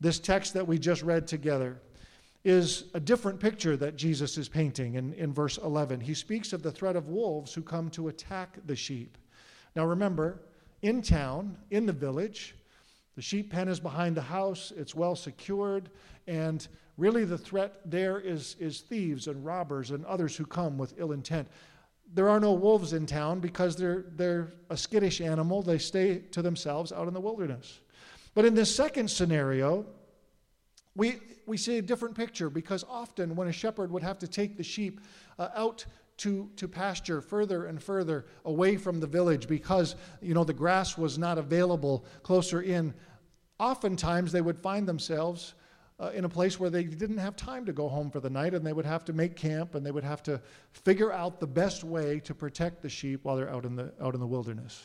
this 0.00 0.18
text 0.18 0.54
that 0.54 0.66
we 0.66 0.78
just 0.78 1.02
read 1.02 1.26
together 1.26 1.80
is 2.44 2.84
a 2.94 3.00
different 3.00 3.40
picture 3.40 3.76
that 3.76 3.96
Jesus 3.96 4.36
is 4.36 4.48
painting 4.48 4.94
in, 4.94 5.14
in 5.14 5.32
verse 5.32 5.58
11. 5.58 6.00
He 6.00 6.14
speaks 6.14 6.52
of 6.52 6.62
the 6.62 6.70
threat 6.70 6.96
of 6.96 7.08
wolves 7.08 7.54
who 7.54 7.62
come 7.62 7.90
to 7.90 8.08
attack 8.08 8.58
the 8.66 8.76
sheep. 8.76 9.16
Now 9.74 9.86
remember, 9.86 10.42
in 10.82 11.00
town, 11.00 11.56
in 11.70 11.86
the 11.86 11.92
village, 11.92 12.54
the 13.16 13.22
sheep 13.22 13.50
pen 13.50 13.68
is 13.68 13.80
behind 13.80 14.16
the 14.16 14.22
house, 14.22 14.72
it's 14.76 14.94
well 14.94 15.16
secured, 15.16 15.88
and 16.26 16.66
Really, 16.96 17.24
the 17.24 17.38
threat 17.38 17.80
there 17.84 18.20
is, 18.20 18.54
is 18.60 18.80
thieves 18.80 19.26
and 19.26 19.44
robbers 19.44 19.90
and 19.90 20.04
others 20.04 20.36
who 20.36 20.46
come 20.46 20.78
with 20.78 20.94
ill 20.96 21.12
intent. 21.12 21.48
There 22.12 22.28
are 22.28 22.38
no 22.38 22.52
wolves 22.52 22.92
in 22.92 23.06
town 23.06 23.40
because 23.40 23.74
they're, 23.74 24.04
they're 24.14 24.52
a 24.70 24.76
skittish 24.76 25.20
animal. 25.20 25.62
They 25.62 25.78
stay 25.78 26.18
to 26.30 26.42
themselves 26.42 26.92
out 26.92 27.08
in 27.08 27.14
the 27.14 27.20
wilderness. 27.20 27.80
But 28.34 28.44
in 28.44 28.54
this 28.54 28.74
second 28.74 29.10
scenario, 29.10 29.86
we, 30.96 31.20
we 31.46 31.56
see 31.56 31.78
a 31.78 31.82
different 31.82 32.14
picture 32.14 32.48
because 32.48 32.84
often 32.88 33.34
when 33.36 33.48
a 33.48 33.52
shepherd 33.52 33.90
would 33.90 34.02
have 34.02 34.18
to 34.20 34.28
take 34.28 34.56
the 34.56 34.62
sheep 34.62 35.00
uh, 35.38 35.48
out 35.54 35.84
to, 36.18 36.48
to 36.56 36.68
pasture 36.68 37.20
further 37.20 37.66
and 37.66 37.82
further 37.82 38.26
away 38.44 38.76
from 38.76 39.00
the 39.00 39.06
village 39.06 39.48
because 39.48 39.96
you 40.22 40.32
know 40.32 40.44
the 40.44 40.52
grass 40.52 40.96
was 40.96 41.18
not 41.18 41.38
available 41.38 42.04
closer 42.22 42.62
in 42.62 42.94
oftentimes 43.58 44.30
they 44.30 44.40
would 44.40 44.58
find 44.58 44.86
themselves 44.86 45.54
uh, 46.00 46.10
in 46.14 46.24
a 46.24 46.28
place 46.28 46.58
where 46.58 46.70
they 46.70 46.84
didn't 46.84 47.18
have 47.18 47.36
time 47.36 47.64
to 47.64 47.72
go 47.72 47.88
home 47.88 48.10
for 48.10 48.20
the 48.20 48.30
night 48.30 48.54
and 48.54 48.66
they 48.66 48.72
would 48.72 48.84
have 48.84 49.04
to 49.04 49.12
make 49.12 49.36
camp 49.36 49.74
and 49.74 49.86
they 49.86 49.90
would 49.90 50.04
have 50.04 50.22
to 50.22 50.40
figure 50.72 51.12
out 51.12 51.38
the 51.38 51.46
best 51.46 51.84
way 51.84 52.20
to 52.20 52.34
protect 52.34 52.82
the 52.82 52.88
sheep 52.88 53.20
while 53.22 53.36
they're 53.36 53.50
out 53.50 53.64
in 53.64 53.76
the, 53.76 53.92
out 54.00 54.14
in 54.14 54.20
the 54.20 54.26
wilderness. 54.26 54.82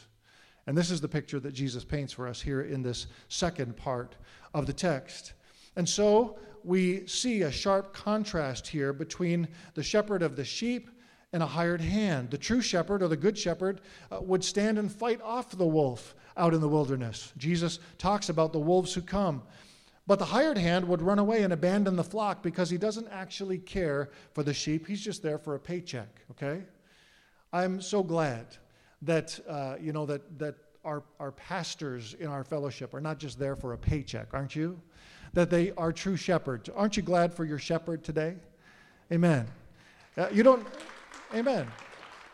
And 0.68 0.78
this 0.78 0.92
is 0.92 1.02
the 1.02 1.08
picture 1.08 1.40
that 1.40 1.52
Jesus 1.52 1.84
paints 1.84 2.14
for 2.14 2.28
us 2.28 2.40
here 2.40 2.62
in 2.62 2.84
this 2.84 3.08
second 3.28 3.76
part 3.76 4.18
of 4.54 4.68
the 4.68 4.74
text. 4.74 5.34
And 5.76 5.88
so 5.88 6.38
we 6.64 7.08
see 7.08 7.42
a 7.44 7.52
sharp 7.52 7.94
contrast 7.94 8.68
here 8.68 8.94
between 8.94 9.48
the 9.74 9.84
shepherd 9.84 10.22
of 10.22 10.36
the 10.36 10.46
sheep 10.46 10.90
and 11.32 11.44
a 11.44 11.48
hired 11.48 11.82
hand. 11.82 12.32
The 12.32 12.38
true 12.38 12.62
shepherd 12.62 13.04
or 13.04 13.08
the 13.08 13.18
good 13.18 13.38
shepherd 13.38 13.82
uh, 14.12 14.20
would 14.22 14.44
stand 14.44 14.78
and 14.78 14.92
fight 14.92 15.22
off 15.22 15.52
the 15.52 15.66
wolf 15.66 16.16
out 16.36 16.54
in 16.54 16.62
the 16.62 16.68
wilderness. 16.68 17.34
Jesus 17.38 17.80
talks 17.98 18.30
about 18.30 18.52
the 18.52 18.60
wolves 18.60 18.94
who 18.94 19.02
come 19.02 19.44
but 20.10 20.18
the 20.18 20.26
hired 20.26 20.58
hand 20.58 20.88
would 20.88 21.04
run 21.04 21.20
away 21.20 21.44
and 21.44 21.54
abandon 21.54 21.96
the 21.96 22.04
flock 22.04 22.42
because 22.42 22.68
he 22.68 22.80
doesn't 22.80 23.08
actually 23.10 23.60
care 23.60 24.10
for 24.34 24.42
the 24.42 24.56
sheep. 24.56 24.88
He's 24.88 25.02
just 25.02 25.22
there 25.22 25.38
for 25.38 25.54
a 25.54 25.60
paycheck, 25.60 26.24
okay? 26.32 26.64
I'm 27.54 27.80
so 27.80 28.02
glad 28.02 28.48
that, 29.04 29.40
uh, 29.48 29.76
you 29.80 29.94
know, 29.94 30.08
that, 30.08 30.40
that 30.40 30.56
our, 30.84 31.04
our 31.20 31.32
pastors 31.32 32.16
in 32.16 32.26
our 32.26 32.44
fellowship 32.44 32.96
are 32.96 33.02
not 33.02 33.20
just 33.20 33.38
there 33.38 33.56
for 33.56 33.74
a 33.74 33.78
paycheck, 33.78 34.30
aren't 34.34 34.56
you? 34.56 34.82
That 35.34 35.50
they 35.50 35.72
are 35.78 35.92
true 35.92 36.16
shepherds. 36.16 36.70
Aren't 36.76 36.98
you 36.98 37.04
glad 37.04 37.34
for 37.34 37.46
your 37.46 37.60
shepherd 37.60 38.04
today? 38.04 38.36
Amen. 39.12 39.48
Uh, 40.18 40.28
you 40.32 40.44
don't, 40.44 40.66
amen. 41.34 41.68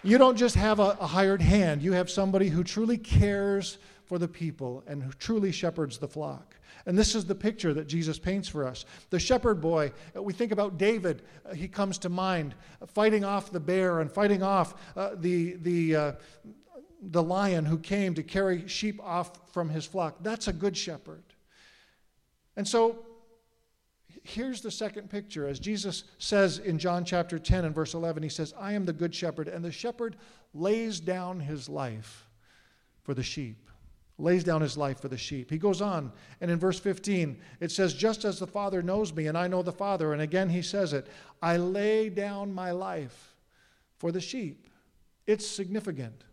You 0.03 0.17
don't 0.17 0.37
just 0.37 0.55
have 0.55 0.79
a, 0.79 0.97
a 0.99 1.07
hired 1.07 1.41
hand, 1.41 1.81
you 1.81 1.93
have 1.93 2.09
somebody 2.09 2.47
who 2.47 2.63
truly 2.63 2.97
cares 2.97 3.77
for 4.05 4.19
the 4.19 4.27
people 4.27 4.83
and 4.87 5.01
who 5.01 5.11
truly 5.13 5.51
shepherds 5.51 5.97
the 5.97 6.07
flock. 6.07 6.55
And 6.85 6.97
this 6.97 7.15
is 7.15 7.25
the 7.25 7.35
picture 7.35 7.73
that 7.73 7.87
Jesus 7.87 8.19
paints 8.19 8.47
for 8.47 8.67
us. 8.67 8.85
The 9.09 9.19
shepherd 9.19 9.59
boy, 9.59 9.91
uh, 10.15 10.21
we 10.21 10.33
think 10.33 10.51
about 10.51 10.77
David, 10.77 11.23
uh, 11.49 11.55
he 11.55 11.67
comes 11.67 11.97
to 11.99 12.09
mind, 12.09 12.53
uh, 12.81 12.85
fighting 12.85 13.23
off 13.23 13.51
the 13.51 13.59
bear 13.59 13.99
and 14.01 14.11
fighting 14.11 14.43
off 14.43 14.75
uh, 14.95 15.15
the, 15.15 15.53
the, 15.55 15.95
uh, 15.95 16.11
the 17.01 17.23
lion 17.23 17.65
who 17.65 17.79
came 17.79 18.13
to 18.13 18.23
carry 18.23 18.67
sheep 18.67 19.01
off 19.03 19.51
from 19.51 19.69
his 19.69 19.85
flock. 19.85 20.17
That's 20.21 20.47
a 20.47 20.53
good 20.53 20.77
shepherd. 20.77 21.23
And 22.57 22.67
so 22.67 23.05
here's 24.23 24.61
the 24.61 24.71
second 24.71 25.09
picture. 25.09 25.47
As 25.47 25.59
Jesus 25.59 26.03
says 26.17 26.59
in 26.59 26.79
John 26.79 27.05
chapter 27.05 27.37
10 27.37 27.65
and 27.65 27.75
verse 27.75 27.93
11, 27.93 28.23
he 28.23 28.29
says, 28.29 28.53
I 28.59 28.73
am 28.73 28.85
the 28.85 28.93
good 28.93 29.13
shepherd, 29.13 29.47
and 29.47 29.63
the 29.63 29.71
shepherd 29.71 30.15
lays 30.53 30.99
down 30.99 31.39
his 31.39 31.69
life 31.69 32.27
for 33.03 33.13
the 33.13 33.23
sheep. 33.23 33.69
Lays 34.17 34.43
down 34.43 34.61
his 34.61 34.77
life 34.77 35.01
for 35.01 35.09
the 35.09 35.17
sheep. 35.17 35.49
He 35.51 35.57
goes 35.57 35.81
on, 35.81 36.11
and 36.39 36.49
in 36.49 36.57
verse 36.57 36.79
15, 36.79 37.37
it 37.59 37.69
says, 37.69 37.93
Just 37.93 38.23
as 38.23 38.39
the 38.39 38.47
Father 38.47 38.81
knows 38.81 39.13
me, 39.13 39.27
and 39.27 39.37
I 39.37 39.47
know 39.47 39.61
the 39.61 39.73
Father. 39.73 40.13
And 40.13 40.21
again, 40.21 40.49
he 40.49 40.61
says 40.61 40.93
it, 40.93 41.07
I 41.41 41.57
lay 41.57 42.09
down 42.09 42.53
my 42.53 42.71
life 42.71 43.35
for 43.97 44.11
the 44.11 44.21
sheep. 44.21 44.67
It's 45.27 45.45
significant. 45.45 46.23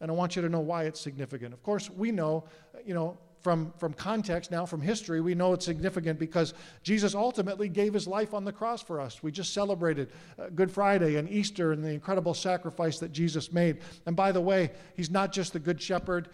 And 0.00 0.10
I 0.10 0.14
want 0.14 0.36
you 0.36 0.42
to 0.42 0.48
know 0.48 0.60
why 0.60 0.84
it's 0.84 1.00
significant. 1.00 1.54
Of 1.54 1.62
course, 1.62 1.88
we 1.88 2.12
know, 2.12 2.44
you 2.84 2.92
know, 2.92 3.16
from, 3.42 3.72
from 3.76 3.92
context 3.92 4.50
now, 4.50 4.64
from 4.64 4.80
history, 4.80 5.20
we 5.20 5.34
know 5.34 5.52
it's 5.52 5.64
significant 5.64 6.18
because 6.18 6.54
Jesus 6.82 7.14
ultimately 7.14 7.68
gave 7.68 7.92
his 7.92 8.06
life 8.06 8.34
on 8.34 8.44
the 8.44 8.52
cross 8.52 8.82
for 8.82 9.00
us. 9.00 9.22
We 9.22 9.32
just 9.32 9.52
celebrated 9.52 10.12
uh, 10.38 10.48
Good 10.54 10.70
Friday 10.70 11.16
and 11.16 11.28
Easter 11.28 11.72
and 11.72 11.84
the 11.84 11.90
incredible 11.90 12.34
sacrifice 12.34 12.98
that 13.00 13.12
Jesus 13.12 13.52
made. 13.52 13.78
And 14.06 14.14
by 14.14 14.32
the 14.32 14.40
way, 14.40 14.70
he's 14.94 15.10
not 15.10 15.32
just 15.32 15.52
the 15.52 15.58
Good 15.58 15.82
Shepherd 15.82 16.28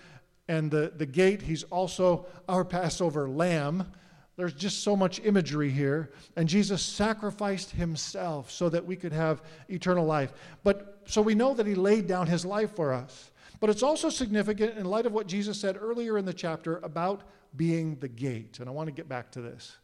and 0.49 0.71
the, 0.71 0.93
the 0.97 1.07
gate, 1.07 1.43
he's 1.43 1.63
also 1.65 2.27
our 2.49 2.65
Passover 2.65 3.29
lamb. 3.29 3.91
There's 4.37 4.55
just 4.55 4.85
so 4.85 4.95
much 4.95 5.21
imagery 5.25 5.71
here. 5.71 6.13
And 6.37 6.49
Jesus 6.49 6.81
sacrificed 6.81 7.73
himself 7.73 8.51
so 8.51 8.69
that 8.69 8.85
we 8.85 8.97
could 8.97 9.13
have 9.13 9.43
eternal 9.69 10.07
life. 10.07 10.33
But 10.63 11.03
so 11.07 11.21
we 11.21 11.35
know 11.35 11.55
that 11.55 11.67
he 11.67 11.75
laid 11.75 12.07
down 12.07 12.29
his 12.29 12.45
life 12.45 12.77
for 12.77 12.93
us. 12.93 13.31
But 13.61 13.71
it's 13.71 13.83
also 13.83 14.09
significant 14.11 14.79
in 14.79 14.85
light 14.85 15.07
of 15.07 15.13
what 15.13 15.27
Jesus 15.27 15.61
said 15.61 15.77
earlier 15.81 16.17
in 16.19 16.25
the 16.25 16.33
chapter 16.33 16.79
about 16.79 17.23
being 17.57 17.97
the 17.97 18.09
gate. 18.09 18.61
And 18.61 18.69
I 18.69 18.73
want 18.73 18.87
to 18.89 18.93
get 18.93 19.09
back 19.09 19.31
to 19.33 19.41
this. 19.41 19.77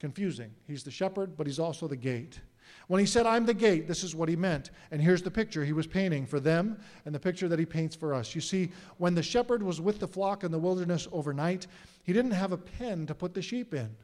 Confusing. 0.00 0.50
He's 0.66 0.82
the 0.82 0.90
shepherd, 0.90 1.36
but 1.36 1.46
he's 1.46 1.58
also 1.58 1.86
the 1.86 1.96
gate. 1.96 2.40
When 2.88 3.00
he 3.00 3.06
said, 3.06 3.26
I'm 3.26 3.46
the 3.46 3.54
gate, 3.54 3.86
this 3.86 4.02
is 4.02 4.14
what 4.14 4.28
he 4.28 4.36
meant. 4.36 4.70
And 4.90 5.00
here's 5.00 5.22
the 5.22 5.30
picture 5.30 5.64
he 5.64 5.72
was 5.72 5.86
painting 5.86 6.26
for 6.26 6.40
them 6.40 6.80
and 7.04 7.14
the 7.14 7.20
picture 7.20 7.48
that 7.48 7.58
he 7.58 7.66
paints 7.66 7.94
for 7.94 8.14
us. 8.14 8.34
You 8.34 8.40
see, 8.40 8.70
when 8.98 9.14
the 9.14 9.22
shepherd 9.22 9.62
was 9.62 9.80
with 9.80 10.00
the 10.00 10.08
flock 10.08 10.42
in 10.42 10.50
the 10.50 10.58
wilderness 10.58 11.06
overnight, 11.12 11.66
he 12.02 12.12
didn't 12.12 12.32
have 12.32 12.52
a 12.52 12.56
pen 12.56 13.06
to 13.06 13.14
put 13.14 13.34
the 13.34 13.42
sheep 13.42 13.74
in. 13.74 13.94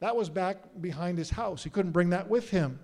That 0.00 0.16
was 0.16 0.28
back 0.28 0.58
behind 0.80 1.18
his 1.18 1.30
house. 1.30 1.62
He 1.62 1.70
couldn't 1.70 1.92
bring 1.92 2.10
that 2.10 2.28
with 2.28 2.50
him. 2.50 2.80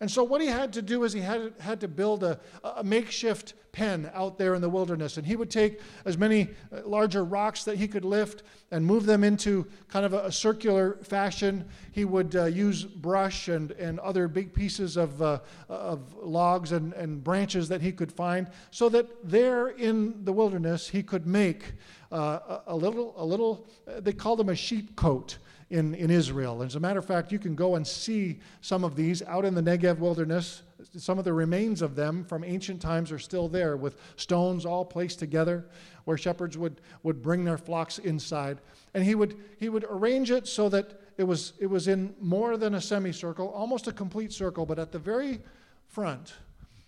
And 0.00 0.10
so, 0.10 0.22
what 0.22 0.40
he 0.40 0.46
had 0.46 0.72
to 0.74 0.82
do 0.82 1.04
is 1.04 1.12
he 1.12 1.20
had, 1.20 1.52
had 1.58 1.80
to 1.80 1.88
build 1.88 2.22
a, 2.22 2.38
a 2.62 2.84
makeshift 2.84 3.54
pen 3.72 4.10
out 4.14 4.38
there 4.38 4.54
in 4.54 4.62
the 4.62 4.68
wilderness. 4.68 5.16
And 5.16 5.26
he 5.26 5.36
would 5.36 5.50
take 5.50 5.80
as 6.04 6.16
many 6.16 6.48
uh, 6.72 6.80
larger 6.84 7.24
rocks 7.24 7.64
that 7.64 7.76
he 7.76 7.86
could 7.86 8.04
lift 8.04 8.42
and 8.70 8.84
move 8.84 9.06
them 9.06 9.24
into 9.24 9.66
kind 9.88 10.04
of 10.04 10.12
a, 10.12 10.26
a 10.26 10.32
circular 10.32 10.98
fashion. 11.02 11.64
He 11.92 12.04
would 12.04 12.34
uh, 12.34 12.44
use 12.46 12.84
brush 12.84 13.48
and, 13.48 13.72
and 13.72 13.98
other 14.00 14.28
big 14.28 14.52
pieces 14.52 14.96
of, 14.96 15.20
uh, 15.22 15.40
of 15.68 16.14
logs 16.14 16.72
and, 16.72 16.92
and 16.94 17.22
branches 17.22 17.68
that 17.68 17.80
he 17.80 17.92
could 17.92 18.12
find 18.12 18.48
so 18.70 18.88
that 18.88 19.06
there 19.28 19.68
in 19.68 20.24
the 20.24 20.32
wilderness 20.32 20.88
he 20.88 21.02
could 21.02 21.26
make 21.26 21.72
uh, 22.10 22.60
a, 22.66 22.72
a, 22.72 22.76
little, 22.76 23.14
a 23.16 23.24
little, 23.24 23.66
uh, 23.86 24.00
they 24.00 24.12
called 24.12 24.38
them 24.38 24.48
a 24.48 24.52
sheepcote 24.52 25.36
in, 25.70 25.94
in 25.94 26.10
Israel. 26.10 26.62
As 26.62 26.76
a 26.76 26.80
matter 26.80 26.98
of 26.98 27.04
fact, 27.04 27.30
you 27.30 27.38
can 27.38 27.54
go 27.54 27.74
and 27.74 27.86
see 27.86 28.40
some 28.60 28.84
of 28.84 28.96
these 28.96 29.22
out 29.22 29.44
in 29.44 29.54
the 29.54 29.62
Negev 29.62 29.98
wilderness. 29.98 30.62
Some 30.96 31.18
of 31.18 31.24
the 31.24 31.32
remains 31.32 31.82
of 31.82 31.94
them 31.94 32.24
from 32.24 32.42
ancient 32.42 32.80
times 32.80 33.12
are 33.12 33.18
still 33.18 33.48
there 33.48 33.76
with 33.76 33.96
stones 34.16 34.64
all 34.64 34.84
placed 34.84 35.18
together 35.18 35.66
where 36.04 36.16
shepherds 36.16 36.56
would, 36.56 36.80
would 37.02 37.20
bring 37.20 37.44
their 37.44 37.58
flocks 37.58 37.98
inside. 37.98 38.58
And 38.94 39.04
he 39.04 39.14
would, 39.14 39.36
he 39.58 39.68
would 39.68 39.84
arrange 39.90 40.30
it 40.30 40.48
so 40.48 40.70
that 40.70 41.00
it 41.18 41.24
was, 41.24 41.52
it 41.58 41.66
was 41.66 41.86
in 41.86 42.14
more 42.20 42.56
than 42.56 42.74
a 42.74 42.80
semicircle, 42.80 43.48
almost 43.48 43.88
a 43.88 43.92
complete 43.92 44.32
circle, 44.32 44.64
but 44.64 44.78
at 44.78 44.90
the 44.90 44.98
very 44.98 45.40
front, 45.86 46.32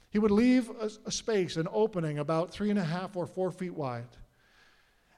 he 0.08 0.18
would 0.18 0.30
leave 0.30 0.70
a, 0.80 0.90
a 1.04 1.10
space, 1.10 1.56
an 1.56 1.68
opening 1.70 2.18
about 2.18 2.50
three 2.50 2.70
and 2.70 2.78
a 2.78 2.84
half 2.84 3.14
or 3.16 3.26
four 3.26 3.50
feet 3.50 3.74
wide. 3.74 4.08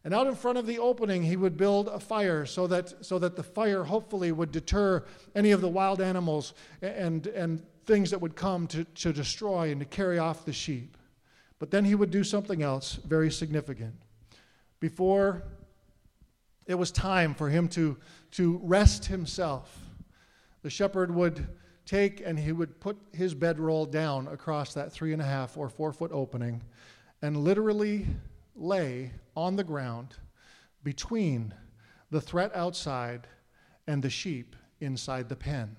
And 0.04 0.12
out 0.12 0.26
in 0.26 0.34
front 0.34 0.58
of 0.58 0.66
the 0.66 0.78
opening, 0.78 1.22
he 1.22 1.36
would 1.36 1.56
build 1.56 1.88
a 1.88 2.00
fire 2.00 2.44
so 2.44 2.66
that, 2.66 3.04
so 3.04 3.18
that 3.20 3.36
the 3.36 3.42
fire 3.42 3.84
hopefully 3.84 4.32
would 4.32 4.50
deter 4.50 5.04
any 5.34 5.52
of 5.52 5.60
the 5.60 5.68
wild 5.68 6.00
animals 6.00 6.54
and, 6.80 7.26
and 7.28 7.62
things 7.86 8.10
that 8.10 8.20
would 8.20 8.34
come 8.34 8.66
to, 8.68 8.84
to 8.84 9.12
destroy 9.12 9.70
and 9.70 9.80
to 9.80 9.86
carry 9.86 10.18
off 10.18 10.44
the 10.44 10.52
sheep. 10.52 10.96
But 11.60 11.70
then 11.70 11.84
he 11.84 11.94
would 11.94 12.10
do 12.10 12.24
something 12.24 12.62
else 12.62 12.94
very 12.94 13.30
significant. 13.30 13.94
Before 14.80 15.44
it 16.66 16.74
was 16.74 16.90
time 16.90 17.34
for 17.34 17.48
him 17.48 17.68
to, 17.68 17.96
to 18.32 18.60
rest 18.64 19.06
himself, 19.06 19.78
the 20.62 20.70
shepherd 20.70 21.14
would 21.14 21.46
take 21.86 22.20
and 22.24 22.38
he 22.38 22.50
would 22.50 22.80
put 22.80 22.96
his 23.12 23.34
bedroll 23.34 23.86
down 23.86 24.26
across 24.28 24.74
that 24.74 24.92
three 24.92 25.12
and 25.12 25.22
a 25.22 25.24
half 25.24 25.56
or 25.56 25.68
four 25.68 25.92
foot 25.92 26.10
opening 26.12 26.62
and 27.20 27.36
literally 27.36 28.06
lay 28.56 29.12
on 29.36 29.56
the 29.56 29.64
ground 29.64 30.16
between 30.82 31.54
the 32.10 32.20
threat 32.20 32.54
outside 32.54 33.26
and 33.86 34.02
the 34.02 34.10
sheep 34.10 34.54
inside 34.80 35.28
the 35.28 35.36
pen. 35.36 35.76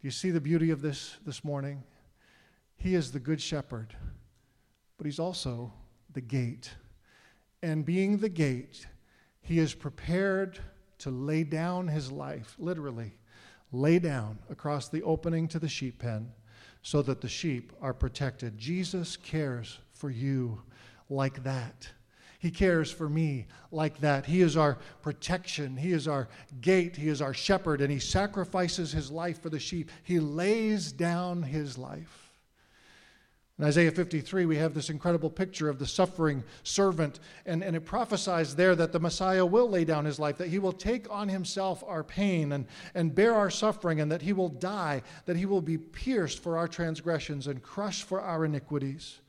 Do 0.00 0.06
you 0.06 0.10
see 0.10 0.30
the 0.30 0.40
beauty 0.40 0.70
of 0.70 0.82
this 0.82 1.16
this 1.26 1.44
morning? 1.44 1.82
He 2.76 2.94
is 2.94 3.12
the 3.12 3.20
good 3.20 3.40
shepherd, 3.40 3.94
but 4.96 5.06
he's 5.06 5.18
also 5.18 5.72
the 6.12 6.20
gate. 6.20 6.70
And 7.62 7.84
being 7.84 8.16
the 8.16 8.28
gate, 8.28 8.86
he 9.42 9.58
is 9.58 9.74
prepared 9.74 10.58
to 10.98 11.10
lay 11.10 11.44
down 11.44 11.88
his 11.88 12.10
life, 12.10 12.54
literally, 12.58 13.12
lay 13.72 13.98
down 13.98 14.38
across 14.48 14.88
the 14.88 15.02
opening 15.02 15.48
to 15.48 15.58
the 15.58 15.68
sheep 15.68 15.98
pen 15.98 16.32
so 16.82 17.02
that 17.02 17.20
the 17.20 17.28
sheep 17.28 17.72
are 17.80 17.92
protected. 17.92 18.56
Jesus 18.56 19.16
cares 19.16 19.78
for 19.92 20.10
you 20.10 20.62
like 21.08 21.42
that. 21.44 21.88
He 22.40 22.50
cares 22.50 22.90
for 22.90 23.06
me 23.06 23.46
like 23.70 24.00
that. 24.00 24.24
He 24.24 24.40
is 24.40 24.56
our 24.56 24.78
protection. 25.02 25.76
He 25.76 25.92
is 25.92 26.08
our 26.08 26.26
gate. 26.62 26.96
He 26.96 27.08
is 27.08 27.20
our 27.20 27.34
shepherd, 27.34 27.82
and 27.82 27.92
He 27.92 27.98
sacrifices 27.98 28.92
His 28.92 29.10
life 29.10 29.42
for 29.42 29.50
the 29.50 29.58
sheep. 29.58 29.90
He 30.02 30.18
lays 30.18 30.90
down 30.90 31.42
His 31.42 31.76
life. 31.76 32.32
In 33.58 33.66
Isaiah 33.66 33.90
53, 33.90 34.46
we 34.46 34.56
have 34.56 34.72
this 34.72 34.88
incredible 34.88 35.28
picture 35.28 35.68
of 35.68 35.78
the 35.78 35.86
suffering 35.86 36.42
servant, 36.62 37.20
and, 37.44 37.62
and 37.62 37.76
it 37.76 37.84
prophesies 37.84 38.56
there 38.56 38.74
that 38.74 38.92
the 38.92 39.00
Messiah 39.00 39.44
will 39.44 39.68
lay 39.68 39.84
down 39.84 40.06
his 40.06 40.18
life, 40.18 40.38
that 40.38 40.48
he 40.48 40.58
will 40.58 40.72
take 40.72 41.10
on 41.10 41.28
himself 41.28 41.84
our 41.86 42.02
pain 42.02 42.52
and, 42.52 42.64
and 42.94 43.14
bear 43.14 43.34
our 43.34 43.50
suffering, 43.50 44.00
and 44.00 44.10
that 44.10 44.22
he 44.22 44.32
will 44.32 44.48
die, 44.48 45.02
that 45.26 45.36
he 45.36 45.44
will 45.44 45.60
be 45.60 45.76
pierced 45.76 46.42
for 46.42 46.56
our 46.56 46.66
transgressions 46.66 47.48
and 47.48 47.62
crushed 47.62 48.04
for 48.04 48.22
our 48.22 48.46
iniquities 48.46 49.20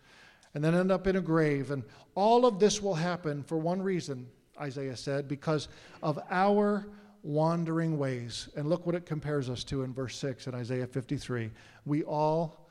and 0.53 0.63
then 0.63 0.75
end 0.75 0.91
up 0.91 1.07
in 1.07 1.15
a 1.15 1.21
grave. 1.21 1.71
And 1.71 1.83
all 2.15 2.45
of 2.45 2.59
this 2.59 2.81
will 2.81 2.95
happen 2.95 3.43
for 3.43 3.57
one 3.57 3.81
reason, 3.81 4.27
Isaiah 4.59 4.97
said, 4.97 5.27
because 5.27 5.67
of 6.03 6.19
our 6.29 6.87
wandering 7.23 7.97
ways. 7.97 8.49
And 8.55 8.67
look 8.67 8.85
what 8.85 8.95
it 8.95 9.05
compares 9.05 9.49
us 9.49 9.63
to 9.65 9.83
in 9.83 9.93
verse 9.93 10.17
6 10.17 10.47
in 10.47 10.55
Isaiah 10.55 10.87
53. 10.87 11.51
We 11.85 12.03
all, 12.03 12.67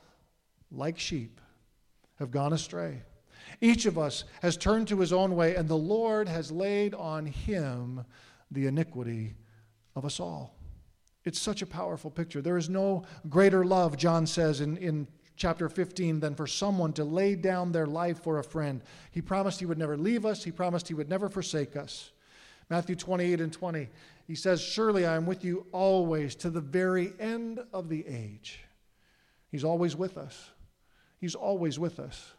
like 0.70 0.98
sheep, 0.98 1.40
have 2.18 2.30
gone 2.30 2.52
astray. 2.52 3.02
Each 3.60 3.86
of 3.86 3.98
us 3.98 4.24
has 4.42 4.56
turned 4.56 4.88
to 4.88 5.00
his 5.00 5.12
own 5.12 5.34
way, 5.34 5.56
and 5.56 5.68
the 5.68 5.76
Lord 5.76 6.28
has 6.28 6.52
laid 6.52 6.94
on 6.94 7.26
him 7.26 8.04
the 8.50 8.66
iniquity 8.66 9.34
of 9.96 10.04
us 10.04 10.20
all. 10.20 10.56
It's 11.24 11.38
such 11.38 11.62
a 11.62 11.66
powerful 11.66 12.10
picture. 12.10 12.40
There 12.40 12.56
is 12.56 12.68
no 12.68 13.04
greater 13.28 13.64
love, 13.64 13.96
John 13.96 14.26
says 14.26 14.60
in, 14.60 14.76
in 14.78 15.06
chapter 15.40 15.70
15 15.70 16.20
than 16.20 16.34
for 16.34 16.46
someone 16.46 16.92
to 16.92 17.02
lay 17.02 17.34
down 17.34 17.72
their 17.72 17.86
life 17.86 18.22
for 18.22 18.38
a 18.38 18.44
friend. 18.44 18.82
He 19.10 19.22
promised 19.22 19.58
he 19.58 19.64
would 19.64 19.78
never 19.78 19.96
leave 19.96 20.26
us, 20.26 20.44
he 20.44 20.52
promised 20.52 20.86
he 20.86 20.94
would 20.94 21.08
never 21.08 21.30
forsake 21.30 21.76
us. 21.76 22.10
Matthew 22.68 22.94
28 22.94 23.40
and 23.40 23.52
20, 23.52 23.88
he 24.26 24.34
says, 24.34 24.60
Surely 24.60 25.06
I 25.06 25.16
am 25.16 25.24
with 25.24 25.42
you 25.42 25.66
always 25.72 26.34
to 26.36 26.50
the 26.50 26.60
very 26.60 27.14
end 27.18 27.58
of 27.72 27.88
the 27.88 28.06
age. 28.06 28.60
He's 29.50 29.64
always 29.64 29.96
with 29.96 30.18
us. 30.18 30.50
He's 31.18 31.34
always 31.34 31.78
with 31.78 31.98
us. 31.98 32.34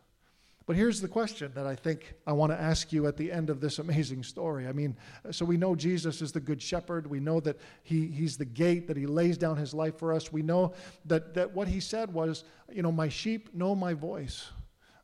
But 0.68 0.76
here's 0.76 1.02
the 1.02 1.08
question 1.08 1.52
that 1.56 1.66
I 1.66 1.76
think 1.76 2.14
I 2.28 2.34
want 2.34 2.52
to 2.52 2.60
ask 2.60 2.94
you 2.94 3.08
at 3.08 3.18
the 3.18 3.32
end 3.32 3.50
of 3.50 3.62
this 3.62 3.80
amazing 3.80 4.24
story. 4.24 4.68
I 4.68 4.72
mean, 4.72 4.96
so 5.32 5.44
we 5.44 5.58
know 5.58 5.76
Jesus 5.76 6.22
is 6.22 6.32
the 6.32 6.40
good 6.40 6.62
shepherd. 6.62 7.08
We 7.08 7.20
know 7.20 7.40
that 7.40 7.58
he, 7.84 8.08
he's 8.08 8.38
the 8.38 8.46
gate, 8.46 8.88
that 8.88 8.96
he 8.96 9.08
lays 9.08 9.38
down 9.38 9.58
his 9.58 9.74
life 9.74 9.98
for 9.98 10.14
us. 10.14 10.32
We 10.32 10.44
know 10.44 10.74
that, 11.06 11.34
that 11.34 11.52
what 11.52 11.68
he 11.68 11.80
said 11.80 12.14
was, 12.14 12.44
you 12.72 12.84
know, 12.84 12.92
my 12.92 13.10
sheep 13.10 13.54
know 13.54 13.74
my 13.74 13.94
voice, 13.94 14.50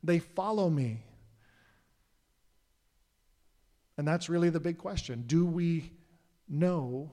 they 0.03 0.19
follow 0.19 0.69
me. 0.69 1.03
And 3.97 4.07
that's 4.07 4.29
really 4.29 4.51
the 4.51 4.59
big 4.59 4.77
question. 4.77 5.23
Do 5.25 5.43
we 5.43 5.91
know 6.47 7.11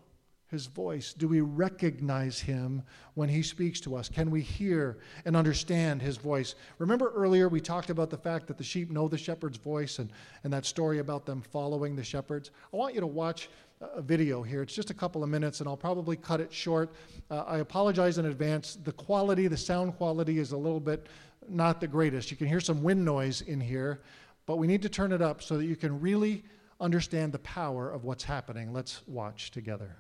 his 0.55 0.66
voice? 0.66 1.12
Do 1.12 1.28
we 1.28 1.42
recognize 1.42 2.40
him 2.40 2.82
when 3.12 3.28
he 3.28 3.42
speaks 3.42 3.78
to 3.80 3.94
us? 3.94 4.09
Can 4.09 4.30
we 4.30 4.40
hear 4.40 4.96
and 5.26 5.36
understand 5.36 6.00
his 6.00 6.16
voice? 6.16 6.55
Remember 6.78 7.12
earlier 7.14 7.50
we 7.50 7.61
talked 7.61 7.90
about 7.90 8.09
the 8.09 8.16
fact 8.16 8.46
that 8.46 8.57
the 8.57 8.64
sheep 8.64 8.90
know 8.90 9.07
the 9.07 9.18
shepherd's 9.18 9.59
voice 9.59 9.98
and, 9.98 10.11
and 10.44 10.52
that 10.52 10.64
story 10.64 11.00
about 11.00 11.26
them 11.26 11.42
following 11.42 11.94
the 11.94 12.02
shepherds? 12.02 12.50
I 12.72 12.76
want 12.78 12.94
you 12.94 13.00
to 13.00 13.07
watch 13.07 13.50
a 13.80 14.00
video 14.00 14.42
here. 14.42 14.62
It's 14.62 14.74
just 14.74 14.90
a 14.90 14.94
couple 14.94 15.22
of 15.22 15.28
minutes, 15.28 15.61
and 15.61 15.68
I'll 15.68 15.76
probably 15.76 16.16
cut 16.16 16.40
it 16.40 16.52
short. 16.52 16.94
Uh, 17.30 17.42
I 17.46 17.59
apologize 17.59 18.16
in 18.16 18.26
advance. 18.26 18.78
The 18.82 18.92
quality, 18.92 19.46
the 19.48 19.57
sound 19.57 19.96
quality, 19.96 20.38
is 20.38 20.52
a 20.52 20.57
little 20.57 20.80
bit 20.80 21.09
not 21.48 21.80
the 21.80 21.86
greatest. 21.86 22.30
You 22.30 22.36
can 22.36 22.46
hear 22.46 22.61
some 22.61 22.82
wind 22.82 23.05
noise 23.05 23.42
in 23.42 23.61
here, 23.61 24.00
but 24.46 24.57
we 24.57 24.66
need 24.66 24.82
to 24.82 24.88
turn 24.88 25.12
it 25.12 25.20
up 25.20 25.42
so 25.42 25.59
that 25.59 25.66
you 25.66 25.76
can 25.76 26.00
really 26.00 26.42
understand 26.80 27.32
the 27.32 27.38
power 27.40 27.90
of 27.90 28.05
what's 28.05 28.24
happening. 28.24 28.72
Let's 28.72 29.02
watch 29.07 29.50
together. 29.50 29.96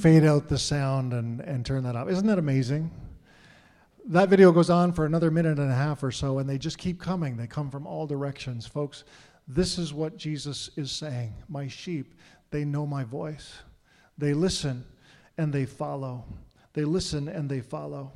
Fade 0.00 0.24
out 0.24 0.48
the 0.48 0.58
sound 0.58 1.12
and, 1.12 1.40
and 1.40 1.64
turn 1.64 1.82
that 1.84 1.94
off. 1.94 2.08
Isn't 2.08 2.26
that 2.26 2.38
amazing? 2.38 2.90
that 4.06 4.28
video 4.28 4.50
goes 4.50 4.70
on 4.70 4.92
for 4.92 5.04
another 5.06 5.30
minute 5.30 5.58
and 5.58 5.70
a 5.70 5.74
half 5.74 6.02
or 6.02 6.10
so, 6.10 6.38
and 6.38 6.48
they 6.48 6.58
just 6.58 6.78
keep 6.78 7.00
coming. 7.00 7.36
They 7.36 7.46
come 7.46 7.70
from 7.70 7.86
all 7.86 8.06
directions. 8.06 8.66
Folks, 8.66 9.04
this 9.46 9.78
is 9.78 9.92
what 9.92 10.16
Jesus 10.16 10.70
is 10.76 10.90
saying 10.90 11.34
My 11.48 11.68
sheep, 11.68 12.14
they 12.50 12.64
know 12.64 12.86
my 12.86 13.04
voice. 13.04 13.58
They 14.18 14.34
listen 14.34 14.84
and 15.38 15.52
they 15.52 15.64
follow. 15.64 16.24
They 16.72 16.84
listen 16.84 17.28
and 17.28 17.48
they 17.48 17.60
follow. 17.60 18.12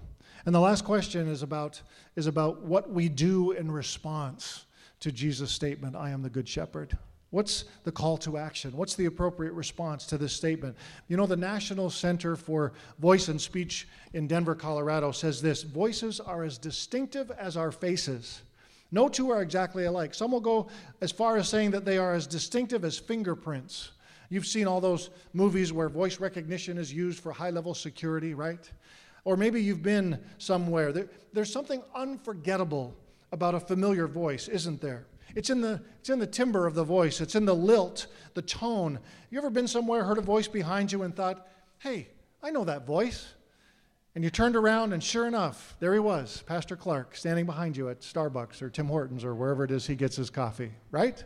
And 0.47 0.55
the 0.55 0.61
last 0.61 0.85
question 0.85 1.29
is 1.29 1.43
about, 1.43 1.81
is 2.17 2.27
about 2.27 2.63
what 2.63 2.91
we 2.91 3.09
do 3.09 3.53
in 3.53 3.71
response 3.71 4.67
to 5.01 5.13
Jesus' 5.13 5.51
statement 5.51 5.97
I 5.97 6.11
am 6.11 6.23
the 6.23 6.31
good 6.31 6.49
shepherd. 6.49 6.99
What's 7.35 7.65
the 7.83 7.91
call 7.91 8.17
to 8.19 8.39
action? 8.39 8.77
What's 8.77 8.95
the 8.95 9.07
appropriate 9.07 9.55
response 9.55 10.07
to 10.07 10.17
this 10.17 10.33
statement? 10.33 10.77
You 11.09 11.17
know, 11.17 11.27
the 11.27 11.37
National 11.37 11.91
Center 11.91 12.37
for 12.37 12.75
Voice 13.01 13.27
and 13.27 13.41
Speech 13.41 13.89
in 14.13 14.29
Denver, 14.29 14.55
Colorado 14.55 15.11
says 15.11 15.43
this 15.43 15.65
Voices 15.65 16.21
are 16.21 16.45
as 16.45 16.59
distinctive 16.59 17.33
as 17.33 17.57
our 17.57 17.73
faces. 17.73 18.43
No 18.93 19.09
two 19.09 19.33
are 19.33 19.43
exactly 19.43 19.87
alike. 19.87 20.15
Some 20.15 20.31
will 20.31 20.41
go 20.41 20.69
as 21.01 21.11
far 21.11 21.37
as 21.37 21.49
saying 21.49 21.73
that 21.73 21.85
they 21.85 21.99
are 21.99 22.15
as 22.15 22.29
distinctive 22.29 22.85
as 22.85 23.01
fingerprints. 23.01 23.91
You've 24.29 24.47
seen 24.47 24.69
all 24.69 24.81
those 24.81 25.11
movies 25.33 25.73
where 25.73 25.89
voice 25.89 26.21
recognition 26.21 26.79
is 26.79 26.93
used 26.93 27.19
for 27.19 27.33
high 27.33 27.51
level 27.51 27.75
security, 27.75 28.35
right? 28.35 28.71
Or 29.25 29.37
maybe 29.37 29.61
you've 29.61 29.83
been 29.83 30.21
somewhere. 30.39 30.93
There, 30.93 31.09
there's 31.33 31.53
something 31.53 31.83
unforgettable 31.97 32.95
about 33.33 33.57
a 33.57 33.61
familiar 33.61 34.07
voice, 34.07 34.47
isn't 34.47 34.81
there? 34.81 35.07
It's 35.35 35.51
in, 35.51 35.61
the, 35.61 35.83
it's 35.99 36.11
in 36.11 36.19
the 36.19 36.27
timbre 36.27 36.67
of 36.67 36.75
the 36.75 36.85
voice, 36.85 37.21
it's 37.21 37.35
in 37.35 37.45
the 37.45 37.55
lilt, 37.55 38.07
the 38.35 38.43
tone. 38.43 39.01
You 39.31 39.39
ever 39.39 39.51
been 39.51 39.69
somewhere, 39.69 40.05
heard 40.05 40.19
a 40.19 40.23
voice 40.23 40.49
behind 40.49 40.93
you, 40.93 41.03
and 41.03 41.15
thought, 41.15 41.49
hey, 41.79 42.09
I 42.43 42.51
know 42.51 42.65
that 42.65 42.87
voice? 42.87 43.35
And 44.15 44.23
you 44.23 44.31
turned 44.31 44.55
around, 44.55 44.93
and 44.93 45.03
sure 45.03 45.27
enough, 45.27 45.77
there 45.81 45.93
he 45.93 45.99
was, 45.99 46.43
Pastor 46.47 46.77
Clark, 46.77 47.17
standing 47.17 47.47
behind 47.47 47.77
you 47.77 47.89
at 47.89 48.01
Starbucks 48.01 48.63
or 48.63 48.71
Tim 48.71 48.87
Hortons 48.87 49.25
or 49.25 49.35
wherever 49.35 49.65
it 49.65 49.73
is 49.73 49.87
he 49.87 49.97
gets 49.97 50.15
his 50.15 50.31
coffee, 50.31 50.71
right? 50.93 51.23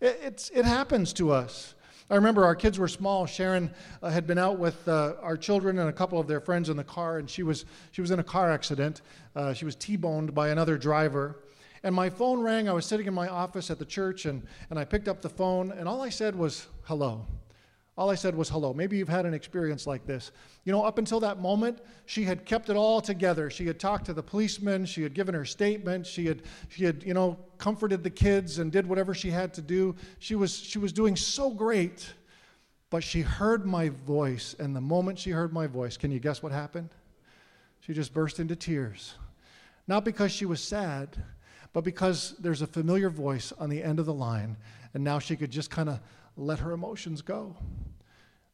It, 0.00 0.20
it's, 0.22 0.48
it 0.50 0.64
happens 0.64 1.12
to 1.14 1.30
us. 1.30 1.74
I 2.10 2.16
remember 2.16 2.44
our 2.44 2.54
kids 2.54 2.78
were 2.78 2.88
small. 2.88 3.26
Sharon 3.26 3.70
uh, 4.02 4.08
had 4.10 4.26
been 4.26 4.38
out 4.38 4.58
with 4.58 4.86
uh, 4.88 5.14
our 5.20 5.36
children 5.36 5.78
and 5.78 5.88
a 5.88 5.92
couple 5.92 6.18
of 6.18 6.26
their 6.26 6.40
friends 6.40 6.70
in 6.70 6.76
the 6.76 6.84
car, 6.84 7.18
and 7.18 7.28
she 7.28 7.42
was, 7.42 7.66
she 7.92 8.00
was 8.00 8.10
in 8.10 8.18
a 8.18 8.24
car 8.24 8.50
accident. 8.50 9.02
Uh, 9.36 9.52
she 9.52 9.64
was 9.66 9.74
T 9.74 9.96
boned 9.96 10.34
by 10.34 10.48
another 10.48 10.78
driver. 10.78 11.36
And 11.84 11.94
my 11.94 12.08
phone 12.08 12.40
rang. 12.40 12.66
I 12.66 12.72
was 12.72 12.86
sitting 12.86 13.06
in 13.06 13.12
my 13.12 13.28
office 13.28 13.70
at 13.70 13.78
the 13.78 13.84
church, 13.84 14.24
and, 14.24 14.42
and 14.70 14.78
I 14.78 14.86
picked 14.86 15.06
up 15.06 15.20
the 15.20 15.28
phone, 15.28 15.70
and 15.70 15.86
all 15.86 16.00
I 16.00 16.08
said 16.08 16.34
was, 16.34 16.66
hello. 16.84 17.26
All 17.96 18.10
I 18.10 18.14
said 18.14 18.34
was 18.34 18.48
hello. 18.48 18.72
Maybe 18.72 18.96
you've 18.96 19.08
had 19.08 19.26
an 19.26 19.34
experience 19.34 19.86
like 19.86 20.06
this. 20.06 20.32
You 20.64 20.72
know, 20.72 20.82
up 20.82 20.96
until 20.96 21.20
that 21.20 21.40
moment, 21.40 21.80
she 22.06 22.24
had 22.24 22.46
kept 22.46 22.70
it 22.70 22.76
all 22.76 23.02
together. 23.02 23.50
She 23.50 23.66
had 23.66 23.78
talked 23.78 24.06
to 24.06 24.14
the 24.14 24.22
policeman, 24.22 24.86
she 24.86 25.02
had 25.02 25.12
given 25.12 25.34
her 25.34 25.44
statement, 25.44 26.06
she 26.06 26.24
had, 26.24 26.42
she 26.70 26.84
had, 26.84 27.04
you 27.04 27.12
know, 27.12 27.38
comforted 27.58 28.02
the 28.02 28.10
kids 28.10 28.58
and 28.58 28.72
did 28.72 28.86
whatever 28.86 29.14
she 29.14 29.30
had 29.30 29.52
to 29.54 29.62
do. 29.62 29.94
She 30.18 30.34
was, 30.34 30.58
she 30.58 30.78
was 30.78 30.92
doing 30.92 31.14
so 31.14 31.50
great, 31.50 32.14
but 32.88 33.04
she 33.04 33.20
heard 33.20 33.66
my 33.66 33.90
voice, 33.90 34.56
and 34.58 34.74
the 34.74 34.80
moment 34.80 35.18
she 35.18 35.30
heard 35.30 35.52
my 35.52 35.66
voice, 35.66 35.98
can 35.98 36.10
you 36.10 36.18
guess 36.18 36.42
what 36.42 36.50
happened? 36.50 36.88
She 37.80 37.92
just 37.92 38.14
burst 38.14 38.40
into 38.40 38.56
tears. 38.56 39.14
Not 39.86 40.04
because 40.04 40.32
she 40.32 40.46
was 40.46 40.62
sad, 40.62 41.22
but 41.74 41.84
because 41.84 42.36
there's 42.38 42.62
a 42.62 42.66
familiar 42.66 43.10
voice 43.10 43.52
on 43.58 43.68
the 43.68 43.82
end 43.82 43.98
of 43.98 44.06
the 44.06 44.14
line, 44.14 44.56
and 44.94 45.04
now 45.04 45.18
she 45.18 45.36
could 45.36 45.50
just 45.50 45.70
kind 45.70 45.90
of 45.90 46.00
let 46.36 46.60
her 46.60 46.72
emotions 46.72 47.20
go. 47.20 47.54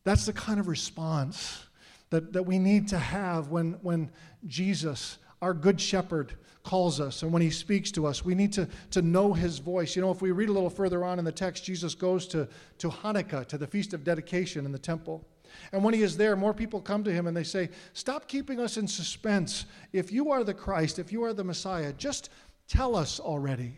That's 0.04 0.24
the 0.24 0.32
kind 0.32 0.58
of 0.58 0.66
response 0.66 1.66
that, 2.08 2.32
that 2.32 2.42
we 2.42 2.58
need 2.58 2.88
to 2.88 2.98
have 2.98 3.48
when, 3.48 3.74
when 3.82 4.10
Jesus, 4.46 5.18
our 5.42 5.52
good 5.52 5.78
shepherd, 5.80 6.34
calls 6.62 6.98
us 6.98 7.22
and 7.22 7.32
when 7.32 7.42
he 7.42 7.50
speaks 7.50 7.90
to 7.92 8.06
us. 8.06 8.24
We 8.24 8.34
need 8.34 8.54
to, 8.54 8.68
to 8.92 9.02
know 9.02 9.34
his 9.34 9.58
voice. 9.58 9.94
You 9.94 10.02
know, 10.02 10.10
if 10.10 10.22
we 10.22 10.30
read 10.30 10.48
a 10.48 10.52
little 10.52 10.70
further 10.70 11.04
on 11.04 11.18
in 11.18 11.24
the 11.24 11.32
text, 11.32 11.64
Jesus 11.64 11.94
goes 11.94 12.26
to, 12.28 12.48
to 12.78 12.88
Hanukkah, 12.88 13.46
to 13.48 13.58
the 13.58 13.66
Feast 13.66 13.92
of 13.92 14.02
Dedication 14.02 14.64
in 14.64 14.72
the 14.72 14.78
temple. 14.78 15.26
And 15.72 15.84
when 15.84 15.94
he 15.94 16.02
is 16.02 16.16
there, 16.16 16.36
more 16.36 16.54
people 16.54 16.80
come 16.80 17.04
to 17.04 17.12
him 17.12 17.26
and 17.26 17.36
they 17.36 17.44
say, 17.44 17.70
Stop 17.92 18.28
keeping 18.28 18.60
us 18.60 18.76
in 18.76 18.86
suspense. 18.86 19.66
If 19.92 20.12
you 20.12 20.30
are 20.30 20.44
the 20.44 20.54
Christ, 20.54 20.98
if 20.98 21.12
you 21.12 21.24
are 21.24 21.34
the 21.34 21.44
Messiah, 21.44 21.92
just 21.92 22.30
Tell 22.70 22.94
us 22.94 23.18
already. 23.18 23.74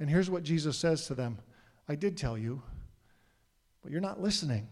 And 0.00 0.08
here's 0.08 0.30
what 0.30 0.42
Jesus 0.42 0.78
says 0.78 1.06
to 1.06 1.14
them 1.14 1.38
I 1.86 1.94
did 1.94 2.16
tell 2.16 2.36
you, 2.36 2.62
but 3.82 3.92
you're 3.92 4.00
not 4.00 4.20
listening. 4.20 4.66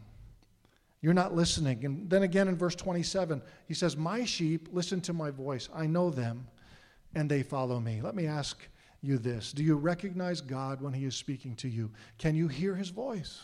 You're 1.02 1.12
not 1.12 1.34
listening. 1.34 1.84
And 1.84 2.08
then 2.08 2.22
again 2.22 2.48
in 2.48 2.56
verse 2.56 2.74
27, 2.74 3.42
he 3.68 3.74
says, 3.74 3.98
My 3.98 4.24
sheep 4.24 4.70
listen 4.72 5.02
to 5.02 5.12
my 5.12 5.30
voice. 5.30 5.68
I 5.74 5.86
know 5.86 6.08
them, 6.08 6.48
and 7.14 7.30
they 7.30 7.42
follow 7.42 7.78
me. 7.78 8.00
Let 8.00 8.14
me 8.14 8.26
ask 8.26 8.66
you 9.02 9.18
this 9.18 9.52
Do 9.52 9.62
you 9.62 9.76
recognize 9.76 10.40
God 10.40 10.80
when 10.80 10.94
he 10.94 11.04
is 11.04 11.14
speaking 11.14 11.54
to 11.56 11.68
you? 11.68 11.90
Can 12.16 12.34
you 12.34 12.48
hear 12.48 12.74
his 12.74 12.88
voice? 12.88 13.42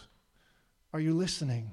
Are 0.94 1.00
you 1.00 1.12
listening? 1.12 1.72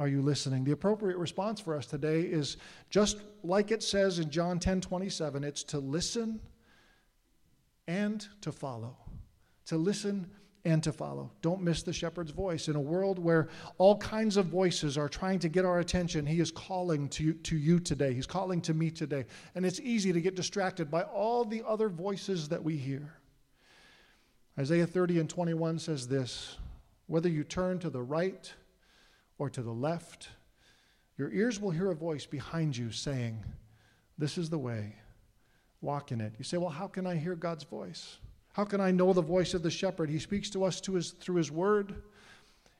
Are 0.00 0.08
you 0.08 0.20
listening? 0.20 0.64
The 0.64 0.72
appropriate 0.72 1.16
response 1.16 1.60
for 1.60 1.76
us 1.76 1.86
today 1.86 2.22
is 2.22 2.56
just 2.90 3.18
like 3.44 3.70
it 3.70 3.84
says 3.84 4.18
in 4.18 4.30
John 4.30 4.58
10 4.58 4.80
27, 4.80 5.44
it's 5.44 5.62
to 5.62 5.78
listen 5.78 6.40
and 7.86 8.26
to 8.42 8.52
follow. 8.52 8.96
To 9.66 9.76
listen 9.76 10.30
and 10.64 10.82
to 10.82 10.92
follow. 10.92 11.30
Don't 11.42 11.62
miss 11.62 11.82
the 11.82 11.92
shepherd's 11.92 12.32
voice. 12.32 12.66
In 12.66 12.74
a 12.74 12.80
world 12.80 13.20
where 13.20 13.48
all 13.78 13.96
kinds 13.98 14.36
of 14.36 14.46
voices 14.46 14.98
are 14.98 15.08
trying 15.08 15.38
to 15.38 15.48
get 15.48 15.64
our 15.64 15.78
attention, 15.78 16.26
he 16.26 16.40
is 16.40 16.50
calling 16.50 17.08
to 17.10 17.22
you, 17.22 17.34
to 17.34 17.56
you 17.56 17.78
today. 17.78 18.12
He's 18.12 18.26
calling 18.26 18.60
to 18.62 18.74
me 18.74 18.90
today. 18.90 19.26
And 19.54 19.64
it's 19.64 19.78
easy 19.80 20.12
to 20.12 20.20
get 20.20 20.34
distracted 20.34 20.90
by 20.90 21.02
all 21.02 21.44
the 21.44 21.62
other 21.66 21.88
voices 21.88 22.48
that 22.48 22.64
we 22.64 22.76
hear. 22.76 23.14
Isaiah 24.58 24.86
30 24.86 25.20
and 25.20 25.30
21 25.30 25.78
says 25.78 26.08
this 26.08 26.56
Whether 27.06 27.28
you 27.28 27.44
turn 27.44 27.78
to 27.78 27.90
the 27.90 28.02
right 28.02 28.52
or 29.38 29.48
to 29.50 29.62
the 29.62 29.72
left, 29.72 30.30
your 31.16 31.30
ears 31.30 31.60
will 31.60 31.70
hear 31.70 31.92
a 31.92 31.94
voice 31.94 32.26
behind 32.26 32.76
you 32.76 32.90
saying, 32.90 33.44
This 34.18 34.36
is 34.36 34.50
the 34.50 34.58
way 34.58 34.96
walk 35.80 36.12
in 36.12 36.20
it. 36.20 36.32
You 36.38 36.44
say, 36.44 36.56
well, 36.56 36.70
how 36.70 36.86
can 36.86 37.06
I 37.06 37.16
hear 37.16 37.34
God's 37.34 37.64
voice? 37.64 38.18
How 38.52 38.64
can 38.64 38.80
I 38.80 38.90
know 38.90 39.12
the 39.12 39.22
voice 39.22 39.54
of 39.54 39.62
the 39.62 39.70
shepherd? 39.70 40.08
He 40.08 40.18
speaks 40.18 40.48
to 40.50 40.64
us 40.64 40.80
to 40.82 40.94
his, 40.94 41.10
through 41.10 41.36
his 41.36 41.50
word. 41.50 42.02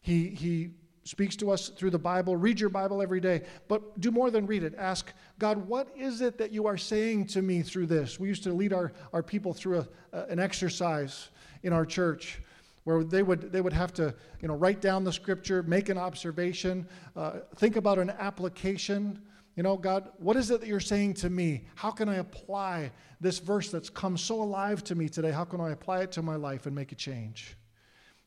He, 0.00 0.28
he 0.28 0.70
speaks 1.04 1.36
to 1.36 1.50
us 1.50 1.68
through 1.68 1.90
the 1.90 1.98
Bible. 1.98 2.36
Read 2.36 2.58
your 2.58 2.70
Bible 2.70 3.02
every 3.02 3.20
day, 3.20 3.42
but 3.68 4.00
do 4.00 4.10
more 4.10 4.30
than 4.30 4.46
read 4.46 4.62
it. 4.62 4.74
Ask 4.76 5.12
God, 5.38 5.68
what 5.68 5.88
is 5.96 6.20
it 6.20 6.38
that 6.38 6.50
you 6.50 6.66
are 6.66 6.76
saying 6.76 7.26
to 7.28 7.42
me 7.42 7.62
through 7.62 7.86
this? 7.86 8.18
We 8.18 8.28
used 8.28 8.42
to 8.44 8.52
lead 8.52 8.72
our, 8.72 8.92
our 9.12 9.22
people 9.22 9.52
through 9.52 9.80
a, 9.80 9.88
a, 10.12 10.24
an 10.24 10.38
exercise 10.38 11.28
in 11.62 11.72
our 11.72 11.86
church 11.86 12.40
where 12.84 13.02
they 13.02 13.22
would, 13.22 13.52
they 13.52 13.60
would 13.60 13.72
have 13.72 13.92
to 13.94 14.14
you 14.40 14.48
know, 14.48 14.54
write 14.54 14.80
down 14.80 15.04
the 15.04 15.12
scripture, 15.12 15.62
make 15.64 15.88
an 15.88 15.98
observation, 15.98 16.86
uh, 17.16 17.40
think 17.56 17.76
about 17.76 17.98
an 17.98 18.10
application 18.10 19.20
you 19.56 19.62
know, 19.62 19.76
God, 19.78 20.10
what 20.18 20.36
is 20.36 20.50
it 20.50 20.60
that 20.60 20.66
you're 20.66 20.80
saying 20.80 21.14
to 21.14 21.30
me? 21.30 21.64
How 21.74 21.90
can 21.90 22.10
I 22.10 22.16
apply 22.16 22.92
this 23.20 23.38
verse 23.38 23.70
that's 23.70 23.88
come 23.88 24.18
so 24.18 24.42
alive 24.42 24.84
to 24.84 24.94
me 24.94 25.08
today? 25.08 25.32
How 25.32 25.44
can 25.44 25.62
I 25.62 25.70
apply 25.70 26.02
it 26.02 26.12
to 26.12 26.22
my 26.22 26.36
life 26.36 26.66
and 26.66 26.74
make 26.74 26.92
a 26.92 26.94
change? 26.94 27.56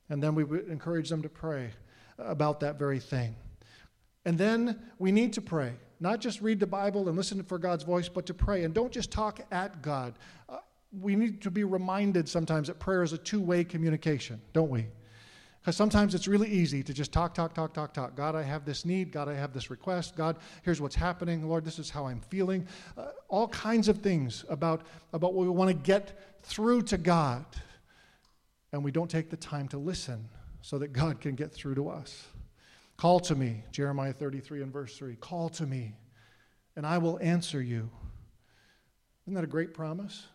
And 0.09 0.21
then 0.23 0.33
we 0.33 0.43
would 0.43 0.67
encourage 0.67 1.07
them 1.07 1.21
to 1.21 1.29
pray 1.29 1.69
about 2.17 2.59
that 2.61 2.79
very 2.79 2.99
thing. 2.99 3.35
And 4.25 4.37
then 4.39 4.79
we 4.97 5.11
need 5.11 5.33
to 5.33 5.41
pray, 5.41 5.73
not 5.99 6.19
just 6.19 6.41
read 6.41 6.59
the 6.59 6.67
Bible 6.67 7.07
and 7.07 7.15
listen 7.15 7.43
for 7.43 7.59
God's 7.59 7.83
voice, 7.83 8.09
but 8.09 8.25
to 8.25 8.33
pray. 8.33 8.63
And 8.63 8.73
don't 8.73 8.91
just 8.91 9.11
talk 9.11 9.39
at 9.51 9.83
God. 9.83 10.15
Uh, 10.49 10.57
we 10.99 11.15
need 11.15 11.41
to 11.43 11.51
be 11.51 11.63
reminded 11.63 12.27
sometimes 12.27 12.67
that 12.67 12.79
prayer 12.79 13.03
is 13.03 13.13
a 13.13 13.17
two 13.19 13.39
way 13.39 13.63
communication, 13.63 14.41
don't 14.51 14.69
we? 14.69 14.87
Because 15.61 15.75
sometimes 15.75 16.15
it's 16.15 16.27
really 16.27 16.47
easy 16.47 16.81
to 16.83 16.93
just 16.93 17.11
talk, 17.11 17.33
talk, 17.33 17.53
talk, 17.53 17.73
talk, 17.73 17.93
talk. 17.93 18.15
God, 18.15 18.33
I 18.33 18.43
have 18.43 18.63
this 18.63 18.85
need. 18.85 19.11
God, 19.11 19.27
I 19.27 19.33
have 19.33 19.53
this 19.53 19.69
request. 19.69 20.15
God, 20.15 20.37
here's 20.63 20.79
what's 20.79 20.95
happening. 20.95 21.47
Lord, 21.47 21.65
this 21.65 21.79
is 21.79 21.89
how 21.89 22.07
I'm 22.07 22.21
feeling. 22.21 22.65
Uh, 22.97 23.07
all 23.27 23.49
kinds 23.49 23.89
of 23.89 23.97
things 23.97 24.45
about, 24.47 24.83
about 25.11 25.33
what 25.33 25.45
we 25.45 25.49
want 25.49 25.69
to 25.69 25.73
get 25.73 26.37
through 26.43 26.83
to 26.83 26.97
God. 26.97 27.45
And 28.71 28.83
we 28.83 28.91
don't 28.91 29.11
take 29.11 29.29
the 29.29 29.37
time 29.37 29.67
to 29.69 29.77
listen 29.77 30.29
so 30.61 30.77
that 30.77 30.93
God 30.93 31.19
can 31.19 31.35
get 31.35 31.51
through 31.51 31.75
to 31.75 31.89
us. 31.89 32.27
Call 32.95 33.19
to 33.21 33.35
me, 33.35 33.63
Jeremiah 33.71 34.13
33 34.13 34.61
and 34.61 34.71
verse 34.71 34.97
3. 34.97 35.15
Call 35.17 35.49
to 35.49 35.65
me, 35.65 35.95
and 36.75 36.85
I 36.85 36.97
will 36.97 37.19
answer 37.21 37.61
you. 37.61 37.89
Isn't 39.25 39.33
that 39.35 39.43
a 39.43 39.47
great 39.47 39.73
promise? 39.73 40.27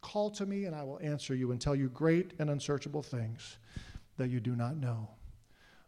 Call 0.00 0.30
to 0.30 0.46
me, 0.46 0.64
and 0.64 0.74
I 0.74 0.82
will 0.82 0.98
answer 1.00 1.34
you 1.34 1.52
and 1.52 1.60
tell 1.60 1.74
you 1.74 1.88
great 1.88 2.32
and 2.38 2.50
unsearchable 2.50 3.02
things 3.02 3.58
that 4.22 4.30
you 4.30 4.38
do 4.38 4.54
not 4.54 4.76
know. 4.76 5.08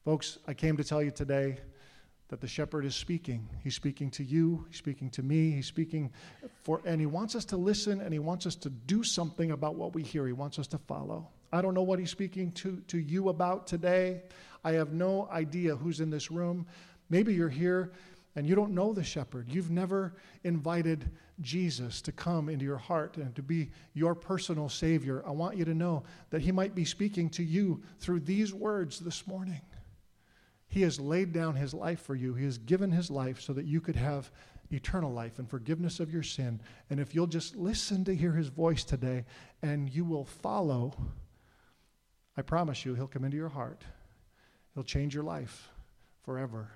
Folks, 0.04 0.38
I 0.48 0.54
came 0.54 0.76
to 0.76 0.82
tell 0.82 1.00
you 1.00 1.12
today 1.12 1.58
that 2.30 2.40
the 2.40 2.48
shepherd 2.48 2.84
is 2.84 2.96
speaking. 2.96 3.48
He's 3.62 3.76
speaking 3.76 4.10
to 4.10 4.24
you, 4.24 4.66
he's 4.68 4.78
speaking 4.78 5.08
to 5.10 5.22
me, 5.22 5.52
he's 5.52 5.68
speaking 5.68 6.10
for 6.64 6.82
and 6.84 7.00
he 7.00 7.06
wants 7.06 7.36
us 7.36 7.44
to 7.46 7.56
listen 7.56 8.00
and 8.00 8.12
he 8.12 8.18
wants 8.18 8.44
us 8.44 8.56
to 8.56 8.70
do 8.70 9.04
something 9.04 9.52
about 9.52 9.76
what 9.76 9.94
we 9.94 10.02
hear. 10.02 10.26
He 10.26 10.32
wants 10.32 10.58
us 10.58 10.66
to 10.68 10.78
follow. 10.78 11.28
I 11.52 11.62
don't 11.62 11.74
know 11.74 11.84
what 11.84 12.00
he's 12.00 12.10
speaking 12.10 12.50
to, 12.52 12.82
to 12.88 12.98
you 12.98 13.28
about 13.28 13.68
today. 13.68 14.22
I 14.64 14.72
have 14.72 14.92
no 14.92 15.28
idea 15.30 15.76
who's 15.76 16.00
in 16.00 16.10
this 16.10 16.32
room. 16.32 16.66
Maybe 17.10 17.34
you're 17.34 17.48
here 17.48 17.92
and 18.36 18.46
you 18.48 18.54
don't 18.54 18.74
know 18.74 18.92
the 18.92 19.04
shepherd. 19.04 19.48
You've 19.48 19.70
never 19.70 20.14
invited 20.42 21.10
Jesus 21.40 22.02
to 22.02 22.12
come 22.12 22.48
into 22.48 22.64
your 22.64 22.78
heart 22.78 23.16
and 23.16 23.34
to 23.36 23.42
be 23.42 23.70
your 23.92 24.14
personal 24.14 24.68
Savior. 24.68 25.22
I 25.26 25.30
want 25.30 25.56
you 25.56 25.64
to 25.64 25.74
know 25.74 26.02
that 26.30 26.42
He 26.42 26.52
might 26.52 26.74
be 26.74 26.84
speaking 26.84 27.30
to 27.30 27.44
you 27.44 27.82
through 28.00 28.20
these 28.20 28.52
words 28.52 28.98
this 28.98 29.26
morning. 29.26 29.60
He 30.68 30.82
has 30.82 30.98
laid 30.98 31.32
down 31.32 31.54
His 31.54 31.74
life 31.74 32.00
for 32.00 32.14
you, 32.14 32.34
He 32.34 32.44
has 32.44 32.58
given 32.58 32.90
His 32.90 33.10
life 33.10 33.40
so 33.40 33.52
that 33.52 33.66
you 33.66 33.80
could 33.80 33.96
have 33.96 34.30
eternal 34.70 35.12
life 35.12 35.38
and 35.38 35.48
forgiveness 35.48 36.00
of 36.00 36.12
your 36.12 36.22
sin. 36.22 36.60
And 36.90 36.98
if 36.98 37.14
you'll 37.14 37.28
just 37.28 37.54
listen 37.54 38.04
to 38.04 38.14
hear 38.14 38.32
His 38.32 38.48
voice 38.48 38.82
today 38.82 39.24
and 39.62 39.88
you 39.88 40.04
will 40.04 40.24
follow, 40.24 40.94
I 42.36 42.42
promise 42.42 42.84
you, 42.84 42.94
He'll 42.94 43.06
come 43.06 43.24
into 43.24 43.36
your 43.36 43.48
heart. 43.48 43.84
He'll 44.74 44.82
change 44.82 45.14
your 45.14 45.22
life 45.22 45.68
forever. 46.24 46.70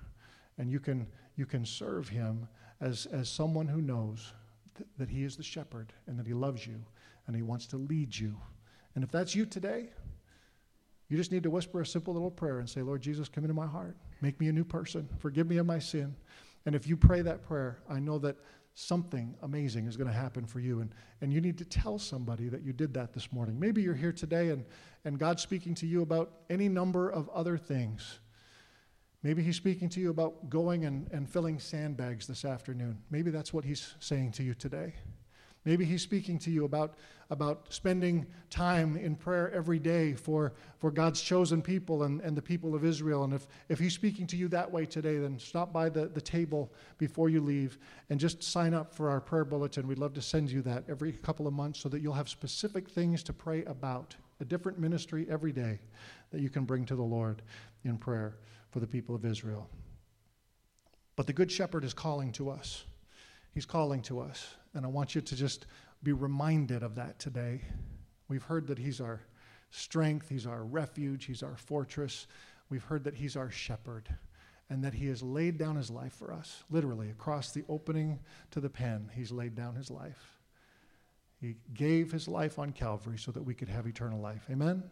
And 0.57 0.69
you 0.69 0.79
can 0.79 1.07
you 1.39 1.45
can 1.45 1.65
serve 1.65 2.09
him 2.09 2.47
as, 2.81 3.05
as 3.07 3.29
someone 3.29 3.67
who 3.67 3.81
knows 3.81 4.33
th- 4.77 4.89
that 4.97 5.09
he 5.09 5.23
is 5.23 5.37
the 5.37 5.43
shepherd 5.43 5.93
and 6.05 6.19
that 6.19 6.27
he 6.27 6.33
loves 6.33 6.67
you 6.67 6.83
and 7.25 7.35
he 7.35 7.41
wants 7.41 7.65
to 7.67 7.77
lead 7.77 8.15
you. 8.15 8.35
And 8.93 9.03
if 9.03 9.09
that's 9.09 9.33
you 9.33 9.45
today, 9.45 9.89
you 11.07 11.15
just 11.15 11.31
need 11.31 11.43
to 11.43 11.49
whisper 11.49 11.79
a 11.79 11.85
simple 11.85 12.13
little 12.13 12.29
prayer 12.29 12.59
and 12.59 12.69
say, 12.69 12.81
Lord 12.81 13.01
Jesus, 13.01 13.29
come 13.29 13.45
into 13.45 13.53
my 13.53 13.65
heart. 13.65 13.95
Make 14.21 14.39
me 14.39 14.49
a 14.49 14.51
new 14.51 14.65
person. 14.65 15.07
Forgive 15.17 15.47
me 15.47 15.57
of 15.57 15.65
my 15.65 15.79
sin. 15.79 16.13
And 16.65 16.75
if 16.75 16.85
you 16.85 16.97
pray 16.97 17.21
that 17.21 17.41
prayer, 17.41 17.79
I 17.89 17.99
know 17.99 18.19
that 18.19 18.35
something 18.73 19.33
amazing 19.41 19.87
is 19.87 19.95
going 19.95 20.09
to 20.09 20.13
happen 20.13 20.45
for 20.45 20.59
you. 20.59 20.81
And, 20.81 20.93
and 21.21 21.31
you 21.31 21.39
need 21.39 21.57
to 21.57 21.65
tell 21.65 21.97
somebody 21.97 22.49
that 22.49 22.63
you 22.63 22.73
did 22.73 22.93
that 22.95 23.13
this 23.13 23.31
morning. 23.31 23.57
Maybe 23.57 23.81
you're 23.81 23.95
here 23.95 24.11
today 24.11 24.49
and, 24.49 24.65
and 25.05 25.17
God's 25.17 25.41
speaking 25.41 25.73
to 25.75 25.87
you 25.87 26.01
about 26.01 26.31
any 26.49 26.67
number 26.67 27.09
of 27.09 27.29
other 27.29 27.57
things. 27.57 28.19
Maybe 29.21 29.43
he's 29.43 29.57
speaking 29.57 29.89
to 29.89 29.99
you 29.99 30.11
about 30.11 30.49
going 30.49 30.85
and, 30.85 31.09
and 31.11 31.29
filling 31.29 31.59
sandbags 31.59 32.25
this 32.25 32.45
afternoon. 32.45 32.99
Maybe 33.09 33.31
that's 33.31 33.53
what 33.53 33.65
he's 33.65 33.95
saying 33.99 34.31
to 34.33 34.43
you 34.43 34.53
today. 34.53 34.93
Maybe 35.65 35.83
he's 35.83 36.01
speaking 36.01 36.39
to 36.39 36.51
you 36.51 36.63
about, 36.63 36.95
about 37.29 37.67
spending 37.69 38.25
time 38.49 38.95
in 38.95 39.17
prayer 39.17 39.51
every 39.51 39.77
day 39.77 40.13
for, 40.13 40.53
for 40.77 40.89
God's 40.89 41.19
chosen 41.21 41.61
people 41.61 42.03
and, 42.03 42.21
and 42.21 42.35
the 42.35 42.41
people 42.41 42.75
of 42.75 42.85
Israel. 42.85 43.25
And 43.25 43.33
if, 43.33 43.45
if 43.67 43.77
he's 43.77 43.93
speaking 43.93 44.25
to 44.27 44.37
you 44.37 44.47
that 44.47 44.71
way 44.71 44.85
today, 44.85 45.17
then 45.17 45.37
stop 45.37 45.73
by 45.73 45.89
the, 45.89 46.07
the 46.07 46.21
table 46.21 46.71
before 46.97 47.27
you 47.27 47.41
leave 47.41 47.77
and 48.09 48.21
just 48.21 48.41
sign 48.41 48.73
up 48.73 48.95
for 48.95 49.09
our 49.09 49.19
prayer 49.19 49.43
bulletin. 49.43 49.85
We'd 49.85 49.99
love 49.99 50.13
to 50.13 50.21
send 50.21 50.49
you 50.49 50.61
that 50.61 50.85
every 50.87 51.11
couple 51.11 51.45
of 51.45 51.53
months 51.53 51.81
so 51.81 51.89
that 51.89 51.99
you'll 52.01 52.13
have 52.13 52.29
specific 52.29 52.89
things 52.89 53.21
to 53.23 53.33
pray 53.33 53.65
about, 53.65 54.15
a 54.39 54.45
different 54.45 54.79
ministry 54.79 55.27
every 55.29 55.51
day 55.51 55.77
that 56.31 56.39
you 56.39 56.49
can 56.49 56.63
bring 56.63 56.85
to 56.85 56.95
the 56.95 57.03
Lord 57.03 57.41
in 57.83 57.97
prayer 57.97 58.37
for 58.69 58.79
the 58.79 58.87
people 58.87 59.15
of 59.15 59.25
Israel. 59.25 59.69
But 61.15 61.27
the 61.27 61.33
Good 61.33 61.51
Shepherd 61.51 61.83
is 61.83 61.93
calling 61.93 62.31
to 62.33 62.49
us. 62.49 62.85
He's 63.53 63.65
calling 63.65 64.01
to 64.03 64.19
us. 64.19 64.55
And 64.73 64.85
I 64.85 64.89
want 64.89 65.15
you 65.15 65.21
to 65.21 65.35
just 65.35 65.65
be 66.03 66.13
reminded 66.13 66.83
of 66.83 66.95
that 66.95 67.19
today. 67.19 67.61
We've 68.27 68.43
heard 68.43 68.67
that 68.67 68.77
He's 68.77 69.01
our 69.01 69.21
strength, 69.71 70.29
He's 70.29 70.45
our 70.45 70.63
refuge, 70.63 71.25
He's 71.25 71.43
our 71.43 71.57
fortress. 71.57 72.27
We've 72.69 72.83
heard 72.83 73.03
that 73.03 73.15
He's 73.15 73.35
our 73.35 73.49
shepherd 73.49 74.07
and 74.69 74.83
that 74.83 74.93
He 74.93 75.07
has 75.07 75.23
laid 75.23 75.57
down 75.57 75.75
His 75.75 75.89
life 75.89 76.13
for 76.13 76.31
us. 76.31 76.63
Literally, 76.69 77.09
across 77.09 77.51
the 77.51 77.65
opening 77.67 78.19
to 78.51 78.59
the 78.59 78.69
pen, 78.69 79.09
He's 79.13 79.31
laid 79.31 79.55
down 79.55 79.75
His 79.75 79.89
life. 79.89 80.39
He 81.41 81.55
gave 81.73 82.11
His 82.11 82.27
life 82.27 82.59
on 82.59 82.71
Calvary 82.71 83.17
so 83.17 83.31
that 83.31 83.43
we 83.43 83.55
could 83.55 83.69
have 83.69 83.87
eternal 83.87 84.21
life. 84.21 84.45
Amen? 84.49 84.83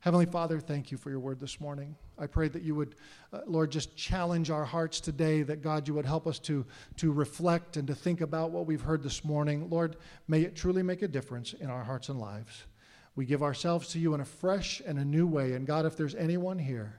Heavenly 0.00 0.26
Father, 0.26 0.60
thank 0.60 0.92
you 0.92 0.96
for 0.96 1.10
your 1.10 1.18
word 1.18 1.40
this 1.40 1.60
morning. 1.60 1.96
I 2.16 2.28
pray 2.28 2.46
that 2.48 2.62
you 2.62 2.76
would, 2.76 2.94
uh, 3.32 3.40
Lord, 3.46 3.72
just 3.72 3.96
challenge 3.96 4.48
our 4.48 4.64
hearts 4.64 5.00
today, 5.00 5.42
that 5.42 5.60
God, 5.60 5.88
you 5.88 5.94
would 5.94 6.06
help 6.06 6.28
us 6.28 6.38
to, 6.40 6.64
to 6.98 7.10
reflect 7.10 7.76
and 7.76 7.86
to 7.88 7.96
think 7.96 8.20
about 8.20 8.52
what 8.52 8.64
we've 8.64 8.80
heard 8.80 9.02
this 9.02 9.24
morning. 9.24 9.68
Lord, 9.68 9.96
may 10.28 10.42
it 10.42 10.54
truly 10.54 10.84
make 10.84 11.02
a 11.02 11.08
difference 11.08 11.52
in 11.52 11.68
our 11.68 11.82
hearts 11.82 12.10
and 12.10 12.20
lives. 12.20 12.64
We 13.16 13.26
give 13.26 13.42
ourselves 13.42 13.88
to 13.88 13.98
you 13.98 14.14
in 14.14 14.20
a 14.20 14.24
fresh 14.24 14.80
and 14.86 15.00
a 15.00 15.04
new 15.04 15.26
way. 15.26 15.54
And 15.54 15.66
God, 15.66 15.84
if 15.84 15.96
there's 15.96 16.14
anyone 16.14 16.60
here 16.60 16.94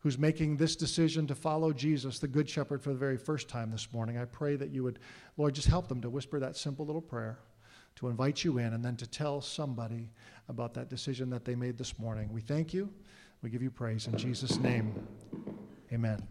who's 0.00 0.18
making 0.18 0.58
this 0.58 0.76
decision 0.76 1.26
to 1.28 1.34
follow 1.34 1.72
Jesus, 1.72 2.18
the 2.18 2.28
Good 2.28 2.50
Shepherd, 2.50 2.82
for 2.82 2.90
the 2.90 2.98
very 2.98 3.16
first 3.16 3.48
time 3.48 3.70
this 3.70 3.90
morning, 3.94 4.18
I 4.18 4.26
pray 4.26 4.56
that 4.56 4.68
you 4.68 4.82
would, 4.82 4.98
Lord, 5.38 5.54
just 5.54 5.68
help 5.68 5.88
them 5.88 6.02
to 6.02 6.10
whisper 6.10 6.38
that 6.40 6.58
simple 6.58 6.84
little 6.84 7.00
prayer, 7.00 7.38
to 7.96 8.08
invite 8.08 8.44
you 8.44 8.58
in, 8.58 8.74
and 8.74 8.84
then 8.84 8.96
to 8.96 9.06
tell 9.06 9.40
somebody 9.40 10.10
about 10.48 10.74
that 10.74 10.88
decision 10.88 11.30
that 11.30 11.44
they 11.44 11.54
made 11.54 11.76
this 11.76 11.98
morning. 11.98 12.30
We 12.32 12.40
thank 12.40 12.72
you. 12.72 12.90
We 13.42 13.50
give 13.50 13.62
you 13.62 13.70
praise. 13.70 14.06
In 14.06 14.16
Jesus' 14.16 14.58
name, 14.58 14.94
amen. 15.92 16.26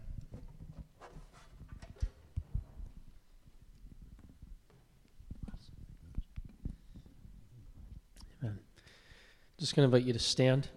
Just 9.58 9.74
going 9.74 9.90
to 9.90 9.96
invite 9.96 10.06
you 10.06 10.12
to 10.12 10.18
stand. 10.18 10.68